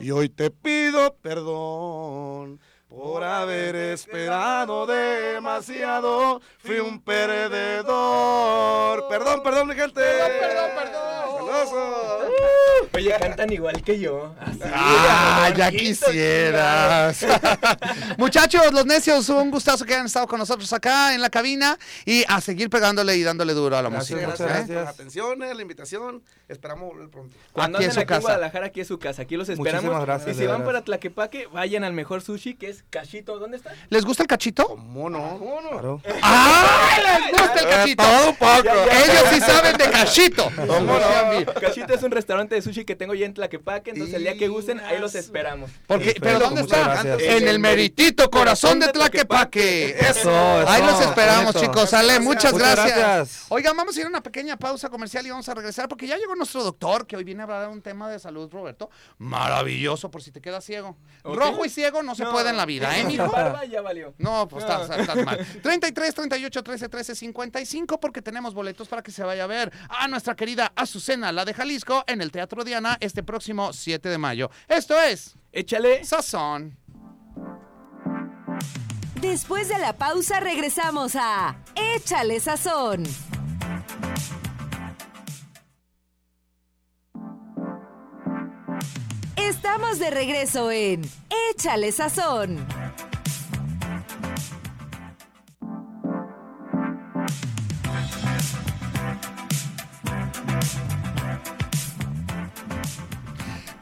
Y 0.00 0.10
hoy 0.10 0.30
te 0.30 0.50
pido 0.50 1.14
perdón. 1.16 2.58
Por 3.00 3.24
haber 3.24 3.74
esperado 3.76 4.84
demasiado, 4.84 6.42
fui 6.58 6.80
un 6.80 7.00
perdedor. 7.00 7.88
Perdón, 9.08 9.42
perdón, 9.42 9.68
mi 9.68 9.74
gente. 9.74 10.02
Perdón, 10.02 10.70
perdón. 10.76 11.46
Saludos. 11.64 12.69
Oye, 13.00 13.14
cantan 13.18 13.50
igual 13.50 13.82
que 13.82 13.98
yo. 13.98 14.34
Así, 14.38 14.60
Ah, 14.74 15.50
ya 15.56 15.70
quisieras. 15.70 17.24
Muchachos, 18.18 18.70
los 18.72 18.84
necios, 18.84 19.26
un 19.30 19.50
gustazo 19.50 19.86
que 19.86 19.94
hayan 19.94 20.04
estado 20.04 20.26
con 20.26 20.38
nosotros 20.38 20.70
acá 20.74 21.14
en 21.14 21.22
la 21.22 21.30
cabina 21.30 21.78
y 22.04 22.24
a 22.28 22.42
seguir 22.42 22.68
pegándole 22.68 23.16
y 23.16 23.22
dándole 23.22 23.54
duro 23.54 23.76
a 23.78 23.82
la 23.82 23.88
Gracias, 23.88 24.10
música. 24.18 24.30
muchas 24.30 24.40
¿eh? 24.40 24.44
gracias. 24.52 24.76
por 24.76 24.84
la 24.84 24.90
atención, 24.90 25.42
eh, 25.42 25.54
la 25.54 25.62
invitación. 25.62 26.22
Esperamos 26.46 26.88
volver 26.92 27.08
pronto. 27.08 27.36
Cuando 27.52 27.78
Aquí 27.78 27.86
es 27.86 27.90
anden 27.90 27.94
su 27.94 28.00
aquí 28.00 28.12
en 28.12 28.16
casa. 28.18 28.20
Guadalajara, 28.20 28.66
aquí 28.66 28.80
es 28.82 28.88
su 28.88 28.98
casa. 28.98 29.22
Aquí 29.22 29.36
los 29.36 29.48
esperamos. 29.48 29.82
Muchísimas 29.84 30.04
gracias, 30.04 30.36
y 30.36 30.38
si 30.38 30.46
van 30.46 30.58
veras. 30.58 30.66
para 30.66 30.84
Tlaquepaque, 30.84 31.46
vayan 31.46 31.84
al 31.84 31.94
mejor 31.94 32.20
sushi, 32.20 32.54
que 32.54 32.68
es 32.68 32.84
Cachito. 32.90 33.38
¿Dónde 33.38 33.56
está? 33.56 33.72
¿Les 33.88 34.04
gusta 34.04 34.24
el 34.24 34.26
cachito? 34.28 34.66
¿Cómo 34.66 35.08
no? 35.08 35.38
¿Cómo 35.38 35.60
no? 35.62 35.70
Claro. 35.70 36.02
¡Ah! 36.22 36.98
¡Les 37.30 37.40
gusta 37.40 37.60
el 37.60 37.68
cachito! 37.68 38.02
Todo 38.02 38.28
un 38.30 38.36
poco. 38.36 38.76
Ellos 38.90 39.24
sí 39.32 39.40
saben 39.40 39.76
de 39.78 39.90
cachito. 39.90 40.50
Cachito 41.60 41.94
es 41.94 42.02
un 42.02 42.10
restaurante 42.10 42.54
de 42.56 42.62
sushi 42.62 42.84
que 42.84 42.89
tengo 42.96 43.14
ya 43.14 43.26
en 43.26 43.34
Tlaquepaque, 43.34 43.90
entonces 43.90 44.14
el 44.16 44.22
día 44.22 44.36
que 44.36 44.48
gusten, 44.48 44.80
ahí 44.80 44.98
los 44.98 45.14
esperamos. 45.14 45.70
Porque, 45.86 46.14
¿Pero 46.20 46.38
dónde 46.38 46.62
está? 46.62 47.02
En 47.18 47.48
el 47.48 47.58
meritito 47.58 48.30
corazón 48.30 48.80
de 48.80 48.88
Tlaquepaque. 48.88 49.96
Eso, 49.98 50.30
Ahí 50.68 50.82
los 50.82 51.00
esperamos, 51.00 51.54
bonito. 51.54 51.60
chicos. 51.72 51.90
Sale, 51.90 52.18
muchas 52.20 52.52
Muchas 52.52 52.58
gracias. 52.76 52.98
gracias. 52.98 53.44
Oigan, 53.48 53.76
vamos 53.76 53.96
a 53.96 54.00
ir 54.00 54.06
a 54.06 54.08
una 54.08 54.22
pequeña 54.22 54.56
pausa 54.56 54.88
comercial 54.88 55.26
y 55.26 55.30
vamos 55.30 55.48
a 55.48 55.54
regresar 55.54 55.88
porque 55.88 56.06
ya 56.06 56.16
llegó 56.16 56.34
nuestro 56.34 56.62
doctor 56.64 57.06
que 57.06 57.16
hoy 57.16 57.24
viene 57.24 57.42
a 57.42 57.44
hablar 57.44 57.62
de 57.62 57.68
un 57.68 57.82
tema 57.82 58.08
de 58.08 58.18
salud, 58.18 58.50
Roberto. 58.50 58.90
Maravilloso, 59.18 60.10
por 60.10 60.22
si 60.22 60.30
te 60.32 60.40
quedas 60.40 60.64
ciego. 60.64 60.96
Rojo 61.22 61.64
y 61.64 61.68
ciego 61.68 62.02
no 62.02 62.14
se 62.14 62.24
puede 62.26 62.50
en 62.50 62.56
la 62.56 62.66
vida, 62.66 62.96
¿eh, 62.98 63.04
mijo? 63.04 63.28
Barba 63.30 63.64
ya 63.64 63.80
valió. 63.82 64.14
No, 64.18 64.48
pues 64.48 64.64
No. 64.64 64.82
estás, 64.82 64.98
estás 65.00 65.24
mal. 65.24 65.46
33, 65.62 66.14
38, 66.14 66.62
13, 66.62 66.88
13, 66.88 67.14
55 67.14 68.00
porque 68.00 68.22
tenemos 68.22 68.54
boletos 68.54 68.88
para 68.88 69.02
que 69.02 69.10
se 69.12 69.22
vaya 69.22 69.44
a 69.44 69.46
ver 69.46 69.70
a 69.88 70.08
nuestra 70.08 70.34
querida 70.34 70.72
Azucena, 70.74 71.30
la 71.32 71.44
de 71.44 71.54
Jalisco, 71.54 72.04
en 72.06 72.20
el 72.22 72.32
Teatro 72.32 72.64
Diana 72.64 72.79
este 73.00 73.22
próximo 73.22 73.72
7 73.72 74.08
de 74.08 74.18
mayo. 74.18 74.50
Esto 74.68 75.00
es 75.00 75.34
Échale. 75.52 76.04
Sazón. 76.04 76.76
Después 79.20 79.68
de 79.68 79.78
la 79.78 79.92
pausa 79.92 80.40
regresamos 80.40 81.14
a 81.14 81.56
Échale 81.74 82.40
Sazón. 82.40 83.04
Estamos 89.36 89.98
de 89.98 90.10
regreso 90.10 90.70
en 90.70 91.02
Échale 91.50 91.92
Sazón. 91.92 92.66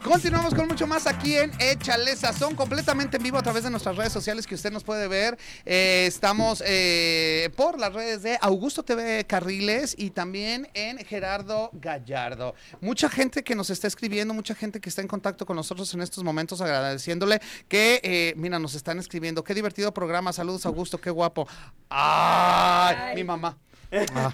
Continuamos 0.09 0.55
con 0.55 0.67
mucho 0.67 0.87
más 0.87 1.05
aquí 1.05 1.35
en 1.35 1.51
Échale 1.59 2.15
Sazón, 2.15 2.55
completamente 2.55 3.17
en 3.17 3.23
vivo 3.23 3.37
a 3.37 3.43
través 3.43 3.63
de 3.63 3.69
nuestras 3.69 3.95
redes 3.95 4.11
sociales 4.11 4.47
que 4.47 4.55
usted 4.55 4.71
nos 4.71 4.83
puede 4.83 5.07
ver. 5.07 5.37
Eh, 5.67 6.05
estamos 6.07 6.63
eh, 6.65 7.51
por 7.55 7.79
las 7.79 7.93
redes 7.93 8.23
de 8.23 8.35
Augusto 8.41 8.81
TV 8.81 9.23
Carriles 9.25 9.93
y 9.95 10.09
también 10.09 10.67
en 10.73 10.97
Gerardo 11.05 11.69
Gallardo. 11.73 12.55
Mucha 12.81 13.07
gente 13.07 13.43
que 13.43 13.53
nos 13.53 13.69
está 13.69 13.85
escribiendo, 13.85 14.33
mucha 14.33 14.55
gente 14.55 14.81
que 14.81 14.89
está 14.89 15.03
en 15.03 15.07
contacto 15.07 15.45
con 15.45 15.55
nosotros 15.55 15.93
en 15.93 16.01
estos 16.01 16.23
momentos, 16.23 16.59
agradeciéndole 16.59 17.39
que, 17.67 18.01
eh, 18.03 18.33
mira, 18.35 18.57
nos 18.57 18.73
están 18.73 18.97
escribiendo. 18.97 19.43
Qué 19.43 19.53
divertido 19.53 19.93
programa. 19.93 20.33
Saludos, 20.33 20.65
Augusto, 20.65 20.99
qué 20.99 21.11
guapo. 21.11 21.47
¡Ay! 21.87 23.13
Mi 23.13 23.23
mamá. 23.23 23.57
Ah, 23.91 24.31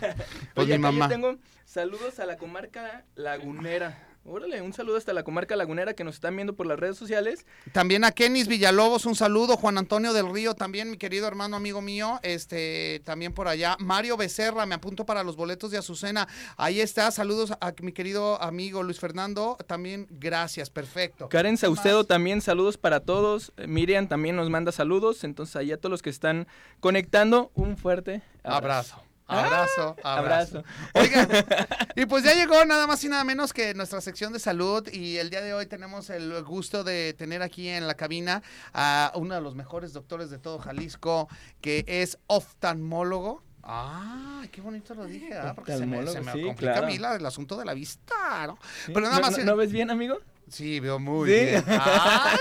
pues 0.54 0.68
Oye, 0.68 0.78
mi 0.78 0.86
acá 0.86 0.92
yo 0.92 1.00
mamá. 1.00 1.08
tengo 1.08 1.38
saludos 1.66 2.20
a 2.20 2.26
la 2.26 2.38
comarca 2.38 3.06
lagunera. 3.16 4.15
Órale, 4.28 4.60
un 4.62 4.74
saludo 4.74 4.98
hasta 4.98 5.14
la 5.14 5.24
comarca 5.24 5.56
lagunera 5.56 5.94
que 5.94 6.04
nos 6.04 6.16
están 6.16 6.36
viendo 6.36 6.56
por 6.56 6.66
las 6.66 6.80
redes 6.80 6.98
sociales. 6.98 7.46
También 7.74 8.04
a 8.04 8.12
Kenis 8.12 8.48
Villalobos, 8.48 9.06
un 9.06 9.14
saludo. 9.14 9.56
Juan 9.56 9.78
Antonio 9.78 10.14
del 10.14 10.34
Río, 10.34 10.56
también 10.56 10.90
mi 10.90 10.98
querido 10.98 11.28
hermano, 11.28 11.56
amigo 11.56 11.80
mío, 11.80 12.20
este, 12.24 13.02
también 13.06 13.34
por 13.34 13.48
allá. 13.48 13.78
Mario 13.80 14.18
Becerra, 14.18 14.66
me 14.66 14.74
apunto 14.74 15.06
para 15.06 15.24
los 15.24 15.36
boletos 15.36 15.70
de 15.70 15.78
Azucena. 15.78 16.28
Ahí 16.58 16.82
está, 16.82 17.12
saludos 17.12 17.54
a 17.62 17.74
mi 17.82 17.92
querido 17.92 18.42
amigo 18.42 18.82
Luis 18.82 19.00
Fernando, 19.00 19.58
también 19.68 20.08
gracias, 20.10 20.72
perfecto. 20.72 21.30
Karen. 21.30 21.56
Saucedo 21.58 22.04
también, 22.04 22.42
saludos 22.42 22.78
para 22.78 23.02
todos. 23.02 23.54
Eh, 23.58 23.68
Miriam 23.68 24.08
también 24.08 24.36
nos 24.36 24.50
manda 24.50 24.72
saludos. 24.72 25.24
Entonces, 25.24 25.56
ahí 25.56 25.72
a 25.72 25.78
todos 25.78 25.92
los 25.92 26.02
que 26.02 26.10
están 26.10 26.48
conectando, 26.80 27.52
un 27.54 27.78
fuerte 27.78 28.24
Abrazo. 28.44 28.96
Abrazo, 28.96 29.04
abrazo. 29.28 29.96
Abrazo. 30.04 30.64
Oigan, 30.94 31.28
y 31.96 32.06
pues 32.06 32.24
ya 32.24 32.34
llegó 32.34 32.64
nada 32.66 32.88
más 32.88 33.04
y 33.04 33.10
nada 33.10 33.24
menos 33.24 33.54
que 33.54 33.74
nuestra 33.74 34.02
sección 34.02 34.34
de 34.34 34.40
salud 34.40 34.88
y 34.92 35.18
el 35.18 35.30
día 35.30 35.42
de 35.42 35.54
hoy 35.54 35.66
tenemos 35.66 36.10
el 36.10 36.44
gusto 36.44 36.84
de 36.84 37.14
tener 37.14 37.42
aquí 37.42 37.68
en 37.70 37.88
la 37.88 37.96
cabina 37.96 38.44
a 38.74 39.12
uno 39.16 39.36
de 39.36 39.42
los 39.42 39.56
mejores 39.56 39.94
doctores 39.94 40.30
de 40.30 40.38
todo 40.38 40.60
Jalisco, 40.60 41.28
que 41.62 41.84
es 41.88 42.18
oftalmólogo. 42.28 43.44
Ah, 43.64 44.44
qué 44.52 44.62
bonito 44.62 44.94
lo 44.94 45.06
dije, 45.06 45.34
¿ah? 45.36 45.54
porque 45.56 45.76
se 45.76 45.86
me, 45.88 45.98
se 45.98 46.04
me 46.04 46.10
Oftalmólogo, 46.10 46.38
sí, 46.38 46.44
complica 46.46 46.74
claro. 46.74 46.88
a 46.88 46.90
mí 46.92 46.98
la- 47.00 47.16
el 47.16 47.26
asunto 47.26 47.58
de 47.58 47.66
la 47.66 47.74
vista, 47.74 48.46
¿no? 48.46 48.60
Sí. 48.86 48.92
Pero 48.94 49.08
nada 49.08 49.16
¿No- 49.16 49.22
más... 49.24 49.38
¿No, 49.40 49.44
no 49.44 49.56
ves 49.56 49.72
bien, 49.72 49.90
amigo? 49.90 50.20
Sí, 50.48 50.80
veo 50.80 51.00
muy 51.00 51.28
Sí. 51.32 51.36
bien. 51.46 51.64
Ay, 51.68 52.38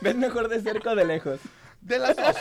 ¿Ves 0.00 0.14
mejor 0.14 0.48
de 0.48 0.62
cerca 0.62 0.92
o 0.92 0.94
de 0.94 1.04
lejos? 1.04 1.40
de 1.80 1.98
las 1.98 2.16
dos. 2.16 2.36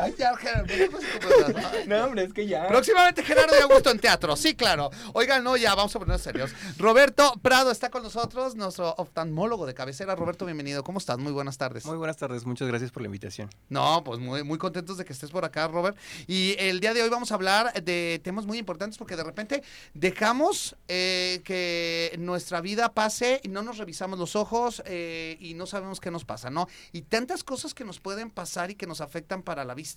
Ay, 0.00 0.14
ya, 0.18 0.36
Gerardo, 0.36 0.66
¿qué 0.66 0.88
pasa 0.90 1.06
con 1.20 1.52
las- 1.52 1.64
ay, 1.72 1.86
No, 1.88 2.04
hombre, 2.04 2.24
es 2.24 2.32
que 2.32 2.46
ya. 2.46 2.68
Próximamente 2.68 3.22
Gerardo 3.22 3.54
y 3.58 3.62
Augusto 3.62 3.90
en 3.90 3.98
teatro, 3.98 4.36
sí, 4.36 4.54
claro. 4.54 4.90
Oigan, 5.12 5.42
no, 5.42 5.56
ya 5.56 5.74
vamos 5.74 5.94
a 5.96 5.98
ponernos 5.98 6.22
serios. 6.22 6.52
Roberto 6.78 7.32
Prado 7.42 7.70
está 7.70 7.90
con 7.90 8.02
nosotros, 8.02 8.54
nuestro 8.54 8.94
oftalmólogo 8.98 9.66
de 9.66 9.74
cabecera. 9.74 10.14
Roberto, 10.14 10.44
bienvenido. 10.46 10.84
¿Cómo 10.84 10.98
estás? 10.98 11.18
Muy 11.18 11.32
buenas 11.32 11.58
tardes. 11.58 11.84
Muy 11.84 11.96
buenas 11.96 12.16
tardes, 12.16 12.44
muchas 12.46 12.68
gracias 12.68 12.90
por 12.90 13.02
la 13.02 13.06
invitación. 13.06 13.50
No, 13.68 14.02
pues 14.04 14.20
muy, 14.20 14.42
muy 14.44 14.58
contentos 14.58 14.98
de 14.98 15.04
que 15.04 15.12
estés 15.12 15.30
por 15.30 15.44
acá, 15.44 15.66
Robert. 15.68 15.96
Y 16.26 16.54
el 16.58 16.80
día 16.80 16.94
de 16.94 17.02
hoy 17.02 17.08
vamos 17.08 17.32
a 17.32 17.34
hablar 17.34 17.72
de 17.82 18.20
temas 18.22 18.46
muy 18.46 18.58
importantes 18.58 18.98
porque 18.98 19.16
de 19.16 19.24
repente 19.24 19.62
dejamos 19.94 20.76
eh, 20.88 21.40
que 21.44 22.14
nuestra 22.18 22.60
vida 22.60 22.92
pase 22.94 23.40
y 23.42 23.48
no 23.48 23.62
nos 23.62 23.78
revisamos 23.78 24.18
los 24.18 24.36
ojos 24.36 24.82
eh, 24.86 25.36
y 25.40 25.54
no 25.54 25.66
sabemos 25.66 26.00
qué 26.00 26.10
nos 26.10 26.24
pasa, 26.24 26.50
¿no? 26.50 26.68
Y 26.92 27.02
tantas 27.02 27.42
cosas 27.42 27.74
que 27.74 27.84
nos 27.84 28.00
pueden 28.00 28.30
pasar 28.30 28.70
y 28.70 28.74
que 28.74 28.86
nos 28.86 29.00
afectan 29.00 29.42
para 29.42 29.64
la 29.64 29.74
vista. 29.74 29.87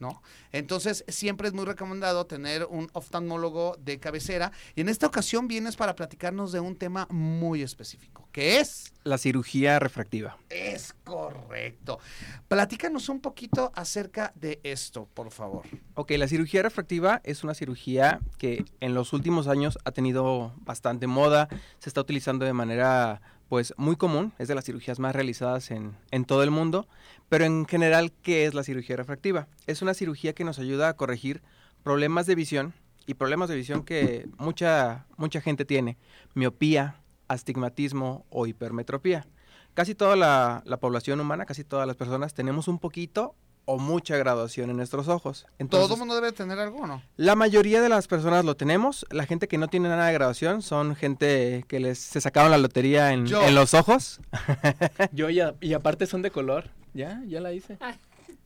¿No? 0.00 0.22
Entonces, 0.52 1.04
siempre 1.08 1.48
es 1.48 1.54
muy 1.54 1.64
recomendado 1.64 2.24
tener 2.24 2.64
un 2.70 2.88
oftalmólogo 2.92 3.76
de 3.80 3.98
cabecera. 3.98 4.52
Y 4.76 4.80
en 4.82 4.88
esta 4.88 5.08
ocasión 5.08 5.48
vienes 5.48 5.74
para 5.74 5.96
platicarnos 5.96 6.52
de 6.52 6.60
un 6.60 6.76
tema 6.76 7.08
muy 7.10 7.62
específico, 7.62 8.28
que 8.30 8.60
es 8.60 8.92
La 9.02 9.18
cirugía 9.18 9.80
refractiva. 9.80 10.38
es 10.50 10.94
correcto. 11.02 11.98
Platícanos 12.46 13.08
un 13.08 13.18
poquito 13.20 13.72
acerca 13.74 14.32
de 14.36 14.60
esto, 14.62 15.08
por 15.14 15.32
favor. 15.32 15.64
Ok, 15.94 16.12
la 16.12 16.28
cirugía 16.28 16.62
refractiva 16.62 17.20
es 17.24 17.42
una 17.42 17.54
cirugía 17.54 18.20
que 18.38 18.64
en 18.78 18.94
los 18.94 19.12
últimos 19.12 19.48
años 19.48 19.80
ha 19.84 19.90
tenido 19.90 20.54
bastante 20.60 21.08
moda, 21.08 21.48
se 21.80 21.90
está 21.90 22.00
utilizando 22.02 22.44
de 22.44 22.52
manera 22.52 23.20
pues 23.48 23.72
muy 23.76 23.96
común, 23.96 24.32
es 24.38 24.48
de 24.48 24.54
las 24.54 24.64
cirugías 24.64 24.98
más 24.98 25.14
realizadas 25.14 25.70
en, 25.70 25.96
en 26.10 26.24
todo 26.24 26.42
el 26.42 26.50
mundo, 26.50 26.86
pero 27.28 27.44
en 27.44 27.66
general, 27.66 28.12
¿qué 28.22 28.46
es 28.46 28.54
la 28.54 28.62
cirugía 28.62 28.96
refractiva? 28.96 29.48
Es 29.66 29.80
una 29.82 29.94
cirugía 29.94 30.34
que 30.34 30.44
nos 30.44 30.58
ayuda 30.58 30.88
a 30.88 30.96
corregir 30.96 31.42
problemas 31.82 32.26
de 32.26 32.34
visión 32.34 32.74
y 33.06 33.14
problemas 33.14 33.48
de 33.48 33.56
visión 33.56 33.84
que 33.84 34.28
mucha, 34.36 35.06
mucha 35.16 35.40
gente 35.40 35.64
tiene, 35.64 35.96
miopía, 36.34 36.96
astigmatismo 37.26 38.26
o 38.30 38.46
hipermetropía. 38.46 39.26
casi 39.74 39.94
toda 39.94 40.16
la, 40.16 40.62
la 40.66 40.78
población 40.78 41.20
humana, 41.20 41.46
casi 41.46 41.64
todas 41.64 41.86
las 41.86 41.96
personas 41.96 42.34
tenemos 42.34 42.68
un 42.68 42.78
poquito 42.78 43.34
o 43.70 43.78
mucha 43.78 44.16
graduación 44.16 44.70
en 44.70 44.78
nuestros 44.78 45.08
ojos. 45.08 45.46
Entonces, 45.58 45.86
¿Todo 45.86 45.94
el 45.96 45.98
mundo 45.98 46.14
debe 46.14 46.32
tener 46.32 46.58
algo 46.58 46.78
o 46.78 46.86
no? 46.86 47.02
la 47.16 47.34
mayoría 47.34 47.82
de 47.82 47.90
las 47.90 48.08
personas 48.08 48.42
lo 48.46 48.56
tenemos. 48.56 49.04
La 49.10 49.26
gente 49.26 49.46
que 49.46 49.58
no 49.58 49.68
tiene 49.68 49.90
nada 49.90 50.06
de 50.06 50.14
graduación 50.14 50.62
son 50.62 50.96
gente 50.96 51.64
que 51.68 51.78
les 51.78 51.98
se 51.98 52.22
sacaron 52.22 52.50
la 52.50 52.56
lotería 52.56 53.12
en, 53.12 53.26
en 53.26 53.54
los 53.54 53.74
ojos. 53.74 54.20
Yo 55.12 55.28
ya, 55.28 55.54
y 55.60 55.74
aparte 55.74 56.06
son 56.06 56.22
de 56.22 56.30
color. 56.30 56.70
Ya, 56.94 57.20
ya 57.26 57.40
la 57.42 57.52
hice. 57.52 57.76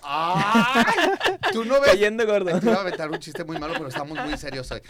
¡Ay! 0.03 0.85
Tú 1.53 1.65
no 1.65 1.81
ves. 1.81 1.91
Cayendo 1.91 2.27
gordo. 2.27 2.59
Te 2.59 2.67
iba 2.67 2.77
a 2.77 2.81
aventar 2.81 3.11
un 3.11 3.19
chiste 3.19 3.45
muy 3.45 3.59
malo, 3.59 3.75
pero 3.75 3.89
estamos 3.89 4.19
muy 4.19 4.37
serios 4.37 4.71
hoy. 4.73 4.81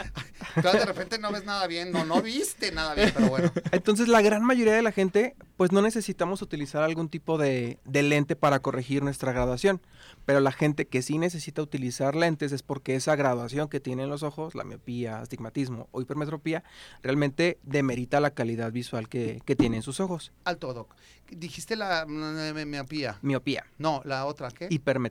Tú 0.55 0.61
de 0.61 0.85
repente 0.85 1.17
no 1.19 1.31
ves 1.31 1.45
nada 1.45 1.67
bien. 1.67 1.91
No, 1.91 2.05
no 2.05 2.21
viste 2.21 2.71
nada 2.71 2.93
bien, 2.95 3.11
pero 3.13 3.27
bueno. 3.29 3.51
Entonces 3.71 4.07
la 4.07 4.21
gran 4.21 4.43
mayoría 4.43 4.73
de 4.73 4.81
la 4.81 4.91
gente 4.91 5.35
pues 5.57 5.71
no 5.71 5.81
necesitamos 5.81 6.41
utilizar 6.41 6.83
algún 6.83 7.09
tipo 7.09 7.37
de, 7.37 7.79
de 7.85 8.03
lente 8.03 8.35
para 8.35 8.59
corregir 8.59 9.03
nuestra 9.03 9.31
graduación. 9.31 9.81
Pero 10.25 10.39
la 10.39 10.51
gente 10.51 10.87
que 10.87 11.01
sí 11.01 11.17
necesita 11.17 11.61
utilizar 11.61 12.15
lentes 12.15 12.51
es 12.51 12.63
porque 12.63 12.95
esa 12.95 13.15
graduación 13.15 13.67
que 13.69 13.79
tienen 13.79 14.09
los 14.09 14.23
ojos, 14.23 14.55
la 14.55 14.63
miopía, 14.63 15.19
astigmatismo 15.19 15.87
o 15.91 16.01
hipermetropía, 16.01 16.63
realmente 17.01 17.59
demerita 17.63 18.19
la 18.19 18.31
calidad 18.31 18.71
visual 18.71 19.09
que, 19.09 19.41
que 19.45 19.55
tienen 19.55 19.81
sus 19.83 19.99
ojos. 19.99 20.31
Alto, 20.45 20.73
Doc. 20.73 20.95
Dijiste 21.29 21.75
la 21.75 22.05
mm, 22.07 22.53
mi- 22.55 22.65
miopía. 22.65 23.17
Miopía. 23.21 23.65
No, 23.77 24.01
la 24.05 24.25
otra, 24.25 24.49
¿qué? 24.51 24.67
Hipermetropía. 24.69 25.02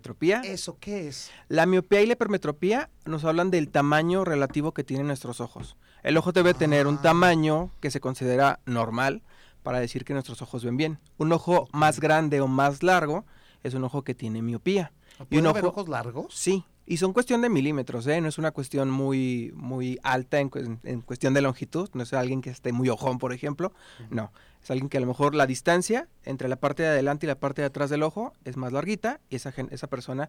¿Eso 0.44 0.76
qué 0.80 1.08
es? 1.08 1.30
La 1.48 1.66
miopía 1.66 2.00
y 2.02 2.06
la 2.06 2.12
hipermetropía 2.14 2.90
nos 3.04 3.24
hablan 3.24 3.50
del 3.50 3.68
tamaño 3.70 4.24
relativo 4.24 4.72
que 4.72 4.84
tienen 4.84 5.06
nuestros 5.06 5.40
ojos. 5.40 5.76
El 6.02 6.16
ojo 6.16 6.32
debe 6.32 6.54
tener 6.54 6.86
un 6.86 6.96
Ah. 6.98 7.02
tamaño 7.02 7.70
que 7.80 7.90
se 7.90 8.00
considera 8.00 8.60
normal 8.66 9.22
para 9.62 9.78
decir 9.80 10.04
que 10.04 10.12
nuestros 10.14 10.42
ojos 10.42 10.64
ven 10.64 10.76
bien. 10.76 10.98
Un 11.18 11.32
ojo 11.32 11.68
más 11.72 12.00
grande 12.00 12.40
o 12.40 12.48
más 12.48 12.82
largo 12.82 13.24
es 13.62 13.74
un 13.74 13.84
ojo 13.84 14.02
que 14.02 14.14
tiene 14.14 14.42
miopía. 14.42 14.92
Y 15.18 15.22
un 15.22 15.26
¿Puede 15.44 15.48
haber 15.50 15.64
ojo- 15.66 15.80
ojos 15.80 15.88
largos? 15.88 16.26
Sí, 16.34 16.64
y 16.92 16.98
son 16.98 17.14
cuestión 17.14 17.40
de 17.40 17.48
milímetros, 17.48 18.06
¿eh? 18.06 18.20
No 18.20 18.28
es 18.28 18.36
una 18.36 18.50
cuestión 18.50 18.90
muy, 18.90 19.50
muy 19.54 19.98
alta 20.02 20.40
en, 20.40 20.50
en 20.82 21.00
cuestión 21.00 21.32
de 21.32 21.40
longitud. 21.40 21.88
No 21.94 22.02
es 22.02 22.12
alguien 22.12 22.42
que 22.42 22.50
esté 22.50 22.70
muy 22.70 22.90
ojón, 22.90 23.18
por 23.18 23.32
ejemplo. 23.32 23.72
No, 24.10 24.30
es 24.62 24.70
alguien 24.70 24.90
que 24.90 24.98
a 24.98 25.00
lo 25.00 25.06
mejor 25.06 25.34
la 25.34 25.46
distancia 25.46 26.06
entre 26.26 26.48
la 26.48 26.56
parte 26.56 26.82
de 26.82 26.90
adelante 26.90 27.24
y 27.24 27.28
la 27.28 27.36
parte 27.36 27.62
de 27.62 27.68
atrás 27.68 27.88
del 27.88 28.02
ojo 28.02 28.34
es 28.44 28.58
más 28.58 28.74
larguita 28.74 29.20
y 29.30 29.36
esa, 29.36 29.54
esa 29.70 29.86
persona 29.86 30.28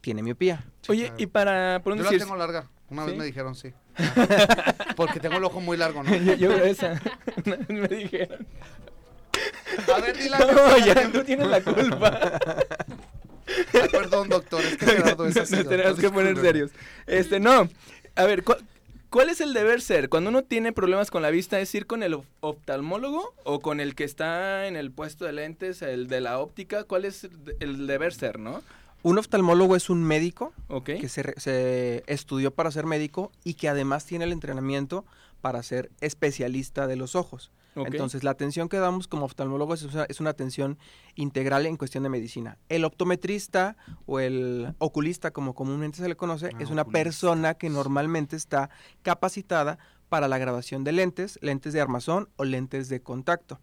tiene 0.00 0.24
miopía. 0.24 0.64
Oye, 0.88 1.04
claro. 1.04 1.22
y 1.22 1.26
para, 1.26 1.80
por 1.84 1.96
Yo 1.96 2.02
la 2.02 2.10
decir, 2.10 2.24
tengo 2.24 2.36
larga. 2.36 2.68
Una 2.90 3.04
vez 3.04 3.12
¿Sí? 3.12 3.18
me 3.20 3.24
dijeron 3.24 3.54
sí. 3.54 3.72
Porque 4.96 5.20
tengo 5.20 5.36
el 5.36 5.44
ojo 5.44 5.60
muy 5.60 5.76
largo, 5.76 6.02
¿no? 6.02 6.16
yo, 6.16 6.34
yo 6.34 6.50
esa. 6.50 7.00
me 7.68 7.86
dijeron. 7.86 8.44
A 9.94 10.00
ver, 10.00 10.16
di 10.18 10.28
la 10.28 10.38
No, 10.38 10.78
ya 10.78 11.12
tú 11.12 11.22
tienes 11.22 11.46
la 11.46 11.62
culpa. 11.62 12.40
Perdón, 13.90 14.28
doctor, 14.28 14.62
es 14.64 14.76
que 14.76 14.86
Gerardo 14.86 15.26
es 15.26 15.36
así. 15.38 15.56
Nos 15.56 15.68
tenemos 15.68 15.98
que 15.98 16.10
poner 16.10 16.38
serios. 16.40 16.70
Este, 17.06 17.40
no. 17.40 17.68
A 18.14 18.24
ver, 18.24 18.42
¿cuál, 18.44 18.58
cuál 19.10 19.28
es 19.30 19.40
el 19.40 19.52
deber 19.52 19.80
ser? 19.80 20.08
Cuando 20.08 20.30
uno 20.30 20.42
tiene 20.44 20.72
problemas 20.72 21.10
con 21.10 21.22
la 21.22 21.30
vista, 21.30 21.60
¿es 21.60 21.74
ir 21.74 21.86
con 21.86 22.02
el 22.02 22.14
of- 22.14 22.26
oftalmólogo 22.40 23.34
o 23.44 23.60
con 23.60 23.80
el 23.80 23.94
que 23.94 24.04
está 24.04 24.66
en 24.66 24.76
el 24.76 24.90
puesto 24.90 25.24
de 25.24 25.32
lentes, 25.32 25.82
el 25.82 26.08
de 26.08 26.20
la 26.20 26.38
óptica? 26.38 26.84
¿Cuál 26.84 27.04
es 27.04 27.28
el 27.60 27.86
deber 27.86 28.12
ser, 28.14 28.38
no? 28.38 28.62
Un 29.04 29.18
oftalmólogo 29.18 29.74
es 29.74 29.90
un 29.90 30.04
médico 30.04 30.52
Ok. 30.68 30.84
que 31.00 31.08
se, 31.08 31.24
re- 31.24 31.34
se 31.36 32.04
estudió 32.06 32.52
para 32.52 32.70
ser 32.70 32.86
médico 32.86 33.32
y 33.42 33.54
que 33.54 33.68
además 33.68 34.06
tiene 34.06 34.26
el 34.26 34.32
entrenamiento 34.32 35.04
para 35.42 35.62
ser 35.62 35.90
especialista 36.00 36.86
de 36.86 36.96
los 36.96 37.14
ojos. 37.14 37.52
Entonces, 37.74 38.22
la 38.22 38.30
atención 38.32 38.68
que 38.68 38.76
damos 38.76 39.08
como 39.08 39.24
oftalmólogos 39.24 39.82
es 39.82 39.94
una, 39.94 40.04
es 40.04 40.20
una 40.20 40.28
atención 40.30 40.78
integral 41.14 41.64
en 41.66 41.78
cuestión 41.78 42.02
de 42.02 42.10
medicina. 42.10 42.58
El 42.68 42.84
optometrista 42.84 43.76
o 44.04 44.20
el 44.20 44.74
oculista, 44.78 45.30
como 45.30 45.54
comúnmente 45.54 45.96
se 45.98 46.08
le 46.08 46.14
conoce, 46.16 46.50
Ah, 46.54 46.58
es 46.60 46.68
una 46.70 46.82
oculista. 46.82 47.02
persona 47.02 47.54
que 47.54 47.70
normalmente 47.70 48.36
está 48.36 48.68
capacitada 49.02 49.78
para 50.10 50.28
la 50.28 50.36
graduación 50.36 50.84
de 50.84 50.92
lentes, 50.92 51.38
lentes 51.40 51.72
de 51.72 51.80
armazón 51.80 52.28
o 52.36 52.44
lentes 52.44 52.90
de 52.90 53.00
contacto. 53.02 53.58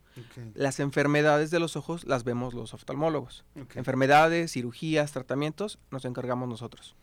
Las 0.56 0.80
enfermedades 0.80 1.52
de 1.52 1.60
los 1.60 1.76
ojos 1.76 2.04
las 2.06 2.24
vemos 2.24 2.56
los 2.56 2.74
oftalmólogos. 2.74 3.46
Enfermedades, 3.76 4.52
cirugías, 4.54 5.12
tratamientos, 5.12 5.78
nos 5.92 6.06
encargamos 6.06 6.50
nosotros. 6.50 6.96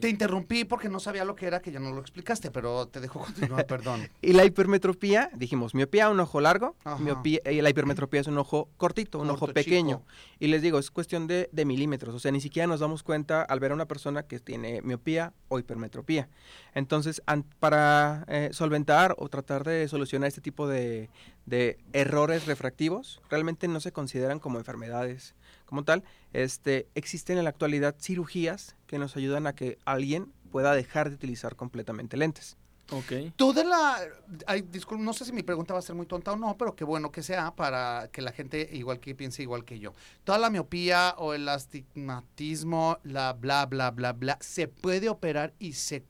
Te 0.00 0.08
interrumpí 0.08 0.64
porque 0.64 0.88
no 0.88 1.00
sabía 1.00 1.24
lo 1.24 1.34
que 1.34 1.46
era, 1.46 1.60
que 1.60 1.70
ya 1.72 1.80
no 1.80 1.92
lo 1.92 2.00
explicaste, 2.00 2.50
pero 2.50 2.86
te 2.88 3.00
dejo 3.00 3.20
continuar, 3.20 3.66
perdón. 3.66 4.08
Y 4.20 4.32
la 4.32 4.44
hipermetropía, 4.44 5.30
dijimos, 5.34 5.74
miopía, 5.74 6.08
un 6.10 6.20
ojo 6.20 6.40
largo, 6.40 6.76
miopía, 6.98 7.40
y 7.50 7.60
la 7.62 7.70
hipermetropía 7.70 8.20
es 8.20 8.26
un 8.26 8.38
ojo 8.38 8.68
cortito, 8.76 9.18
un 9.18 9.28
Corto, 9.28 9.44
ojo 9.46 9.52
pequeño. 9.54 9.98
chico. 9.98 10.08
Y 10.38 10.48
les 10.48 10.62
digo, 10.62 10.78
es 10.78 10.90
cuestión 10.90 11.26
de, 11.26 11.48
de 11.52 11.64
milímetros, 11.64 12.14
o 12.14 12.18
sea, 12.18 12.32
ni 12.32 12.40
siquiera 12.40 12.66
nos 12.66 12.80
damos 12.80 13.02
cuenta 13.02 13.42
al 13.42 13.60
ver 13.60 13.70
a 13.70 13.74
una 13.74 13.86
persona 13.86 14.24
que 14.24 14.40
tiene 14.40 14.82
miopía 14.82 15.32
o 15.48 15.58
hipermetropía. 15.58 16.28
Entonces, 16.74 17.22
an- 17.26 17.44
para 17.60 18.24
eh, 18.28 18.50
solventar 18.52 19.14
o 19.18 19.28
tratar 19.28 19.64
de 19.64 19.88
solucionar 19.88 20.28
este 20.28 20.40
tipo 20.40 20.66
de, 20.68 21.08
de 21.46 21.78
errores 21.92 22.46
refractivos, 22.46 23.20
realmente 23.30 23.68
no 23.68 23.80
se 23.80 23.92
consideran 23.92 24.38
como 24.38 24.58
enfermedades 24.58 25.34
como 25.72 25.84
tal. 25.84 26.04
Este, 26.34 26.86
existen 26.94 27.38
en 27.38 27.44
la 27.44 27.50
actualidad 27.50 27.96
cirugías 27.98 28.76
que 28.86 28.98
nos 28.98 29.16
ayudan 29.16 29.46
a 29.46 29.54
que 29.54 29.78
alguien 29.86 30.30
pueda 30.50 30.74
dejar 30.74 31.08
de 31.08 31.14
utilizar 31.14 31.56
completamente 31.56 32.18
lentes. 32.18 32.58
Ok. 32.90 33.32
Toda 33.36 33.64
la. 33.64 33.96
Ay, 34.46 34.60
disculpe, 34.70 35.02
no 35.02 35.14
sé 35.14 35.24
si 35.24 35.32
mi 35.32 35.42
pregunta 35.42 35.72
va 35.72 35.78
a 35.78 35.82
ser 35.82 35.94
muy 35.94 36.04
tonta 36.04 36.32
o 36.32 36.36
no, 36.36 36.58
pero 36.58 36.76
qué 36.76 36.84
bueno 36.84 37.10
que 37.10 37.22
sea 37.22 37.54
para 37.54 38.10
que 38.12 38.20
la 38.20 38.32
gente 38.32 38.68
igual 38.70 39.00
que 39.00 39.14
piense 39.14 39.42
igual 39.42 39.64
que 39.64 39.78
yo. 39.78 39.94
Toda 40.24 40.36
la 40.36 40.50
miopía 40.50 41.14
o 41.16 41.32
el 41.32 41.48
astigmatismo, 41.48 42.98
la 43.02 43.32
bla, 43.32 43.64
bla, 43.64 43.92
bla, 43.92 44.12
bla, 44.12 44.36
¿se 44.42 44.68
puede 44.68 45.08
operar 45.08 45.54
y 45.58 45.72
se 45.72 46.04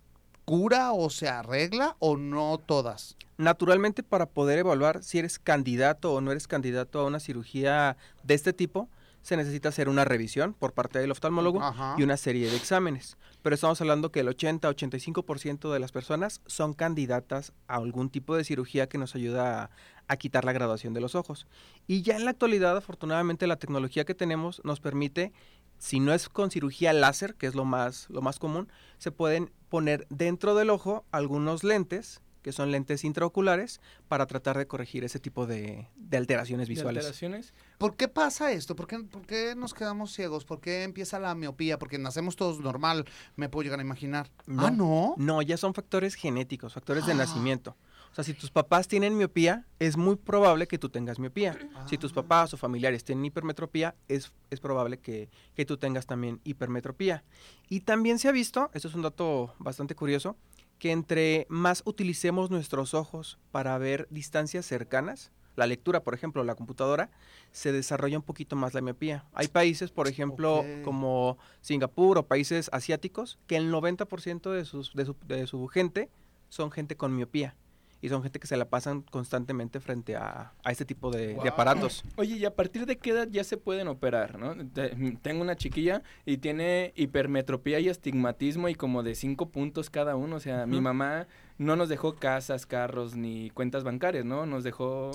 cura 0.45 0.91
o 0.91 1.09
se 1.09 1.29
arregla 1.29 1.95
o 2.01 2.17
no 2.17 2.59
todas? 2.59 3.17
Naturalmente, 3.39 4.03
para 4.03 4.27
poder 4.27 4.59
evaluar 4.59 5.05
si 5.05 5.21
eres 5.21 5.39
candidato 5.39 6.13
o 6.13 6.21
no 6.21 6.33
eres 6.33 6.49
candidato 6.49 6.99
a 6.99 7.07
una 7.07 7.21
cirugía 7.21 7.97
de 8.25 8.35
este 8.35 8.53
tipo, 8.53 8.89
se 9.23 9.37
necesita 9.37 9.71
hacer 9.71 9.89
una 9.89 10.05
revisión 10.05 10.55
por 10.55 10.73
parte 10.73 10.99
del 10.99 11.11
oftalmólogo 11.11 11.63
Ajá. 11.63 11.95
y 11.97 12.03
una 12.03 12.17
serie 12.17 12.51
de 12.51 12.57
exámenes. 12.57 13.17
Pero 13.43 13.55
estamos 13.55 13.81
hablando 13.81 14.13
que 14.13 14.21
el 14.21 14.29
80-85% 14.29 15.73
de 15.73 15.79
las 15.79 15.93
personas 15.93 16.43
son 16.47 16.75
candidatas 16.75 17.53
a 17.69 17.77
algún 17.77 18.11
tipo 18.11 18.37
de 18.37 18.45
cirugía 18.45 18.89
que 18.89 18.99
nos 18.99 19.15
ayuda 19.15 19.65
a, 19.65 19.71
a 20.09 20.17
quitar 20.17 20.45
la 20.45 20.53
graduación 20.53 20.93
de 20.93 21.01
los 21.01 21.15
ojos. 21.15 21.47
Y 21.87 22.03
ya 22.03 22.17
en 22.17 22.25
la 22.25 22.33
actualidad, 22.33 22.77
afortunadamente, 22.77 23.47
la 23.47 23.57
tecnología 23.57 24.05
que 24.05 24.15
tenemos 24.15 24.61
nos 24.65 24.81
permite, 24.81 25.33
si 25.79 26.01
no 26.01 26.13
es 26.13 26.29
con 26.29 26.51
cirugía 26.51 26.93
láser, 26.93 27.35
que 27.35 27.47
es 27.47 27.55
lo 27.55 27.65
más, 27.65 28.09
lo 28.11 28.23
más 28.23 28.39
común, 28.39 28.69
se 28.99 29.13
pueden 29.13 29.53
poner 29.69 30.07
dentro 30.11 30.55
del 30.55 30.71
ojo 30.71 31.05
algunos 31.13 31.65
lentes 31.65 32.21
que 32.43 32.53
son 32.53 32.71
lentes 32.71 33.05
intraoculares, 33.05 33.81
para 34.09 34.27
tratar 34.27 34.59
de 34.59 34.67
corregir 34.67 35.05
ese 35.05 35.19
tipo 35.21 35.47
de, 35.47 35.89
de 35.97 36.17
alteraciones 36.17 36.69
¿De 36.69 36.75
visuales. 36.75 37.05
alteraciones? 37.05 37.55
¿Por 37.79 37.97
qué 37.97 38.09
pasa 38.09 38.53
esto? 38.53 38.77
¿Por 38.77 38.87
qué, 38.87 38.99
por 38.99 39.23
qué 39.27 39.55
nos 39.57 39.75
quedamos 39.75 40.13
ciegos? 40.13 40.45
¿Por 40.45 40.61
qué 40.61 40.83
empieza 40.83 41.19
la 41.19 41.35
miopía? 41.35 41.79
Porque 41.79 41.99
nacemos 41.99 42.37
todos 42.37 42.61
normal, 42.61 43.05
me 43.37 43.49
puedo 43.49 43.63
llegar 43.65 43.79
a 43.79 43.83
imaginar. 43.83 44.31
No. 44.47 44.67
Ah, 44.67 44.71
no. 44.71 45.15
No, 45.17 45.41
ya 45.43 45.57
son 45.57 45.73
factores 45.75 46.15
genéticos, 46.15 46.75
factores 46.75 47.07
de 47.07 47.13
Ah. 47.13 47.17
nacimiento. 47.17 47.77
O 48.11 48.15
sea, 48.15 48.25
si 48.25 48.35
tus 48.35 48.51
papás 48.51 48.89
tienen 48.89 49.17
miopía, 49.17 49.65
es 49.79 49.97
muy 49.97 50.17
probable 50.17 50.67
que 50.67 50.77
tú 50.79 50.91
tengas 50.91 51.19
miopía. 51.19 51.57
Si 51.89 51.97
tus 51.97 52.13
Ah. 52.13 52.17
papás 52.17 52.53
o 52.53 52.59
familiares 52.59 53.05
tienen 53.05 53.25
hipermetropía, 53.25 53.95
es, 54.09 54.33
es 54.51 54.61
probable 54.61 54.99
que, 54.99 55.31
que 55.55 55.65
tú 55.65 55.79
tengas 55.79 56.05
también 56.07 56.39
hipermetropía. 56.45 57.25
Y 57.71 57.81
también 57.81 58.19
se 58.19 58.29
ha 58.29 58.33
visto, 58.33 58.71
esto 58.75 58.89
es 58.89 58.95
un 58.95 59.01
dato 59.03 59.55
bastante 59.59 59.95
curioso, 59.95 60.37
que 60.83 60.91
entre 60.91 61.47
más 61.49 61.85
utilicemos 61.87 62.51
nuestros 62.51 62.93
ojos 62.93 63.39
para 63.53 63.79
ver 63.79 64.09
distancias 64.11 64.67
cercanas, 64.67 65.31
la 65.55 65.69
lectura, 65.69 66.03
por 66.03 66.13
ejemplo, 66.13 66.43
la 66.43 66.57
computadora, 66.57 67.09
se 67.53 67.71
desarrolla 67.71 68.19
un 68.19 68.25
poquito 68.25 68.57
más 68.57 68.75
la 68.75 68.81
miopía. 68.81 69.25
Hay 69.33 69.47
países, 69.47 69.93
por 69.93 70.09
ejemplo, 70.09 70.65
como 70.83 71.39
Singapur 71.61 72.19
o 72.19 72.27
países 72.27 72.69
asiáticos, 72.73 73.39
que 73.47 73.55
el 73.55 73.73
90% 73.73 74.51
de, 74.51 74.65
sus, 74.65 74.93
de, 74.93 75.05
su, 75.05 75.15
de 75.29 75.47
su 75.47 75.69
gente 75.69 76.11
son 76.49 76.73
gente 76.73 76.97
con 76.97 77.15
miopía. 77.15 77.55
Y 78.03 78.09
son 78.09 78.23
gente 78.23 78.39
que 78.41 78.47
se 78.49 78.57
la 78.57 78.69
pasan 78.69 79.03
constantemente 79.03 79.79
frente 79.81 80.17
a, 80.17 80.53
a 80.65 80.71
este 80.73 80.85
tipo 80.85 81.11
de, 81.11 81.37
aparatos. 81.49 82.05
Oye, 82.17 82.37
¿y 82.37 82.45
a 82.45 82.55
partir 82.55 82.85
de 82.85 82.99
qué 82.99 83.11
edad 83.11 83.29
ya 83.31 83.45
se 83.45 83.57
pueden 83.57 83.87
operar, 83.89 84.39
no? 84.39 84.55
Te- 84.71 84.91
Tengo 85.23 85.41
una 85.41 85.55
chiquilla 85.57 86.03
y 86.27 86.39
tiene 86.39 86.93
hipermetropía 86.97 87.79
y 87.79 87.89
astigmatismo 87.89 88.69
y 88.69 88.75
como 88.75 89.03
de 89.05 89.15
cinco 89.15 89.51
puntos 89.51 89.89
cada 89.89 90.17
uno. 90.17 90.37
O 90.37 90.41
sea, 90.41 90.67
mi 90.67 90.81
mamá 90.81 91.29
no 91.59 91.77
nos 91.77 91.89
dejó 91.89 92.15
casas, 92.17 92.67
carros 92.67 93.15
ni 93.15 93.51
cuentas 93.51 93.85
bancarias, 93.85 94.25
¿no? 94.25 94.47
Nos 94.47 94.65
dejó 94.65 95.13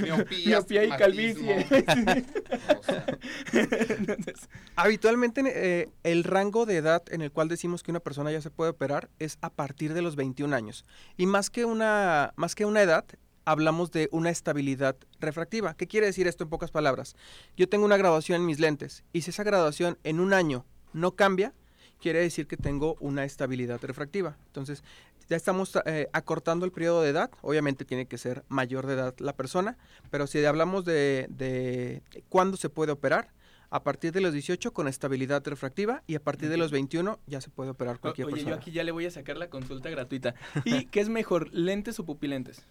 Miopía, 0.00 0.26
miopía 0.46 0.84
y 0.84 0.88
calvicie. 0.90 1.54
astigmatismo. 1.54 2.22
O 2.78 2.82
sea, 2.82 3.06
Entonces, 3.52 4.48
Habitualmente 4.76 5.42
eh, 5.46 5.88
el 6.02 6.24
rango 6.24 6.66
de 6.66 6.76
edad 6.76 7.02
en 7.10 7.22
el 7.22 7.30
cual 7.32 7.48
decimos 7.48 7.82
que 7.82 7.90
una 7.90 8.00
persona 8.00 8.30
ya 8.30 8.40
se 8.40 8.50
puede 8.50 8.70
operar 8.70 9.08
es 9.18 9.38
a 9.40 9.50
partir 9.50 9.94
de 9.94 10.02
los 10.02 10.16
21 10.16 10.54
años. 10.54 10.84
Y 11.16 11.26
más 11.26 11.50
que 11.50 11.64
una, 11.64 12.32
más 12.36 12.54
que 12.54 12.64
una 12.64 12.82
edad, 12.82 13.04
hablamos 13.44 13.92
de 13.92 14.08
una 14.12 14.30
estabilidad 14.30 14.96
refractiva. 15.20 15.74
¿Qué 15.74 15.86
quiere 15.86 16.06
decir 16.06 16.26
esto 16.26 16.44
en 16.44 16.50
pocas 16.50 16.70
palabras? 16.70 17.16
Yo 17.56 17.68
tengo 17.68 17.84
una 17.84 17.96
graduación 17.96 18.40
en 18.40 18.46
mis 18.46 18.60
lentes 18.60 19.04
y 19.12 19.22
si 19.22 19.30
esa 19.30 19.44
graduación 19.44 19.98
en 20.04 20.20
un 20.20 20.34
año 20.34 20.66
no 20.92 21.12
cambia, 21.12 21.54
quiere 22.00 22.20
decir 22.20 22.46
que 22.46 22.56
tengo 22.56 22.96
una 23.00 23.24
estabilidad 23.24 23.80
refractiva. 23.82 24.36
Entonces, 24.46 24.82
ya 25.28 25.36
estamos 25.36 25.76
eh, 25.86 26.08
acortando 26.12 26.64
el 26.66 26.72
periodo 26.72 27.02
de 27.02 27.10
edad. 27.10 27.30
Obviamente 27.42 27.84
tiene 27.84 28.06
que 28.06 28.18
ser 28.18 28.44
mayor 28.48 28.86
de 28.86 28.94
edad 28.94 29.14
la 29.18 29.34
persona, 29.34 29.76
pero 30.10 30.26
si 30.26 30.44
hablamos 30.44 30.84
de, 30.84 31.26
de 31.30 32.02
cuándo 32.28 32.56
se 32.56 32.68
puede 32.68 32.92
operar, 32.92 33.28
a 33.68 33.82
partir 33.82 34.12
de 34.12 34.20
los 34.20 34.32
18 34.32 34.72
con 34.72 34.86
estabilidad 34.86 35.44
refractiva 35.44 36.02
y 36.06 36.14
a 36.14 36.20
partir 36.22 36.48
de 36.48 36.56
los 36.56 36.70
21 36.70 37.18
ya 37.26 37.40
se 37.40 37.50
puede 37.50 37.70
operar 37.70 37.96
O- 37.96 38.00
cualquier 38.00 38.26
Oye, 38.28 38.34
persona. 38.36 38.54
yo 38.56 38.60
aquí 38.60 38.70
ya 38.70 38.84
le 38.84 38.92
voy 38.92 39.06
a 39.06 39.10
sacar 39.10 39.36
la 39.36 39.50
consulta 39.50 39.90
gratuita. 39.90 40.34
¿Y 40.64 40.86
qué 40.86 41.00
es 41.00 41.08
mejor, 41.08 41.52
lentes 41.52 41.98
o 41.98 42.04
pupilentes? 42.04 42.64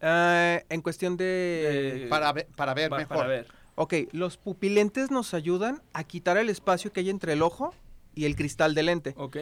Eh, 0.00 0.64
en 0.70 0.80
cuestión 0.82 1.16
de... 1.16 1.98
De- 2.04 2.06
Para, 2.08 2.32
ver- 2.32 2.46
para 2.56 2.72
ver 2.74 2.88
Pa- 2.90 2.96
mejor. 2.98 3.16
Para 3.18 3.28
ver. 3.28 3.46
Ok, 3.76 3.94
los 4.12 4.36
pupilentes 4.38 5.10
nos 5.10 5.34
ayudan 5.34 5.82
a 5.92 6.04
quitar 6.04 6.36
el 6.38 6.48
espacio 6.48 6.92
que 6.92 7.00
hay 7.00 7.10
entre 7.10 7.32
el 7.34 7.42
ojo 7.42 7.74
y 8.14 8.24
el 8.24 8.36
cristal 8.36 8.74
del 8.74 8.86
lente. 8.86 9.14
Ok. 9.16 9.38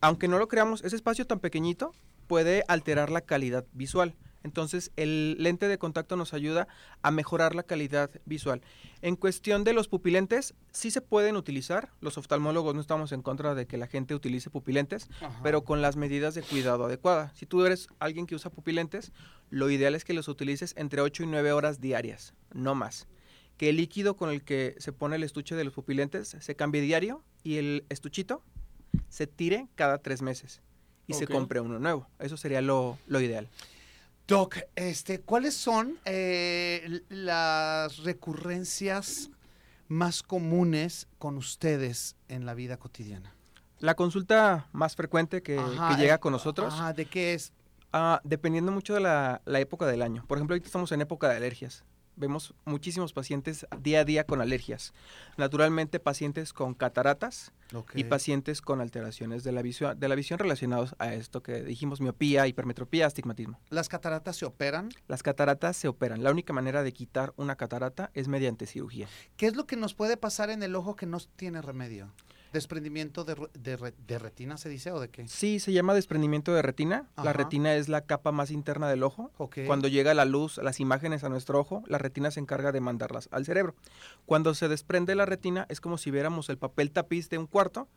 Aunque 0.00 0.28
no 0.28 0.38
lo 0.38 0.48
creamos, 0.48 0.84
ese 0.84 0.96
espacio 0.96 1.26
tan 1.26 1.40
pequeñito 1.40 1.92
puede 2.26 2.64
alterar 2.68 3.10
la 3.10 3.20
calidad 3.20 3.64
visual. 3.72 4.14
Entonces, 4.42 4.92
el 4.94 5.36
lente 5.40 5.66
de 5.66 5.76
contacto 5.76 6.14
nos 6.14 6.32
ayuda 6.32 6.68
a 7.02 7.10
mejorar 7.10 7.56
la 7.56 7.64
calidad 7.64 8.10
visual. 8.26 8.62
En 9.02 9.16
cuestión 9.16 9.64
de 9.64 9.72
los 9.72 9.88
pupilentes, 9.88 10.54
sí 10.70 10.92
se 10.92 11.00
pueden 11.00 11.36
utilizar. 11.36 11.90
Los 12.00 12.16
oftalmólogos 12.16 12.72
no 12.72 12.80
estamos 12.80 13.10
en 13.10 13.22
contra 13.22 13.56
de 13.56 13.66
que 13.66 13.76
la 13.76 13.88
gente 13.88 14.14
utilice 14.14 14.48
pupilentes, 14.48 15.08
Ajá. 15.20 15.40
pero 15.42 15.64
con 15.64 15.82
las 15.82 15.96
medidas 15.96 16.36
de 16.36 16.42
cuidado 16.42 16.84
adecuadas. 16.84 17.36
Si 17.36 17.44
tú 17.44 17.66
eres 17.66 17.88
alguien 17.98 18.26
que 18.26 18.36
usa 18.36 18.52
pupilentes, 18.52 19.12
lo 19.50 19.68
ideal 19.68 19.96
es 19.96 20.04
que 20.04 20.14
los 20.14 20.28
utilices 20.28 20.74
entre 20.76 21.00
8 21.00 21.24
y 21.24 21.26
9 21.26 21.50
horas 21.50 21.80
diarias, 21.80 22.32
no 22.52 22.76
más. 22.76 23.08
Que 23.56 23.70
el 23.70 23.78
líquido 23.78 24.16
con 24.16 24.30
el 24.30 24.44
que 24.44 24.76
se 24.78 24.92
pone 24.92 25.16
el 25.16 25.24
estuche 25.24 25.56
de 25.56 25.64
los 25.64 25.72
pupilentes 25.74 26.36
se 26.38 26.54
cambie 26.54 26.82
diario 26.82 27.24
y 27.42 27.56
el 27.56 27.84
estuchito 27.88 28.44
se 29.08 29.26
tire 29.26 29.68
cada 29.74 29.98
tres 29.98 30.22
meses 30.22 30.60
y 31.06 31.14
se 31.14 31.26
compre 31.26 31.60
uno 31.60 31.78
nuevo. 31.78 32.08
Eso 32.18 32.36
sería 32.36 32.60
lo, 32.60 32.98
lo 33.06 33.20
ideal. 33.20 33.48
Doc, 34.26 34.56
este, 34.74 35.20
¿cuáles 35.20 35.54
son 35.54 35.98
eh, 36.04 37.00
las 37.08 37.98
recurrencias 37.98 39.30
más 39.88 40.22
comunes 40.22 41.06
con 41.18 41.36
ustedes 41.36 42.16
en 42.28 42.44
la 42.44 42.54
vida 42.54 42.76
cotidiana? 42.76 43.34
La 43.78 43.94
consulta 43.94 44.68
más 44.72 44.96
frecuente 44.96 45.42
que, 45.42 45.58
Ajá, 45.58 45.90
que 45.90 46.02
llega 46.02 46.16
eh, 46.16 46.18
con 46.18 46.32
nosotros, 46.32 46.74
Ajá, 46.74 46.92
¿de 46.92 47.06
qué 47.06 47.34
es? 47.34 47.52
ah, 47.92 48.20
dependiendo 48.24 48.72
mucho 48.72 48.94
de 48.94 49.00
la, 49.00 49.42
la 49.44 49.60
época 49.60 49.86
del 49.86 50.02
año. 50.02 50.24
Por 50.26 50.38
ejemplo, 50.38 50.54
ahorita 50.54 50.66
estamos 50.66 50.90
en 50.92 51.02
época 51.02 51.28
de 51.28 51.36
alergias. 51.36 51.84
Vemos 52.16 52.54
muchísimos 52.64 53.12
pacientes 53.12 53.66
día 53.82 54.00
a 54.00 54.04
día 54.04 54.24
con 54.24 54.40
alergias. 54.40 54.94
Naturalmente, 55.36 56.00
pacientes 56.00 56.52
con 56.54 56.72
cataratas 56.72 57.52
y 57.94 58.04
pacientes 58.04 58.62
con 58.62 58.80
alteraciones 58.80 59.44
de 59.44 59.52
la 59.52 59.60
visión, 59.60 60.00
de 60.00 60.08
la 60.08 60.14
visión 60.14 60.38
relacionados 60.38 60.94
a 60.98 61.12
esto 61.12 61.42
que 61.42 61.62
dijimos, 61.62 62.00
miopía, 62.00 62.46
hipermetropía, 62.46 63.06
astigmatismo. 63.06 63.60
¿Las 63.68 63.88
cataratas 63.88 64.36
se 64.36 64.46
operan? 64.46 64.88
Las 65.08 65.22
cataratas 65.22 65.76
se 65.76 65.88
operan. 65.88 66.22
La 66.22 66.30
única 66.30 66.52
manera 66.52 66.82
de 66.82 66.92
quitar 66.92 67.34
una 67.36 67.56
catarata 67.56 68.10
es 68.14 68.28
mediante 68.28 68.66
cirugía. 68.66 69.08
¿Qué 69.36 69.46
es 69.46 69.54
lo 69.54 69.66
que 69.66 69.76
nos 69.76 69.94
puede 69.94 70.16
pasar 70.16 70.48
en 70.50 70.62
el 70.62 70.74
ojo 70.74 70.96
que 70.96 71.06
no 71.06 71.18
tiene 71.36 71.60
remedio? 71.60 72.12
¿Desprendimiento 72.56 73.24
de, 73.24 73.34
re- 73.34 73.50
de 73.52 73.76
re- 73.76 73.94
de 74.06 74.18
retina 74.18 74.56
se 74.56 74.70
dice 74.70 74.90
o 74.90 74.98
de 74.98 75.08
qué? 75.10 75.28
Sí, 75.28 75.60
se 75.60 75.72
llama 75.74 75.92
desprendimiento 75.92 76.54
de 76.54 76.62
retina. 76.62 77.06
Ajá. 77.14 77.24
La 77.26 77.32
retina 77.34 77.74
es 77.74 77.88
la 77.90 78.00
capa 78.00 78.32
más 78.32 78.50
interna 78.50 78.88
del 78.88 79.02
ojo. 79.02 79.30
Cuando 79.66 79.88
llega 79.88 80.14
la 80.14 80.24
luz, 80.24 80.56
las 80.56 80.80
imágenes 80.80 81.22
a 81.22 81.28
nuestro 81.28 81.60
ojo, 81.60 81.82
la 81.86 81.98
retina 81.98 82.30
se 82.30 82.40
encarga 82.40 82.72
de 82.72 82.80
mandarlas 82.80 83.28
al 83.30 83.44
cerebro. 83.44 83.74
Cuando 84.24 84.54
se 84.54 84.68
desprende 84.68 85.14
la 85.14 85.26
retina 85.26 85.66
es 85.68 85.82
como 85.82 85.98
si 85.98 86.10
viéramos 86.10 86.48
el 86.48 86.56
papel 86.56 86.90
tapiz 86.92 87.28
de 87.28 87.36
un 87.36 87.46
cuarto 87.46 87.88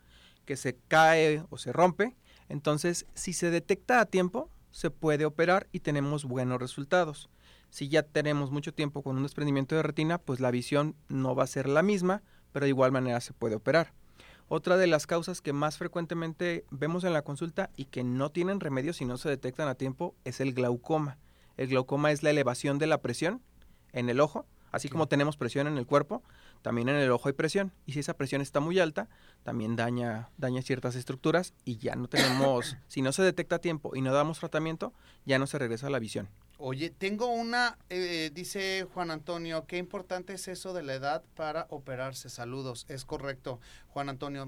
que 0.43 0.57
se 0.57 0.75
cae 0.89 1.43
o 1.49 1.57
se 1.57 1.71
rompe. 1.71 2.17
Entonces, 2.49 3.05
si 3.13 3.31
se 3.31 3.51
detecta 3.51 4.01
a 4.01 4.05
tiempo, 4.07 4.49
se 4.71 4.91
puede 4.91 5.25
operar 5.25 5.67
y 5.71 5.79
tenemos 5.79 6.25
buenos 6.25 6.59
resultados. 6.59 7.29
Si 7.69 7.87
ya 7.87 8.03
tenemos 8.03 8.51
mucho 8.51 8.73
tiempo 8.73 9.03
con 9.03 9.15
un 9.15 9.23
desprendimiento 9.23 9.75
de 9.75 9.83
retina, 9.83 10.17
pues 10.17 10.39
la 10.41 10.51
visión 10.51 10.95
no 11.07 11.33
va 11.33 11.45
a 11.45 11.47
ser 11.47 11.69
la 11.69 11.81
misma, 11.81 12.23
pero 12.51 12.65
de 12.65 12.69
igual 12.71 12.91
manera 12.91 13.21
se 13.21 13.31
puede 13.31 13.55
operar. 13.55 13.93
Otra 14.51 14.77
de 14.77 14.87
las 14.87 15.05
causas 15.05 15.41
que 15.41 15.53
más 15.53 15.77
frecuentemente 15.77 16.65
vemos 16.71 17.03
en 17.03 17.13
la 17.13 17.21
consulta 17.21 17.69
y 17.77 17.85
que 17.85 18.03
no 18.03 18.31
tienen 18.31 18.59
remedio 18.59 18.93
si 18.93 19.05
no 19.05 19.19
se 19.19 19.29
detectan 19.29 19.67
a 19.67 19.75
tiempo 19.75 20.15
es 20.25 20.39
el 20.39 20.55
glaucoma. 20.55 21.19
El 21.55 21.67
glaucoma 21.67 22.11
es 22.11 22.23
la 22.23 22.31
elevación 22.31 22.79
de 22.79 22.87
la 22.87 22.99
presión 22.99 23.43
en 23.93 24.09
el 24.09 24.19
ojo, 24.19 24.47
así 24.71 24.89
como 24.89 25.07
tenemos 25.07 25.37
presión 25.37 25.67
en 25.67 25.77
el 25.77 25.85
cuerpo, 25.85 26.23
también 26.63 26.89
en 26.89 26.95
el 26.95 27.11
ojo 27.11 27.29
hay 27.29 27.33
presión. 27.33 27.73
Y 27.85 27.93
si 27.93 27.99
esa 27.99 28.15
presión 28.15 28.41
está 28.41 28.59
muy 28.59 28.79
alta, 28.79 29.07
también 29.43 29.75
daña, 29.75 30.31
daña 30.37 30.63
ciertas 30.63 30.95
estructuras 30.95 31.53
y 31.63 31.77
ya 31.77 31.95
no 31.95 32.07
tenemos, 32.07 32.75
si 32.87 33.03
no 33.03 33.11
se 33.11 33.21
detecta 33.21 33.57
a 33.57 33.59
tiempo 33.59 33.95
y 33.95 34.01
no 34.01 34.11
damos 34.13 34.39
tratamiento, 34.39 34.93
ya 35.25 35.37
no 35.37 35.45
se 35.45 35.59
regresa 35.59 35.91
la 35.91 35.99
visión. 35.99 36.27
Oye, 36.61 36.89
tengo 36.89 37.27
una, 37.27 37.77
eh, 37.89 38.31
dice 38.33 38.85
Juan 38.93 39.11
Antonio, 39.11 39.65
qué 39.65 39.77
importante 39.77 40.33
es 40.33 40.49
eso 40.49 40.73
de 40.73 40.83
la 40.83 40.93
edad 40.93 41.23
para 41.35 41.67
operarse. 41.69 42.29
Saludos, 42.29 42.85
es 42.89 43.05
correcto, 43.05 43.61
Juan 43.87 44.09
Antonio. 44.09 44.45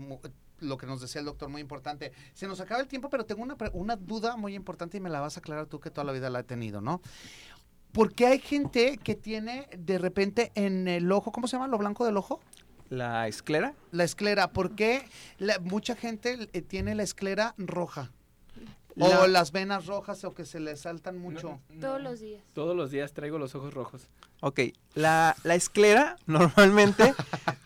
Lo 0.59 0.77
que 0.77 0.85
nos 0.85 0.99
decía 0.99 1.19
el 1.19 1.25
doctor, 1.25 1.47
muy 1.47 1.61
importante. 1.61 2.11
Se 2.33 2.47
nos 2.47 2.59
acaba 2.59 2.81
el 2.81 2.87
tiempo, 2.89 3.09
pero 3.09 3.25
tengo 3.25 3.41
una, 3.41 3.55
una 3.71 3.95
duda 3.95 4.35
muy 4.35 4.55
importante 4.55 4.97
y 4.97 4.99
me 4.99 5.09
la 5.09 5.21
vas 5.21 5.37
a 5.37 5.39
aclarar 5.39 5.67
tú 5.67 5.79
que 5.79 5.89
toda 5.89 6.03
la 6.03 6.11
vida 6.11 6.29
la 6.29 6.41
he 6.41 6.43
tenido, 6.43 6.81
¿no? 6.81 7.01
Porque 7.93 8.25
hay 8.27 8.39
gente 8.39 8.97
que 8.97 9.15
tiene 9.15 9.69
de 9.77 9.97
repente 9.97 10.51
en 10.55 10.89
el 10.89 11.09
ojo, 11.13 11.31
¿cómo 11.31 11.47
se 11.47 11.53
llama? 11.53 11.67
¿Lo 11.67 11.77
blanco 11.77 12.05
del 12.05 12.17
ojo? 12.17 12.41
La 12.89 13.29
esclera, 13.29 13.73
La 13.91 14.03
esclera. 14.03 14.51
¿Por 14.51 14.75
qué 14.75 15.05
la- 15.37 15.59
mucha 15.59 15.95
gente 15.95 16.49
eh, 16.51 16.61
tiene 16.61 16.93
la 16.93 17.03
esclera 17.03 17.55
roja? 17.57 18.11
O 18.99 19.07
La- 19.09 19.27
las 19.27 19.51
venas 19.51 19.85
rojas 19.85 20.23
o 20.25 20.33
que 20.33 20.45
se 20.45 20.59
le 20.59 20.75
saltan 20.75 21.17
mucho. 21.17 21.59
No, 21.69 21.75
no. 21.75 21.79
Todos 21.81 22.01
los 22.01 22.19
días. 22.19 22.43
Todos 22.53 22.75
los 22.75 22.91
días 22.91 23.13
traigo 23.13 23.37
los 23.39 23.55
ojos 23.55 23.73
rojos. 23.73 24.09
Ok, 24.41 24.59
la, 24.95 25.35
la 25.43 25.55
esclera 25.55 26.17
normalmente, 26.25 27.13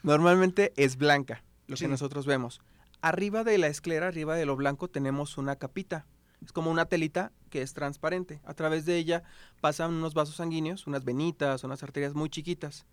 normalmente 0.03 0.73
es 0.75 0.97
blanca, 0.97 1.43
lo 1.67 1.75
Sí. 1.77 1.85
que 1.85 1.89
nosotros 1.89 2.25
vemos. 2.25 2.61
Arriba 3.01 3.43
de 3.43 3.57
la 3.57 3.67
esclera, 3.67 4.07
arriba 4.07 4.35
de 4.35 4.45
lo 4.45 4.55
blanco, 4.55 4.87
tenemos 4.87 5.37
una 5.37 5.55
capita. 5.55 6.05
Es 6.43 6.51
como 6.51 6.69
una 6.69 6.85
telita 6.85 7.31
que 7.49 7.61
es 7.61 7.73
transparente. 7.73 8.41
A 8.45 8.53
través 8.53 8.85
de 8.85 8.97
ella 8.97 9.23
pasan 9.61 9.93
unos 9.93 10.13
vasos 10.13 10.35
sanguíneos, 10.35 10.85
unas 10.85 11.03
venitas, 11.05 11.63
unas 11.63 11.81
arterias 11.81 12.13
muy 12.13 12.29
chiquitas. 12.29 12.85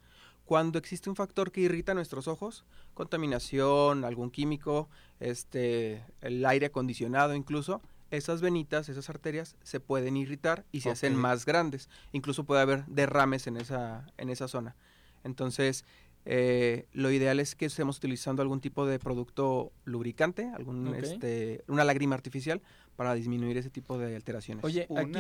Cuando 0.45 0.79
existe 0.79 1.09
un 1.11 1.17
factor 1.17 1.51
que 1.53 1.61
irrita 1.63 1.95
nuestros 1.95 2.29
ojos, 2.29 2.65
contaminación, 2.95 4.05
algún 4.05 4.31
químico, 4.31 4.89
este, 5.21 6.05
el 6.21 6.45
aire 6.45 6.67
acondicionado 6.67 7.35
incluso, 7.35 7.81
esas 8.13 8.43
venitas, 8.43 8.89
esas 8.89 9.09
arterias 9.09 9.57
se 9.63 9.81
pueden 9.81 10.17
irritar 10.17 10.65
y 10.71 10.83
se 10.83 10.91
hacen 10.91 11.17
más 11.17 11.47
grandes. 11.47 11.89
Incluso 12.13 12.45
puede 12.45 12.61
haber 12.61 12.85
derrames 12.87 13.47
en 13.47 13.57
esa, 13.57 14.07
en 14.19 14.29
esa 14.29 14.49
zona. 14.49 14.77
Entonces, 15.25 15.85
eh, 16.25 16.87
lo 16.93 17.11
ideal 17.11 17.41
es 17.41 17.55
que 17.55 17.65
estemos 17.67 17.97
utilizando 17.97 18.43
algún 18.43 18.61
tipo 18.61 18.87
de 18.87 18.99
producto 18.99 19.73
lubricante, 19.85 20.51
algún, 20.55 20.95
este, 20.95 21.65
una 21.67 21.85
lágrima 21.85 22.15
artificial 22.15 22.63
para 22.97 23.15
disminuir 23.15 23.57
ese 23.57 23.71
tipo 23.71 23.99
de 23.99 24.15
alteraciones. 24.17 24.65
Oye, 24.65 24.87
aquí, 24.97 25.19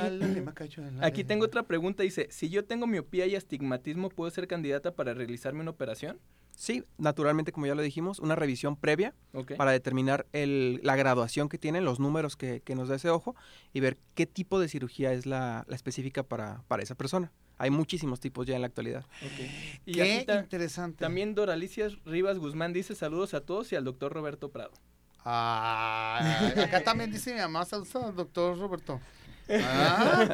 aquí 1.00 1.24
tengo 1.24 1.44
otra 1.46 1.62
pregunta. 1.64 2.02
Dice, 2.02 2.28
si 2.30 2.48
yo 2.48 2.64
tengo 2.64 2.86
miopía 2.86 3.26
y 3.26 3.34
astigmatismo, 3.36 4.08
¿puedo 4.08 4.30
ser 4.30 4.46
candidata 4.46 4.94
para 4.94 5.14
realizarme 5.14 5.60
una 5.60 5.70
operación? 5.70 6.18
Sí, 6.54 6.84
naturalmente, 6.98 7.50
como 7.50 7.66
ya 7.66 7.74
lo 7.74 7.80
dijimos, 7.82 8.18
una 8.18 8.34
revisión 8.36 8.76
previa 8.76 9.14
para 9.56 9.70
determinar 9.72 10.26
el- 10.32 10.80
la 10.82 10.96
graduación 10.96 11.48
que 11.48 11.56
tienen, 11.56 11.84
los 11.84 11.98
números 11.98 12.36
que, 12.36 12.60
que 12.60 12.74
nos 12.74 12.88
da 12.88 12.96
ese 12.96 13.08
ojo 13.08 13.34
y 13.72 13.80
ver 13.80 13.96
qué 14.14 14.26
tipo 14.26 14.60
de 14.60 14.68
cirugía 14.68 15.12
es 15.14 15.24
la, 15.24 15.64
la 15.66 15.74
específica 15.74 16.22
para, 16.22 16.62
para 16.68 16.82
esa 16.82 16.94
persona. 16.94 17.32
Hay 17.56 17.70
muchísimos 17.70 18.20
tipos 18.20 18.46
ya 18.46 18.54
en 18.54 18.60
la 18.60 18.66
actualidad. 18.66 19.04
ok. 19.24 19.80
Y 19.86 19.92
Qué 19.94 20.26
interesante. 20.40 20.98
también 20.98 21.34
Doralicia 21.34 21.88
Rivas 22.04 22.38
Guzmán 22.38 22.72
dice 22.74 22.94
saludos 22.94 23.32
a 23.34 23.40
todos 23.40 23.72
y 23.72 23.76
al 23.76 23.84
doctor 23.84 24.12
Roberto 24.12 24.50
Prado. 24.50 24.72
Ay, 25.24 26.60
acá 26.60 26.82
también 26.82 27.10
dice 27.12 27.32
mi 27.32 27.40
mamá, 27.40 27.64
saludos 27.64 27.94
al 27.96 28.14
doctor 28.14 28.58
Roberto. 28.58 29.00
Ah, 29.50 30.24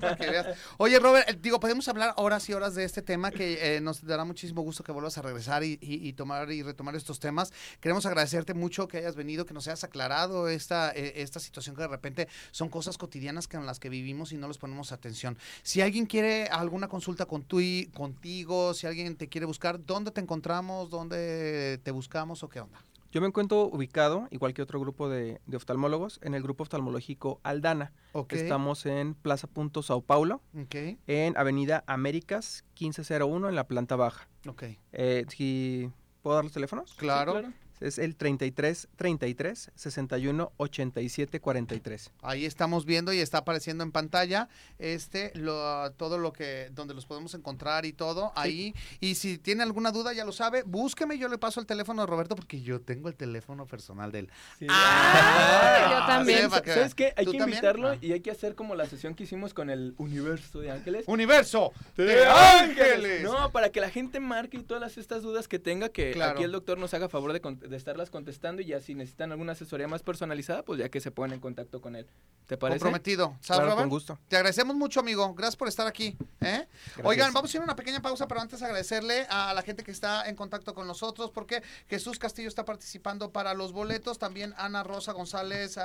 ah, 0.00 0.16
que. 0.18 0.42
Oye, 0.78 0.98
Robert, 0.98 1.28
eh, 1.28 1.38
digo, 1.40 1.60
podemos 1.60 1.86
hablar 1.88 2.14
horas 2.16 2.48
y 2.48 2.54
horas 2.54 2.74
de 2.74 2.84
este 2.84 3.02
tema 3.02 3.30
que 3.30 3.76
eh, 3.76 3.80
nos 3.80 4.04
dará 4.04 4.24
muchísimo 4.24 4.62
gusto 4.62 4.82
que 4.82 4.92
vuelvas 4.92 5.16
a 5.18 5.22
regresar 5.22 5.62
y, 5.62 5.78
y- 5.80 6.12
tomar 6.14 6.50
y 6.50 6.62
retomar 6.62 6.96
estos 6.96 7.20
temas. 7.20 7.52
Queremos 7.80 8.06
agradecerte 8.06 8.54
mucho 8.54 8.88
que 8.88 8.96
hayas 8.98 9.14
venido, 9.14 9.44
que 9.46 9.54
nos 9.54 9.68
hayas 9.68 9.84
aclarado 9.84 10.48
esta, 10.48 10.90
eh, 10.92 11.12
esta 11.16 11.38
situación 11.38 11.76
que 11.76 11.82
de 11.82 11.88
repente 11.88 12.28
son 12.50 12.68
cosas 12.68 12.96
cotidianas 12.98 13.46
con 13.46 13.66
las 13.66 13.78
que 13.78 13.90
vivimos 13.90 14.32
y 14.32 14.36
no 14.36 14.48
les 14.48 14.58
ponemos 14.58 14.90
atención. 14.90 15.38
Si 15.62 15.80
alguien 15.82 16.06
quiere 16.06 16.46
alguna 16.46 16.88
consulta 16.88 17.26
con 17.26 17.46
y 17.60 17.86
contigo, 17.88 18.74
si 18.74 18.86
alguien 18.86 19.16
te 19.16 19.28
quiere 19.28 19.44
buscar, 19.46 19.84
¿dónde 19.84 20.10
te 20.10 20.20
encontramos? 20.22 20.90
¿Dónde 20.90 21.78
te 21.84 21.90
buscamos 21.90 22.42
o 22.42 22.48
qué 22.48 22.60
onda? 22.60 22.82
Yo 23.16 23.22
me 23.22 23.28
encuentro 23.28 23.62
ubicado, 23.64 24.28
igual 24.30 24.52
que 24.52 24.60
otro 24.60 24.78
grupo 24.78 25.08
de, 25.08 25.40
de 25.46 25.56
oftalmólogos, 25.56 26.20
en 26.22 26.34
el 26.34 26.42
grupo 26.42 26.64
oftalmológico 26.64 27.40
Aldana. 27.44 27.94
Ok. 28.12 28.34
Estamos 28.34 28.84
en 28.84 29.14
Plaza 29.14 29.46
Punto 29.46 29.82
Sao 29.82 30.02
Paulo, 30.02 30.42
Ok, 30.54 30.74
en 31.06 31.34
Avenida 31.38 31.82
Américas 31.86 32.66
1501 32.78 33.48
en 33.48 33.54
la 33.54 33.66
planta 33.66 33.96
baja. 33.96 34.28
ok. 34.46 34.64
Eh, 34.92 35.24
si 35.30 35.90
¿Puedo 36.20 36.34
dar 36.36 36.44
los 36.44 36.52
teléfonos? 36.52 36.92
Claro. 36.98 37.42
Es 37.80 37.98
el 37.98 38.16
33 38.16 38.88
33 38.96 39.70
61 39.74 40.52
87 40.56 41.40
43. 41.40 42.10
Ahí 42.22 42.44
estamos 42.46 42.84
viendo 42.86 43.12
y 43.12 43.18
está 43.20 43.38
apareciendo 43.38 43.84
en 43.84 43.92
pantalla 43.92 44.48
este 44.78 45.30
lo, 45.34 45.90
todo 45.92 46.18
lo 46.18 46.32
que 46.32 46.70
donde 46.72 46.94
los 46.94 47.06
podemos 47.06 47.34
encontrar 47.34 47.84
y 47.84 47.92
todo 47.92 48.32
ahí 48.34 48.74
y 49.00 49.14
si 49.16 49.38
tiene 49.38 49.62
alguna 49.62 49.90
duda 49.92 50.12
ya 50.12 50.24
lo 50.24 50.32
sabe 50.32 50.62
búsqueme 50.62 51.18
yo 51.18 51.28
le 51.28 51.38
paso 51.38 51.60
el 51.60 51.66
teléfono 51.66 52.02
a 52.02 52.06
Roberto 52.06 52.34
porque 52.36 52.60
yo 52.62 52.80
tengo 52.80 53.08
el 53.08 53.14
teléfono 53.14 53.66
personal 53.66 54.10
de 54.12 54.20
él 54.20 54.30
Ah, 54.68 55.88
yo 56.00 56.06
también. 56.06 56.42
sí, 56.44 56.48
para 56.48 56.62
que 56.62 56.72
¿Sabes 56.74 56.94
qué? 56.94 57.12
Hay 57.16 57.24
¿Tú 57.24 57.32
que 57.32 57.38
invitarlo 57.38 57.88
Ah. 57.90 57.96
y 58.00 58.12
hay 58.12 58.20
que 58.20 58.30
hacer 58.30 58.54
como 58.54 58.74
la 58.74 58.86
sesión 58.86 59.14
que 59.14 59.24
hicimos 59.24 59.54
con 59.54 59.70
el 59.70 59.94
universo 59.98 60.60
de 60.60 60.70
ángeles. 60.70 61.04
universo 61.06 61.72
de 61.96 62.04
¡De 62.04 62.26
ángeles 62.26 63.22
No, 63.22 63.50
para 63.52 63.70
que 63.70 63.80
la 63.80 63.90
gente 63.90 64.20
marque 64.20 64.56
y 64.58 64.62
todas 64.62 64.96
estas 64.98 65.22
dudas 65.22 65.48
que 65.48 65.58
tenga, 65.58 65.88
que 65.88 66.12
Claro. 66.12 66.32
aquí 66.32 66.44
el 66.44 66.52
doctor 66.52 66.78
nos 66.78 66.94
haga 66.94 67.08
favor 67.08 67.32
de, 67.32 67.40
con- 67.40 67.58
de 67.68 67.76
estarlas 67.76 68.10
contestando 68.10 68.62
y 68.62 68.66
ya 68.66 68.80
si 68.80 68.94
necesitan 68.94 69.32
alguna 69.32 69.52
asesoría 69.52 69.88
más 69.88 70.02
personalizada, 70.02 70.62
pues 70.62 70.78
ya 70.78 70.88
que 70.88 71.00
se 71.00 71.10
ponen 71.10 71.34
en 71.34 71.40
contacto 71.40 71.80
con 71.80 71.96
él. 71.96 72.06
¿Te 72.46 72.56
parece? 72.56 72.78
comprometido 72.78 73.36
¿sabes 73.40 73.64
Claro, 73.64 73.76
con 73.76 73.88
gusto. 73.88 74.18
Te 74.28 74.36
agradecemos 74.36 74.76
mucho, 74.76 75.00
amigo. 75.00 75.34
Gracias 75.34 75.56
por 75.56 75.66
estar 75.66 75.86
aquí. 75.86 76.16
¿eh? 76.40 76.66
Oigan, 77.02 77.32
vamos 77.32 77.52
a 77.52 77.56
ir 77.56 77.60
a 77.60 77.64
una 77.64 77.74
pequeña 77.74 78.00
pausa, 78.00 78.28
pero 78.28 78.40
antes 78.40 78.62
agradecerle 78.62 79.26
a 79.28 79.52
la 79.52 79.62
gente 79.62 79.82
que 79.82 79.90
está 79.90 80.28
en 80.28 80.36
contacto 80.36 80.74
con 80.74 80.86
nosotros, 80.86 81.30
porque 81.32 81.62
Jesús 81.88 82.18
Castillo 82.18 82.48
está 82.48 82.64
participando 82.64 83.32
para 83.32 83.54
los 83.54 83.72
boletos, 83.72 84.18
también 84.18 84.54
Ana 84.56 84.84
Rosa 84.84 85.12
González, 85.12 85.76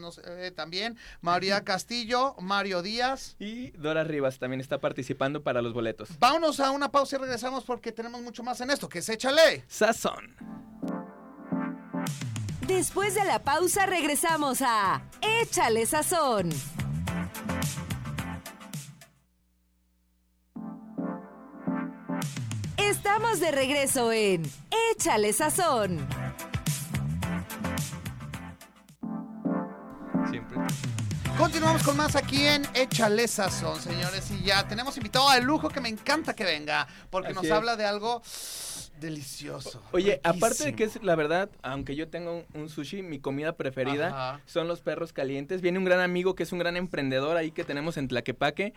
no 0.00 0.10
sé, 0.10 0.22
eh, 0.26 0.50
también 0.50 0.96
María 1.20 1.62
Castillo, 1.62 2.34
Mario 2.40 2.82
Díaz. 2.82 3.36
Y 3.38 3.70
Dora 3.72 4.02
Rivas 4.04 4.38
también 4.38 4.60
está 4.60 4.78
participando 4.78 5.42
para 5.42 5.62
los 5.62 5.72
boletos. 5.72 6.08
Vámonos 6.18 6.58
a 6.60 6.70
una 6.72 6.90
pausa 6.90 7.16
y 7.16 7.18
regresamos 7.20 7.64
porque 7.64 7.92
tenemos 7.92 8.20
mucho 8.22 8.42
más 8.42 8.60
en 8.60 8.70
esto, 8.70 8.88
que 8.88 8.98
es 8.98 9.08
Échale. 9.08 9.64
Sazón. 9.68 10.34
Después 12.68 13.14
de 13.14 13.24
la 13.24 13.38
pausa 13.42 13.86
regresamos 13.86 14.60
a 14.60 15.00
Échale 15.22 15.86
Sazón. 15.86 16.50
Estamos 22.76 23.40
de 23.40 23.50
regreso 23.50 24.12
en 24.12 24.42
Échale 24.92 25.32
Sazón. 25.32 26.06
Siempre. 30.30 30.58
Continuamos 31.36 31.82
con 31.82 31.96
más 31.96 32.16
aquí 32.16 32.46
en 32.46 32.66
Échale 32.74 33.28
Sazón, 33.28 33.80
señores. 33.80 34.30
Y 34.30 34.42
ya 34.44 34.66
tenemos 34.66 34.96
invitado 34.96 35.30
de 35.30 35.40
lujo 35.40 35.68
que 35.68 35.80
me 35.80 35.88
encanta 35.88 36.34
que 36.34 36.44
venga, 36.44 36.86
porque 37.10 37.28
Así 37.28 37.36
nos 37.36 37.44
es. 37.44 37.52
habla 37.52 37.76
de 37.76 37.86
algo 37.86 38.22
delicioso. 39.00 39.82
Oye, 39.92 40.20
aparte 40.24 40.64
de 40.64 40.74
que 40.74 40.84
es 40.84 41.02
la 41.02 41.14
verdad, 41.14 41.48
aunque 41.62 41.96
yo 41.96 42.08
tengo 42.08 42.44
un, 42.54 42.68
sushi, 42.68 43.02
mi 43.02 43.18
comida 43.18 43.52
preferida 43.52 44.08
Ajá. 44.08 44.40
son 44.46 44.68
los 44.68 44.80
perros 44.80 45.12
calientes. 45.12 45.60
Viene 45.60 45.78
un 45.78 45.84
gran 45.84 46.00
amigo 46.00 46.34
que 46.34 46.42
es 46.42 46.52
un 46.52 46.58
gran 46.58 46.76
emprendedor 46.76 47.36
ahí 47.36 47.50
que 47.50 47.64
tenemos 47.64 47.96
en 47.96 48.08
Tlaquepaque. 48.08 48.74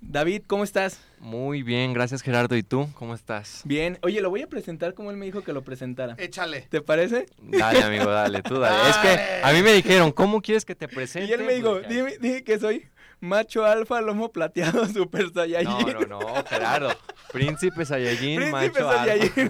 David, 0.00 0.42
¿cómo 0.46 0.64
estás? 0.64 1.00
Muy 1.18 1.62
bien, 1.62 1.94
gracias 1.94 2.20
Gerardo. 2.22 2.56
¿Y 2.56 2.62
tú? 2.62 2.88
¿Cómo 2.94 3.14
estás? 3.14 3.62
Bien. 3.64 3.98
Oye, 4.02 4.20
lo 4.20 4.28
voy 4.28 4.42
a 4.42 4.46
presentar 4.46 4.92
como 4.94 5.10
él 5.10 5.16
me 5.16 5.24
dijo 5.24 5.42
que 5.42 5.52
lo 5.52 5.62
presentara. 5.62 6.14
Échale. 6.18 6.62
¿Te 6.68 6.82
parece? 6.82 7.26
Dale, 7.38 7.82
amigo, 7.82 8.10
dale, 8.10 8.42
tú 8.42 8.58
dale. 8.58 8.90
Es 8.90 8.96
que 8.98 9.42
a 9.42 9.52
mí 9.52 9.62
me 9.62 9.72
dijeron, 9.72 10.12
¿cómo 10.12 10.42
quieres 10.42 10.64
que 10.64 10.74
te 10.74 10.88
presente? 10.88 11.30
Y 11.30 11.32
él 11.32 11.44
me 11.44 11.54
dijo, 11.54 11.78
Pues 11.78 11.88
dime, 11.88 12.18
dime 12.20 12.44
que 12.44 12.58
soy 12.58 12.86
macho 13.20 13.64
alfa, 13.64 14.00
lomo 14.00 14.30
plateado, 14.30 14.86
super 14.86 15.32
saiyajin. 15.32 15.92
No, 15.92 16.00
no, 16.00 16.18
no, 16.20 16.44
Gerardo. 16.44 16.90
Príncipe 17.32 17.84
Saiyajin, 17.84 18.36
Príncipe 18.36 18.52
macho 18.52 18.88
alfa. 18.90 19.04
Saiyajin. 19.06 19.48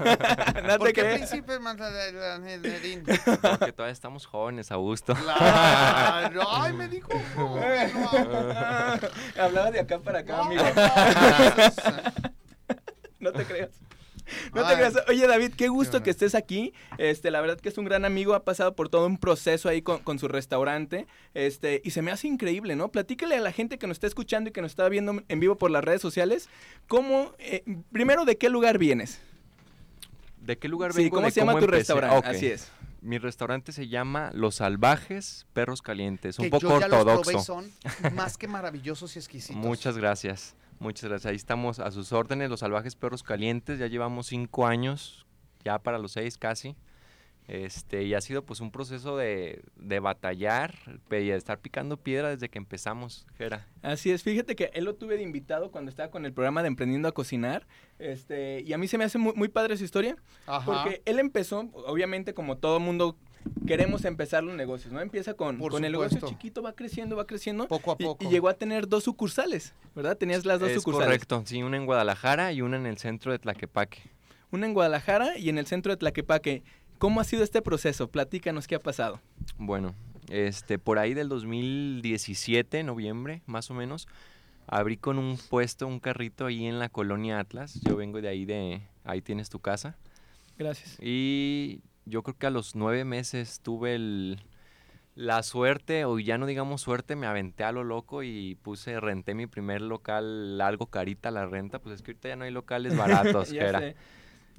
no 0.67 0.79
¿Por 0.79 0.87
te 0.87 0.93
qué 0.95 1.01
crees. 1.03 1.29
príncipe 1.29 1.59
Mandarín? 1.59 3.05
Porque 3.05 3.73
todavía 3.73 3.93
estamos 3.93 4.25
jóvenes, 4.27 4.73
a 4.73 4.77
gusto. 4.77 5.15
Claro. 5.15 6.43
Ay, 6.51 6.73
me 6.73 6.89
dijo. 6.89 7.11
Hablaba 9.39 9.71
de 9.71 9.81
acá 9.81 9.99
para 9.99 10.21
acá, 10.21 10.45
amigo. 10.45 10.65
No 13.19 13.33
te 13.33 13.45
creas. 13.45 13.71
No 14.55 14.67
te 14.67 14.75
creas. 14.75 14.95
Oye, 15.09 15.27
David, 15.27 15.53
qué 15.57 15.69
gusto 15.69 16.03
que 16.03 16.11
estés 16.11 16.35
aquí. 16.35 16.73
Este, 16.99 17.31
la 17.31 17.41
verdad 17.41 17.59
que 17.61 17.69
es 17.69 17.79
un 17.79 17.85
gran 17.85 18.05
amigo, 18.05 18.35
ha 18.35 18.45
pasado 18.45 18.75
por 18.75 18.89
todo 18.89 19.07
un 19.07 19.19
proceso 19.19 19.69
ahí 19.69 19.83
con, 19.83 19.99
con 20.01 20.19
su 20.19 20.29
restaurante. 20.29 21.07
Este, 21.35 21.81
y 21.85 21.91
se 21.91 22.03
me 22.03 22.11
hace 22.11 22.27
increíble, 22.29 22.77
¿no? 22.77 22.89
Platícale 22.91 23.37
a 23.37 23.41
la 23.41 23.53
gente 23.53 23.79
que 23.79 23.87
nos 23.87 23.97
está 23.97 24.07
escuchando 24.07 24.51
y 24.51 24.53
que 24.53 24.63
nos 24.63 24.73
está 24.73 24.89
viendo 24.89 25.23
en 25.29 25.41
vivo 25.41 25.57
por 25.57 25.71
las 25.71 25.85
redes 25.85 26.01
sociales, 26.03 26.49
cómo, 26.89 27.33
eh, 27.39 27.63
primero, 27.93 28.25
¿de 28.25 28.37
qué 28.39 28.49
lugar 28.49 28.79
vienes? 28.79 29.21
¿De 30.41 30.59
qué 30.59 30.69
lugar 30.69 30.93
Sí, 30.93 31.05
vengo? 31.05 31.17
¿cómo 31.17 31.27
¿De 31.27 31.33
se 31.33 31.41
llama 31.41 31.53
tu 31.53 31.59
empecé? 31.65 31.79
restaurante? 31.79 32.29
Así 32.29 32.47
es. 32.47 32.71
Mi 33.01 33.19
restaurante 33.19 33.73
se 33.73 33.89
llama 33.89 34.31
Los 34.33 34.57
Salvajes 34.57 35.47
Perros 35.53 35.83
Calientes. 35.83 36.39
Un 36.39 36.47
que 36.47 36.51
poco 36.51 36.69
yo 36.69 36.81
ya 36.81 36.89
los 36.89 37.01
ortodoxo. 37.01 37.31
probé 37.31 37.43
y 37.43 37.45
son 37.45 38.15
más 38.15 38.39
que 38.39 38.49
maravillosos 38.49 39.15
y 39.17 39.19
exquisitos. 39.19 39.57
Muchas 39.57 39.99
gracias, 39.99 40.55
muchas 40.85 41.09
gracias. 41.09 41.31
Ahí 41.31 41.37
estamos 41.37 41.81
a 41.81 41.91
sus 41.91 42.13
órdenes, 42.13 42.51
los 42.51 42.61
salvajes 42.61 42.95
perros 42.95 43.23
calientes. 43.23 43.79
Ya 43.79 43.89
llevamos 43.89 44.29
cinco 44.29 44.67
años, 44.67 45.27
ya 45.65 45.79
para 45.79 45.99
los 45.99 46.13
seis 46.13 46.39
casi. 46.39 46.77
Este, 47.47 48.05
y 48.05 48.15
ha 48.15 48.21
sido 48.23 48.45
pues 48.45 48.61
un 48.61 48.71
proceso 48.71 49.19
de, 49.19 49.63
de 49.77 50.01
batallar 50.01 50.75
y 51.11 51.15
de 51.15 51.37
estar 51.37 51.59
picando 51.59 51.99
piedra 51.99 52.31
desde 52.31 52.49
que 52.49 52.59
empezamos. 52.59 53.27
Así 53.83 54.11
es, 54.11 54.23
fíjate 54.23 54.57
que 54.57 54.71
él 54.73 54.85
lo 54.85 54.95
tuve 54.95 55.17
de 55.17 55.23
invitado 55.23 55.71
cuando 55.71 55.91
estaba 55.91 56.11
con 56.11 56.25
el 56.25 56.33
programa 56.33 56.63
de 56.63 56.69
Emprendiendo 56.69 57.09
a 57.09 57.13
Cocinar. 57.13 57.67
Este, 57.99 58.63
y 58.63 58.73
a 58.73 58.79
mí 58.79 58.89
se 58.89 58.97
me 58.97 59.05
hace 59.05 59.19
muy, 59.19 59.35
muy 59.35 59.49
padre 59.49 59.77
su 59.77 59.85
historia. 59.85 60.17
Ajá. 60.47 60.65
Porque 60.65 61.03
él 61.05 61.19
empezó, 61.19 61.71
obviamente, 61.87 62.33
como 62.33 62.57
todo 62.57 62.81
mundo 62.81 63.19
queremos 63.67 64.05
empezar 64.05 64.45
los 64.45 64.55
negocios, 64.55 64.93
¿no? 64.93 65.01
Empieza 65.01 65.35
con, 65.35 65.59
Por 65.59 65.73
con 65.73 65.85
el 65.85 65.93
negocio 65.93 66.21
chiquito, 66.29 66.63
va 66.63 66.75
creciendo, 66.75 67.17
va 67.17 67.27
creciendo. 67.27 67.67
Poco 67.69 67.93
a 67.93 67.97
y- 67.99 68.05
poco. 68.05 68.25
Y, 68.25 68.29
llegó 68.29 68.49
a 68.49 68.55
tener 68.55 68.89
dos 68.89 69.05
sucursales, 69.05 69.75
¿verdad? 69.95 70.17
Tenías 70.17 70.45
las 70.45 70.61
dos 70.61 70.71
es 70.71 70.77
sucursales. 70.77 71.07
correcto, 71.07 71.43
sí, 71.47 71.63
una 71.63 71.77
en 71.77 71.87
Guadalajara 71.87 72.53
y 72.53 72.63
una 72.63 72.77
en 72.77 72.87
el 72.87 72.99
centro 72.99 73.33
de 73.33 73.39
Tlaquepaque. 73.39 74.03
Una 74.51 74.67
en 74.67 74.75
Guadalajara 74.75 75.39
y 75.39 75.49
en 75.49 75.59
el 75.59 75.67
centro 75.67 75.93
de 75.93 75.97
Tlaquepaque. 75.97 76.63
¿Cómo 76.99 77.21
ha 77.21 77.25
sido 77.25 77.43
este 77.43 77.61
proceso? 77.61 78.09
Platícanos 78.09 78.67
qué 78.69 78.77
ha 78.77 78.81
pasado. 78.81 79.21
Bueno, 79.59 79.95
este, 80.31 80.79
por 80.79 80.99
ahí 80.99 81.13
del 81.13 81.29
2017, 81.29 82.83
noviembre, 82.85 83.43
más 83.47 83.71
o 83.71 83.75
menos, 83.75 84.07
abrí 84.67 84.97
con 84.97 85.19
un 85.19 85.39
puesto, 85.51 85.87
un 85.87 86.01
carrito 86.01 86.47
ahí 86.47 86.67
en 86.67 86.79
la 86.79 86.89
colonia 86.89 87.41
Atlas. 87.41 87.81
Yo 87.83 87.97
vengo 87.97 88.21
de 88.21 88.29
ahí 88.29 88.45
de, 88.45 88.83
ahí 89.05 89.21
tienes 89.21 89.51
tu 89.51 89.59
casa. 89.59 89.97
Gracias. 90.57 90.97
Y 91.01 91.81
yo 92.07 92.23
creo 92.23 92.37
que 92.37 92.47
a 92.47 92.51
los 92.51 92.75
nueve 92.75 93.05
meses 93.05 93.61
tuve 93.61 93.95
el, 93.95 94.41
la 95.15 95.43
suerte, 95.43 96.05
o 96.05 96.19
ya 96.19 96.39
no 96.39 96.47
digamos 96.47 96.81
suerte, 96.81 97.17
me 97.17 97.27
aventé 97.27 97.65
a 97.65 97.73
lo 97.73 97.85
loco 97.85 98.23
y 98.23 98.57
puse, 98.63 98.99
renté 99.01 99.35
mi 99.35 99.47
primer 99.47 99.81
local, 99.81 100.61
algo 100.61 100.87
carita 100.87 101.31
la 101.31 101.47
renta, 101.47 101.79
pues 101.79 101.97
es 101.97 102.03
que 102.03 102.13
ahorita 102.13 102.29
ya 102.29 102.37
no 102.37 102.45
hay 102.45 102.51
locales 102.51 102.97
baratos, 102.97 103.49
sé. 103.49 103.97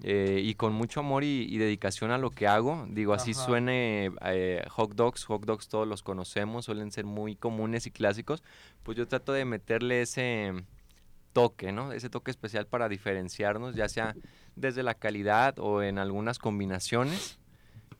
Eh, 0.04 0.42
y 0.44 0.56
con 0.56 0.74
mucho 0.74 1.00
amor 1.00 1.24
y, 1.24 1.48
y 1.50 1.58
dedicación 1.58 2.12
a 2.12 2.18
lo 2.18 2.30
que 2.30 2.48
hago. 2.48 2.86
Digo, 2.90 3.14
así 3.14 3.32
Ajá. 3.32 3.46
suene 3.46 4.12
eh, 4.26 4.66
hot 4.70 4.94
dogs, 4.94 5.24
hot 5.24 5.46
dogs 5.46 5.70
todos 5.70 5.88
los 5.88 6.04
conocemos, 6.04 6.66
suelen 6.66 6.92
ser 6.92 7.06
muy 7.06 7.36
comunes 7.36 7.88
y 7.88 7.92
clásicos. 7.92 8.44
Pues 8.84 8.98
yo 8.98 9.08
trato 9.08 9.32
de 9.32 9.46
meterle 9.46 10.02
ese 10.02 10.52
toque, 11.32 11.72
¿no? 11.72 11.92
Ese 11.92 12.10
toque 12.10 12.32
especial 12.32 12.68
para 12.68 12.90
diferenciarnos, 12.90 13.76
ya 13.76 13.88
sea 13.88 14.16
desde 14.56 14.84
la 14.84 14.94
calidad 14.94 15.60
o 15.60 15.82
en 15.82 15.98
algunas 15.98 16.40
combinaciones. 16.40 17.40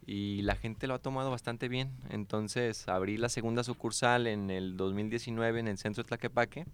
Y 0.08 0.44
la 0.44 0.56
gente 0.56 0.86
lo 0.88 0.94
ha 0.94 1.00
tomado 1.00 1.32
bastante 1.32 1.68
bien. 1.68 1.92
Entonces 2.10 2.88
abrí 2.88 3.18
la 3.18 3.30
segunda 3.30 3.64
sucursal 3.64 4.28
en 4.28 4.52
el 4.52 4.78
2019 4.78 5.60
en 5.60 5.68
el 5.68 5.78
centro 5.78 6.04
de 6.04 6.10
Tlaquepaque. 6.10 6.66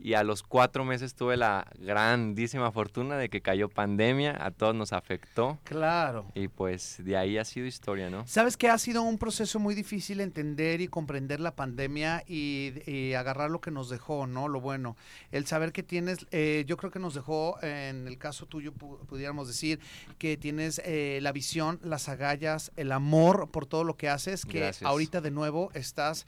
Y 0.00 0.12
a 0.14 0.22
los 0.22 0.42
cuatro 0.42 0.84
meses 0.84 1.14
tuve 1.14 1.36
la 1.38 1.66
grandísima 1.78 2.70
fortuna 2.72 3.16
de 3.16 3.30
que 3.30 3.40
cayó 3.40 3.70
pandemia, 3.70 4.36
a 4.38 4.50
todos 4.50 4.74
nos 4.74 4.92
afectó. 4.92 5.58
Claro. 5.64 6.26
Y 6.34 6.48
pues 6.48 6.96
de 7.02 7.16
ahí 7.16 7.38
ha 7.38 7.44
sido 7.46 7.66
historia, 7.66 8.10
¿no? 8.10 8.26
Sabes 8.26 8.56
que 8.58 8.68
ha 8.68 8.76
sido 8.76 9.00
un 9.02 9.16
proceso 9.16 9.58
muy 9.58 9.74
difícil 9.74 10.20
entender 10.20 10.80
y 10.82 10.88
comprender 10.88 11.40
la 11.40 11.54
pandemia 11.56 12.22
y, 12.26 12.72
y 12.86 13.14
agarrar 13.14 13.50
lo 13.50 13.60
que 13.62 13.70
nos 13.70 13.88
dejó, 13.88 14.26
¿no? 14.26 14.48
Lo 14.48 14.60
bueno. 14.60 14.96
El 15.30 15.46
saber 15.46 15.72
que 15.72 15.82
tienes, 15.82 16.26
eh, 16.32 16.64
yo 16.66 16.76
creo 16.76 16.90
que 16.90 16.98
nos 16.98 17.14
dejó, 17.14 17.56
en 17.62 18.06
el 18.06 18.18
caso 18.18 18.44
tuyo, 18.46 18.72
pu- 18.74 18.98
pudiéramos 19.06 19.48
decir, 19.48 19.80
que 20.18 20.36
tienes 20.36 20.82
eh, 20.84 21.18
la 21.22 21.32
visión, 21.32 21.78
las 21.82 22.08
agallas, 22.10 22.72
el 22.76 22.92
amor 22.92 23.48
por 23.50 23.64
todo 23.64 23.84
lo 23.84 23.96
que 23.96 24.08
haces, 24.10 24.44
que 24.44 24.58
Gracias. 24.60 24.86
ahorita 24.88 25.20
de 25.20 25.30
nuevo 25.30 25.70
estás 25.72 26.26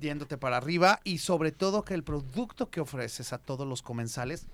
yéndote 0.00 0.38
para 0.38 0.56
arriba 0.56 1.00
y 1.04 1.18
sobre 1.18 1.52
todo 1.52 1.82
que 1.82 1.94
el 1.94 2.04
producto 2.04 2.70
que 2.70 2.80
ofreces 2.80 3.07
a 3.32 3.38
todos 3.38 3.66
los 3.66 3.82
comensales 3.82 4.46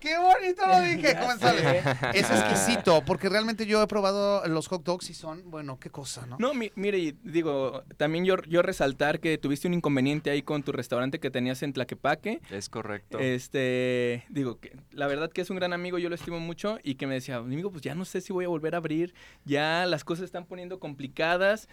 ¡Qué 0.00 0.16
bonito 0.16 0.66
lo 0.66 0.80
dije! 0.80 1.14
Comensales. 1.20 1.84
Es 2.14 2.30
exquisito, 2.30 3.04
porque 3.04 3.28
realmente 3.28 3.66
yo 3.66 3.82
he 3.82 3.86
probado 3.86 4.48
los 4.48 4.66
hot 4.68 4.82
dogs 4.82 5.10
y 5.10 5.14
son, 5.14 5.50
bueno, 5.50 5.78
qué 5.78 5.90
cosa, 5.90 6.24
¿no? 6.24 6.38
No, 6.38 6.54
mi- 6.54 6.72
mire, 6.74 6.96
y 6.98 7.12
digo, 7.22 7.84
también 7.98 8.24
yo, 8.24 8.36
yo 8.48 8.62
resaltar 8.62 9.20
que 9.20 9.36
tuviste 9.36 9.68
un 9.68 9.74
inconveniente 9.74 10.30
ahí 10.30 10.40
con 10.40 10.62
tu 10.62 10.72
restaurante 10.72 11.20
que 11.20 11.30
tenías 11.30 11.62
en 11.62 11.74
Tlaquepaque. 11.74 12.40
Es 12.50 12.70
correcto. 12.70 13.18
Este, 13.18 14.24
digo, 14.30 14.58
que 14.58 14.74
la 14.92 15.06
verdad 15.06 15.30
que 15.30 15.42
es 15.42 15.50
un 15.50 15.56
gran 15.56 15.74
amigo, 15.74 15.98
yo 15.98 16.08
lo 16.08 16.14
estimo 16.14 16.40
mucho 16.40 16.78
y 16.82 16.94
que 16.94 17.06
me 17.06 17.12
decía, 17.12 17.36
amigo, 17.36 17.70
pues 17.70 17.82
ya 17.82 17.94
no 17.94 18.06
sé 18.06 18.22
si 18.22 18.32
voy 18.32 18.46
a 18.46 18.48
volver 18.48 18.74
a 18.74 18.78
abrir, 18.78 19.12
ya 19.44 19.84
las 19.84 20.02
cosas 20.02 20.20
se 20.20 20.24
están 20.24 20.46
poniendo 20.46 20.80
complicadas. 20.80 21.68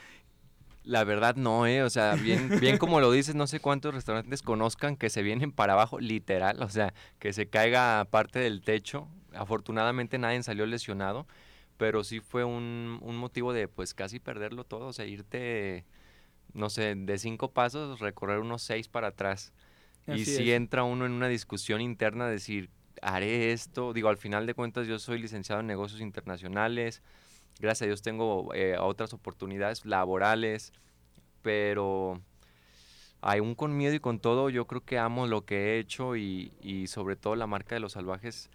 La 0.88 1.04
verdad 1.04 1.36
no, 1.36 1.68
¿eh? 1.68 1.84
O 1.84 1.90
sea, 1.90 2.16
bien, 2.16 2.50
bien 2.62 2.78
como 2.80 3.02
lo 3.02 3.12
dices, 3.12 3.36
no 3.36 3.46
sé 3.46 3.60
cuántos 3.60 3.94
restaurantes 3.94 4.42
conozcan 4.42 4.96
que 4.96 5.10
se 5.10 5.22
vienen 5.22 5.52
para 5.52 5.74
abajo, 5.74 6.00
literal, 6.00 6.62
o 6.64 6.70
sea, 6.70 6.94
que 7.20 7.34
se 7.34 7.50
caiga 7.50 8.06
parte 8.10 8.40
del 8.40 8.62
techo. 8.62 9.10
Afortunadamente 9.34 10.18
nadie 10.18 10.42
salió 10.44 10.66
lesionado, 10.66 11.28
pero 11.76 12.06
sí 12.06 12.22
fue 12.22 12.46
un, 12.46 13.00
un 13.02 13.18
motivo 13.18 13.52
de 13.52 13.68
pues 13.68 13.94
casi 13.94 14.22
perderlo 14.22 14.64
todo, 14.64 14.88
o 14.88 14.94
sea, 14.94 15.06
irte, 15.06 15.86
no 16.54 16.70
sé, 16.70 16.96
de 16.96 17.18
cinco 17.18 17.52
pasos, 17.52 18.00
recorrer 18.00 18.40
unos 18.40 18.62
seis 18.62 18.88
para 18.88 19.10
atrás. 19.10 19.52
y 20.08 20.24
si 20.24 20.52
es. 20.52 20.56
entra 20.56 20.84
uno 20.84 21.06
en 21.06 21.12
una 21.12 21.28
discusión 21.28 21.82
interna, 21.82 22.30
decir, 22.30 22.70
haré 23.02 23.52
esto, 23.52 23.92
digo, 23.92 24.08
al 24.08 24.18
final 24.18 24.46
de 24.46 24.54
cuentas 24.54 24.88
yo 24.88 25.00
soy 25.00 25.20
licenciado 25.20 25.60
en 25.60 25.68
negocios 25.68 26.00
internacionales, 26.00 27.02
gracias 27.60 27.84
a 27.84 27.86
Dios 27.86 28.01
tengo 28.01 28.53
eh, 28.53 28.78
otras 28.80 29.14
oportunidades 29.14 29.86
laborales, 29.86 30.74
pero 31.41 32.22
aún 33.22 33.55
con 33.55 33.76
miedo 33.76 33.93
y 33.93 33.99
con 33.99 34.20
todo, 34.20 34.49
yo 34.49 34.66
creo 34.68 34.84
que 34.84 34.97
amo 34.97 35.28
lo 35.28 35.45
que 35.45 35.55
he 35.55 35.80
hecho 35.80 36.16
y, 36.16 36.53
y 36.62 36.88
sobre 36.88 37.16
todo 37.16 37.36
la 37.36 37.47
marca 37.47 37.76
de 37.76 37.82
los 37.82 37.93
salvajes, 37.93 38.49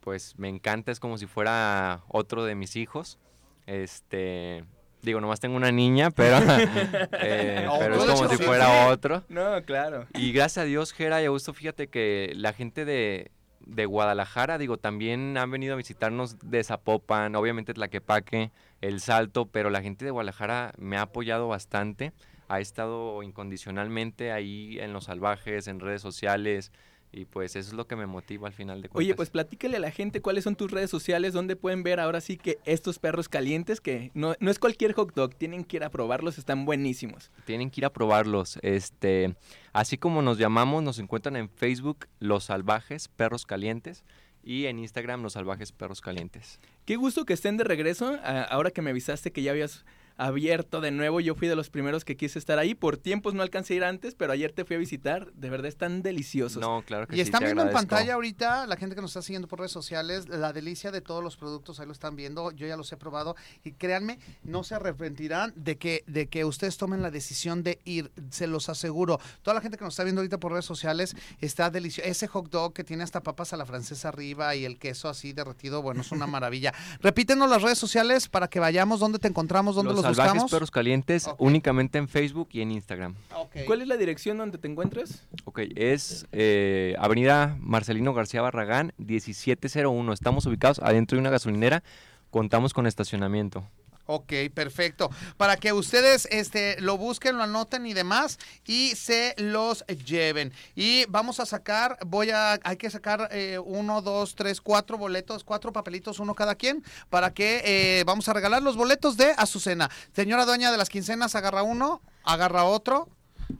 pues 0.00 0.38
me 0.38 0.48
encanta, 0.48 0.92
es 0.92 1.00
como 1.00 1.18
si 1.18 1.26
fuera 1.26 2.02
otro 2.08 2.44
de 2.44 2.54
mis 2.54 2.76
hijos. 2.76 3.18
Este, 3.66 4.64
digo, 5.02 5.20
nomás 5.20 5.40
tengo 5.40 5.56
una 5.56 5.72
niña, 5.72 6.10
pero, 6.10 6.38
eh, 7.20 7.66
Oh, 7.70 7.78
pero 7.78 7.94
es 7.96 8.04
como 8.04 8.28
si 8.28 8.36
fuera 8.36 8.88
otro. 8.88 9.24
No, 9.28 9.62
claro. 9.64 10.06
Y 10.14 10.32
gracias 10.32 10.64
a 10.64 10.64
Dios, 10.64 10.92
Gera 10.92 11.22
y 11.22 11.26
Augusto, 11.26 11.54
fíjate 11.54 11.88
que 11.88 12.32
la 12.34 12.52
gente 12.52 12.84
de, 12.84 13.30
de 13.60 13.86
Guadalajara, 13.86 14.58
digo, 14.58 14.78
también 14.78 15.36
han 15.36 15.50
venido 15.50 15.74
a 15.74 15.76
visitarnos 15.76 16.38
de 16.38 16.64
Zapopan, 16.64 17.34
obviamente 17.36 17.74
Tlaquepaque, 17.74 18.50
El 18.80 19.00
Salto, 19.00 19.46
pero 19.46 19.70
la 19.70 19.82
gente 19.82 20.04
de 20.04 20.10
Guadalajara 20.10 20.72
me 20.78 20.96
ha 20.96 21.02
apoyado 21.02 21.48
bastante, 21.48 22.12
ha 22.48 22.60
estado 22.60 23.22
incondicionalmente 23.22 24.32
ahí 24.32 24.78
en 24.80 24.92
Los 24.92 25.04
Salvajes, 25.04 25.68
en 25.68 25.80
redes 25.80 26.02
sociales, 26.02 26.72
y 27.12 27.24
pues 27.24 27.56
eso 27.56 27.70
es 27.70 27.74
lo 27.74 27.86
que 27.86 27.96
me 27.96 28.06
motiva 28.06 28.46
al 28.46 28.54
final 28.54 28.82
de 28.82 28.88
cuentas. 28.88 28.98
Oye, 29.04 29.14
pues 29.14 29.30
platícale 29.30 29.76
a 29.76 29.80
la 29.80 29.90
gente 29.90 30.20
cuáles 30.20 30.44
son 30.44 30.54
tus 30.54 30.70
redes 30.70 30.90
sociales, 30.90 31.32
donde 31.32 31.56
pueden 31.56 31.82
ver 31.82 31.98
ahora 31.98 32.20
sí 32.20 32.36
que 32.36 32.58
estos 32.64 32.98
perros 32.98 33.28
calientes, 33.28 33.80
que 33.80 34.10
no, 34.14 34.34
no 34.38 34.50
es 34.50 34.58
cualquier 34.58 34.92
hot 34.92 35.14
dog, 35.14 35.34
tienen 35.34 35.64
que 35.64 35.78
ir 35.78 35.84
a 35.84 35.90
probarlos, 35.90 36.38
están 36.38 36.64
buenísimos. 36.64 37.30
Tienen 37.44 37.70
que 37.70 37.80
ir 37.80 37.84
a 37.84 37.92
probarlos. 37.92 38.58
Este, 38.62 39.34
así 39.72 39.98
como 39.98 40.22
nos 40.22 40.38
llamamos, 40.38 40.82
nos 40.82 40.98
encuentran 40.98 41.36
en 41.36 41.48
Facebook 41.48 42.06
Los 42.20 42.44
Salvajes 42.44 43.08
Perros 43.08 43.44
Calientes 43.44 44.04
y 44.42 44.66
en 44.66 44.78
Instagram 44.78 45.22
Los 45.22 45.32
Salvajes 45.34 45.72
Perros 45.72 46.00
Calientes. 46.00 46.60
Qué 46.84 46.96
gusto 46.96 47.24
que 47.24 47.32
estén 47.32 47.56
de 47.56 47.64
regreso. 47.64 48.18
ahora 48.22 48.70
que 48.70 48.82
me 48.82 48.90
avisaste 48.90 49.32
que 49.32 49.42
ya 49.42 49.50
habías 49.50 49.84
abierto 50.20 50.82
de 50.82 50.90
nuevo, 50.90 51.20
yo 51.20 51.34
fui 51.34 51.48
de 51.48 51.56
los 51.56 51.70
primeros 51.70 52.04
que 52.04 52.16
quise 52.16 52.38
estar 52.38 52.58
ahí. 52.58 52.74
Por 52.74 52.98
tiempos 52.98 53.32
no 53.32 53.42
alcancé 53.42 53.74
a 53.74 53.76
ir 53.78 53.84
antes, 53.84 54.14
pero 54.14 54.32
ayer 54.32 54.52
te 54.52 54.64
fui 54.66 54.76
a 54.76 54.78
visitar. 54.78 55.32
De 55.32 55.48
verdad 55.48 55.66
están 55.66 56.02
deliciosos. 56.02 56.60
No, 56.60 56.82
claro 56.86 57.06
que 57.06 57.14
Y 57.14 57.16
sí, 57.16 57.22
están 57.22 57.40
te 57.40 57.46
viendo 57.46 57.62
en 57.62 57.70
pantalla 57.70 58.14
ahorita, 58.14 58.66
la 58.66 58.76
gente 58.76 58.94
que 58.94 59.00
nos 59.00 59.12
está 59.12 59.22
siguiendo 59.22 59.48
por 59.48 59.60
redes 59.60 59.72
sociales, 59.72 60.28
la 60.28 60.52
delicia 60.52 60.90
de 60.90 61.00
todos 61.00 61.24
los 61.24 61.38
productos, 61.38 61.80
ahí 61.80 61.86
lo 61.86 61.92
están 61.92 62.16
viendo, 62.16 62.50
yo 62.52 62.66
ya 62.66 62.76
los 62.76 62.92
he 62.92 62.98
probado 62.98 63.34
y 63.64 63.72
créanme, 63.72 64.18
no 64.42 64.62
se 64.62 64.74
arrepentirán 64.74 65.54
de 65.56 65.78
que, 65.78 66.04
de 66.06 66.28
que 66.28 66.44
ustedes 66.44 66.76
tomen 66.76 67.00
la 67.00 67.10
decisión 67.10 67.62
de 67.62 67.78
ir, 67.84 68.10
se 68.30 68.46
los 68.46 68.68
aseguro. 68.68 69.18
Toda 69.42 69.54
la 69.54 69.62
gente 69.62 69.78
que 69.78 69.84
nos 69.84 69.94
está 69.94 70.04
viendo 70.04 70.20
ahorita 70.20 70.38
por 70.38 70.52
redes 70.52 70.66
sociales 70.66 71.16
está 71.40 71.70
delicioso. 71.70 72.08
Ese 72.08 72.26
hot 72.26 72.50
dog 72.50 72.74
que 72.74 72.84
tiene 72.84 73.04
hasta 73.04 73.22
papas 73.22 73.54
a 73.54 73.56
la 73.56 73.64
francesa 73.64 74.08
arriba 74.08 74.54
y 74.54 74.66
el 74.66 74.78
queso 74.78 75.08
así 75.08 75.32
derretido, 75.32 75.80
bueno, 75.80 76.02
es 76.02 76.12
una 76.12 76.26
maravilla. 76.26 76.74
Repítenos 77.00 77.48
las 77.48 77.62
redes 77.62 77.78
sociales 77.78 78.28
para 78.28 78.48
que 78.48 78.60
vayamos, 78.60 79.00
dónde 79.00 79.18
te 79.18 79.28
encontramos, 79.28 79.74
dónde 79.74 79.94
los, 79.94 80.04
Los 80.04 80.09
Salvajes 80.16 80.32
buscamos. 80.34 80.50
Perros 80.50 80.70
Calientes 80.70 81.30
únicamente 81.38 81.98
en 81.98 82.08
Facebook 82.08 82.48
y 82.52 82.60
en 82.60 82.72
Instagram. 82.72 83.14
¿Cuál 83.66 83.82
es 83.82 83.88
la 83.88 83.96
dirección 83.96 84.38
donde 84.38 84.58
te 84.58 84.68
encuentras? 84.68 85.26
Ok, 85.44 85.60
es 85.76 86.26
eh, 86.32 86.94
Avenida 86.98 87.56
Marcelino 87.60 88.14
García 88.14 88.42
Barragán, 88.42 88.92
1701. 88.98 90.12
Estamos 90.12 90.46
ubicados 90.46 90.78
adentro 90.80 91.16
de 91.16 91.20
una 91.20 91.30
gasolinera. 91.30 91.82
Contamos 92.30 92.74
con 92.74 92.86
estacionamiento. 92.86 93.64
Ok, 94.12 94.32
perfecto. 94.52 95.08
Para 95.36 95.56
que 95.56 95.72
ustedes 95.72 96.26
este, 96.32 96.80
lo 96.80 96.98
busquen, 96.98 97.36
lo 97.36 97.44
anoten 97.44 97.86
y 97.86 97.94
demás 97.94 98.40
y 98.66 98.96
se 98.96 99.36
los 99.38 99.86
lleven. 99.86 100.52
Y 100.74 101.04
vamos 101.06 101.38
a 101.38 101.46
sacar, 101.46 101.96
voy 102.04 102.30
a, 102.30 102.58
hay 102.64 102.76
que 102.76 102.90
sacar 102.90 103.28
eh, 103.30 103.60
uno, 103.64 104.02
dos, 104.02 104.34
tres, 104.34 104.60
cuatro 104.60 104.98
boletos, 104.98 105.44
cuatro 105.44 105.72
papelitos, 105.72 106.18
uno 106.18 106.34
cada 106.34 106.56
quien, 106.56 106.82
para 107.08 107.32
que 107.32 107.62
eh, 107.64 108.02
vamos 108.04 108.28
a 108.28 108.32
regalar 108.32 108.62
los 108.62 108.76
boletos 108.76 109.16
de 109.16 109.32
Azucena. 109.36 109.88
Señora 110.12 110.44
dueña 110.44 110.72
de 110.72 110.76
las 110.76 110.88
quincenas, 110.88 111.36
agarra 111.36 111.62
uno, 111.62 112.02
agarra 112.24 112.64
otro, 112.64 113.08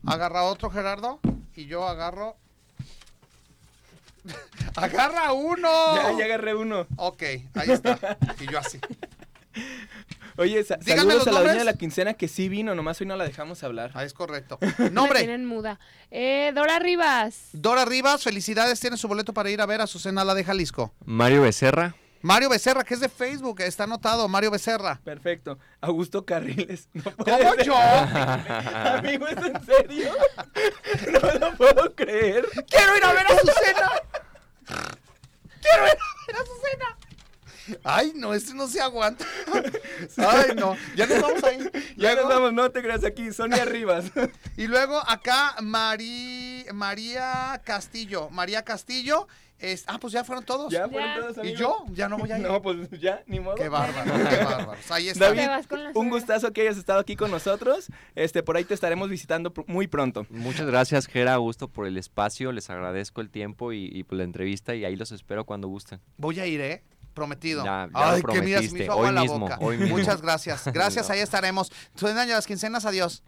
agarra 0.04 0.42
otro, 0.42 0.68
Gerardo, 0.68 1.20
y 1.54 1.66
yo 1.66 1.86
agarro... 1.86 2.36
¡Agarra 4.74 5.32
uno! 5.32 5.94
Ya, 5.94 6.18
ya 6.18 6.24
agarré 6.24 6.56
uno. 6.56 6.88
Ok, 6.96 7.22
ahí 7.54 7.70
está. 7.70 8.18
Y 8.40 8.50
yo 8.50 8.58
así. 8.58 8.80
Oye, 10.36 10.62
sa- 10.64 10.76
Díganme 10.76 11.00
saludos 11.12 11.18
los 11.18 11.26
a 11.26 11.30
la 11.30 11.38
dueña 11.40 11.52
nombres. 11.54 11.58
de 11.58 11.64
la 11.72 11.78
quincena 11.78 12.14
que 12.14 12.28
sí 12.28 12.48
vino, 12.48 12.74
nomás 12.74 13.00
hoy 13.00 13.06
no 13.06 13.16
la 13.16 13.24
dejamos 13.24 13.62
hablar. 13.62 13.90
Ah, 13.94 14.04
es 14.04 14.12
correcto. 14.14 14.58
Me 14.78 14.90
Nombre. 14.90 15.18
tienen 15.20 15.44
muda. 15.46 15.78
Eh, 16.10 16.52
Dora 16.54 16.78
Rivas. 16.78 17.48
Dora 17.52 17.84
Rivas, 17.84 18.22
felicidades, 18.22 18.80
tiene 18.80 18.96
su 18.96 19.08
boleto 19.08 19.32
para 19.32 19.50
ir 19.50 19.60
a 19.60 19.66
ver 19.66 19.80
a 19.80 19.84
Azucena 19.84 20.24
la 20.24 20.34
de 20.34 20.44
Jalisco. 20.44 20.94
Mario 21.04 21.42
Becerra. 21.42 21.94
Mario 22.22 22.50
Becerra, 22.50 22.84
que 22.84 22.92
es 22.92 23.00
de 23.00 23.08
Facebook, 23.08 23.62
está 23.62 23.84
anotado, 23.84 24.28
Mario 24.28 24.50
Becerra. 24.50 25.00
Perfecto. 25.02 25.58
Augusto 25.80 26.26
Carriles. 26.26 26.88
No 26.92 27.02
puede 27.12 27.38
¿Cómo 27.38 27.54
ser. 27.54 27.64
yo? 27.64 27.74
Amigo, 28.98 29.26
¿es 29.26 29.36
en 29.38 29.64
serio? 29.64 30.12
No 31.12 31.38
lo 31.48 31.56
puedo 31.56 31.94
creer. 31.94 32.46
¡Quiero 32.68 32.96
ir 32.96 33.04
a 33.04 33.12
ver 33.14 33.26
a 33.26 33.30
Azucena! 33.30 33.90
¡Quiero 35.62 35.86
ir 35.86 35.92
a 35.98 36.26
ver 36.26 36.36
a 36.36 36.40
Azucena! 36.40 36.98
Ay, 37.84 38.12
no, 38.14 38.34
este 38.34 38.54
no 38.54 38.66
se 38.68 38.80
aguanta. 38.80 39.24
Ay, 40.16 40.54
no. 40.56 40.76
Ya 40.96 41.06
nos 41.06 41.20
vamos 41.22 41.44
ahí. 41.44 41.58
Ya 41.96 42.12
Luego- 42.14 42.22
nos 42.22 42.28
vamos, 42.38 42.52
no 42.52 42.70
te 42.70 42.82
creas 42.82 43.04
aquí, 43.04 43.32
Sonia 43.32 43.64
Rivas. 43.64 44.06
Y 44.56 44.66
luego 44.66 44.98
acá 45.08 45.54
Mari- 45.60 46.66
María 46.72 47.60
Castillo. 47.64 48.30
María 48.30 48.62
Castillo. 48.62 49.26
es- 49.58 49.84
ah, 49.88 49.98
pues 50.00 50.12
ya 50.14 50.24
fueron 50.24 50.42
todos. 50.44 50.72
Ya 50.72 50.88
fueron 50.88 51.20
todos, 51.20 51.36
¿Y 51.36 51.40
amigo. 51.40 51.58
yo? 51.58 51.84
Ya 51.92 52.08
no 52.08 52.16
voy 52.16 52.32
a 52.32 52.38
ir. 52.38 52.46
No, 52.46 52.62
pues 52.62 52.88
ya, 52.98 53.22
ni 53.26 53.40
modo. 53.40 53.56
Qué 53.56 53.68
bárbaro, 53.68 54.10
qué 54.30 54.36
bárbaro. 54.44 54.80
Ahí 54.88 55.08
está. 55.10 55.32
David, 55.34 55.48
un 55.94 56.08
gustazo 56.08 56.50
que 56.52 56.62
hayas 56.62 56.78
estado 56.78 56.98
aquí 57.00 57.14
con 57.14 57.30
nosotros. 57.30 57.88
Este, 58.14 58.42
por 58.42 58.56
ahí 58.56 58.64
te 58.64 58.72
estaremos 58.72 59.10
visitando 59.10 59.52
muy 59.66 59.86
pronto. 59.86 60.26
Muchas 60.30 60.66
gracias, 60.66 61.06
Gera, 61.06 61.34
Augusto, 61.34 61.68
por 61.68 61.86
el 61.86 61.98
espacio. 61.98 62.52
Les 62.52 62.70
agradezco 62.70 63.20
el 63.20 63.28
tiempo 63.30 63.72
y, 63.74 63.84
y 63.92 64.02
por 64.04 64.16
la 64.16 64.24
entrevista 64.24 64.74
y 64.74 64.86
ahí 64.86 64.96
los 64.96 65.12
espero 65.12 65.44
cuando 65.44 65.68
gusten. 65.68 66.00
Voy 66.16 66.40
a 66.40 66.46
ir, 66.46 66.60
¿eh? 66.62 66.82
Prometido. 67.14 67.64
Ya- 67.64 67.88
ya 67.92 68.06
lo 68.06 68.12
Ay, 68.12 68.22
que 68.22 68.42
mira, 68.42 68.62
se 68.62 68.70
me 68.72 68.84
hizo 68.84 68.92
agua 68.92 69.08
Hoy 69.08 69.14
la 69.14 69.20
mismo, 69.22 69.38
boca. 69.40 69.58
hoy 69.60 69.76
mismo. 69.78 69.96
Muchas 69.98 70.20
gracias. 70.22 70.64
Gracias, 70.72 71.10
ahí 71.10 71.20
estaremos. 71.20 71.70
Suenan 71.94 72.28
las 72.28 72.46
quincenas, 72.46 72.84
adiós. 72.84 73.22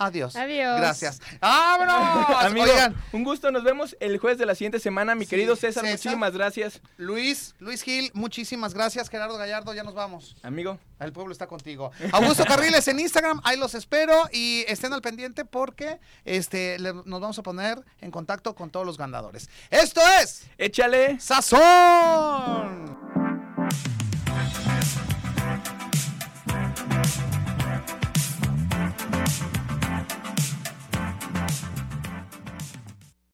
Adiós. 0.00 0.36
Adiós. 0.36 0.78
Gracias. 0.80 1.20
¡Vámonos! 1.40 2.44
Amigo, 2.44 2.66
Oigan, 2.66 2.94
un 3.10 3.24
gusto, 3.24 3.50
nos 3.50 3.64
vemos 3.64 3.96
el 3.98 4.18
jueves 4.18 4.38
de 4.38 4.46
la 4.46 4.54
siguiente 4.54 4.78
semana. 4.78 5.16
Mi 5.16 5.24
Sí, 5.24 5.30
querido 5.30 5.56
César, 5.56 5.82
César. 5.82 5.90
muchísimas 5.90 6.32
gracias. 6.34 6.80
Luis, 6.98 7.56
Luis 7.58 7.82
Gil, 7.82 8.12
muchísimas 8.14 8.74
gracias. 8.74 9.08
Gerardo 9.08 9.36
Gallardo, 9.36 9.74
ya 9.74 9.82
nos 9.82 9.94
vamos. 9.94 10.36
Amigo. 10.44 10.78
El 11.00 11.12
pueblo 11.12 11.32
está 11.32 11.48
contigo. 11.48 11.90
Augusto 12.12 12.44
Carriles 12.44 12.86
en 12.86 13.00
Instagram, 13.00 13.40
ahí 13.42 13.56
los 13.56 13.74
espero 13.74 14.14
y 14.32 14.64
estén 14.68 14.92
al 14.92 15.02
pendiente 15.02 15.44
porque 15.44 15.98
este, 16.24 16.78
le- 16.78 16.92
nos 16.92 17.20
vamos 17.20 17.36
a 17.40 17.42
poner 17.42 17.84
en 18.00 18.12
contacto 18.12 18.54
con 18.54 18.70
todos 18.70 18.86
los 18.86 18.98
ganadores. 18.98 19.50
Esto 19.68 20.00
es 20.22 20.44
Échale. 20.58 21.18
Sazón. 21.18 23.17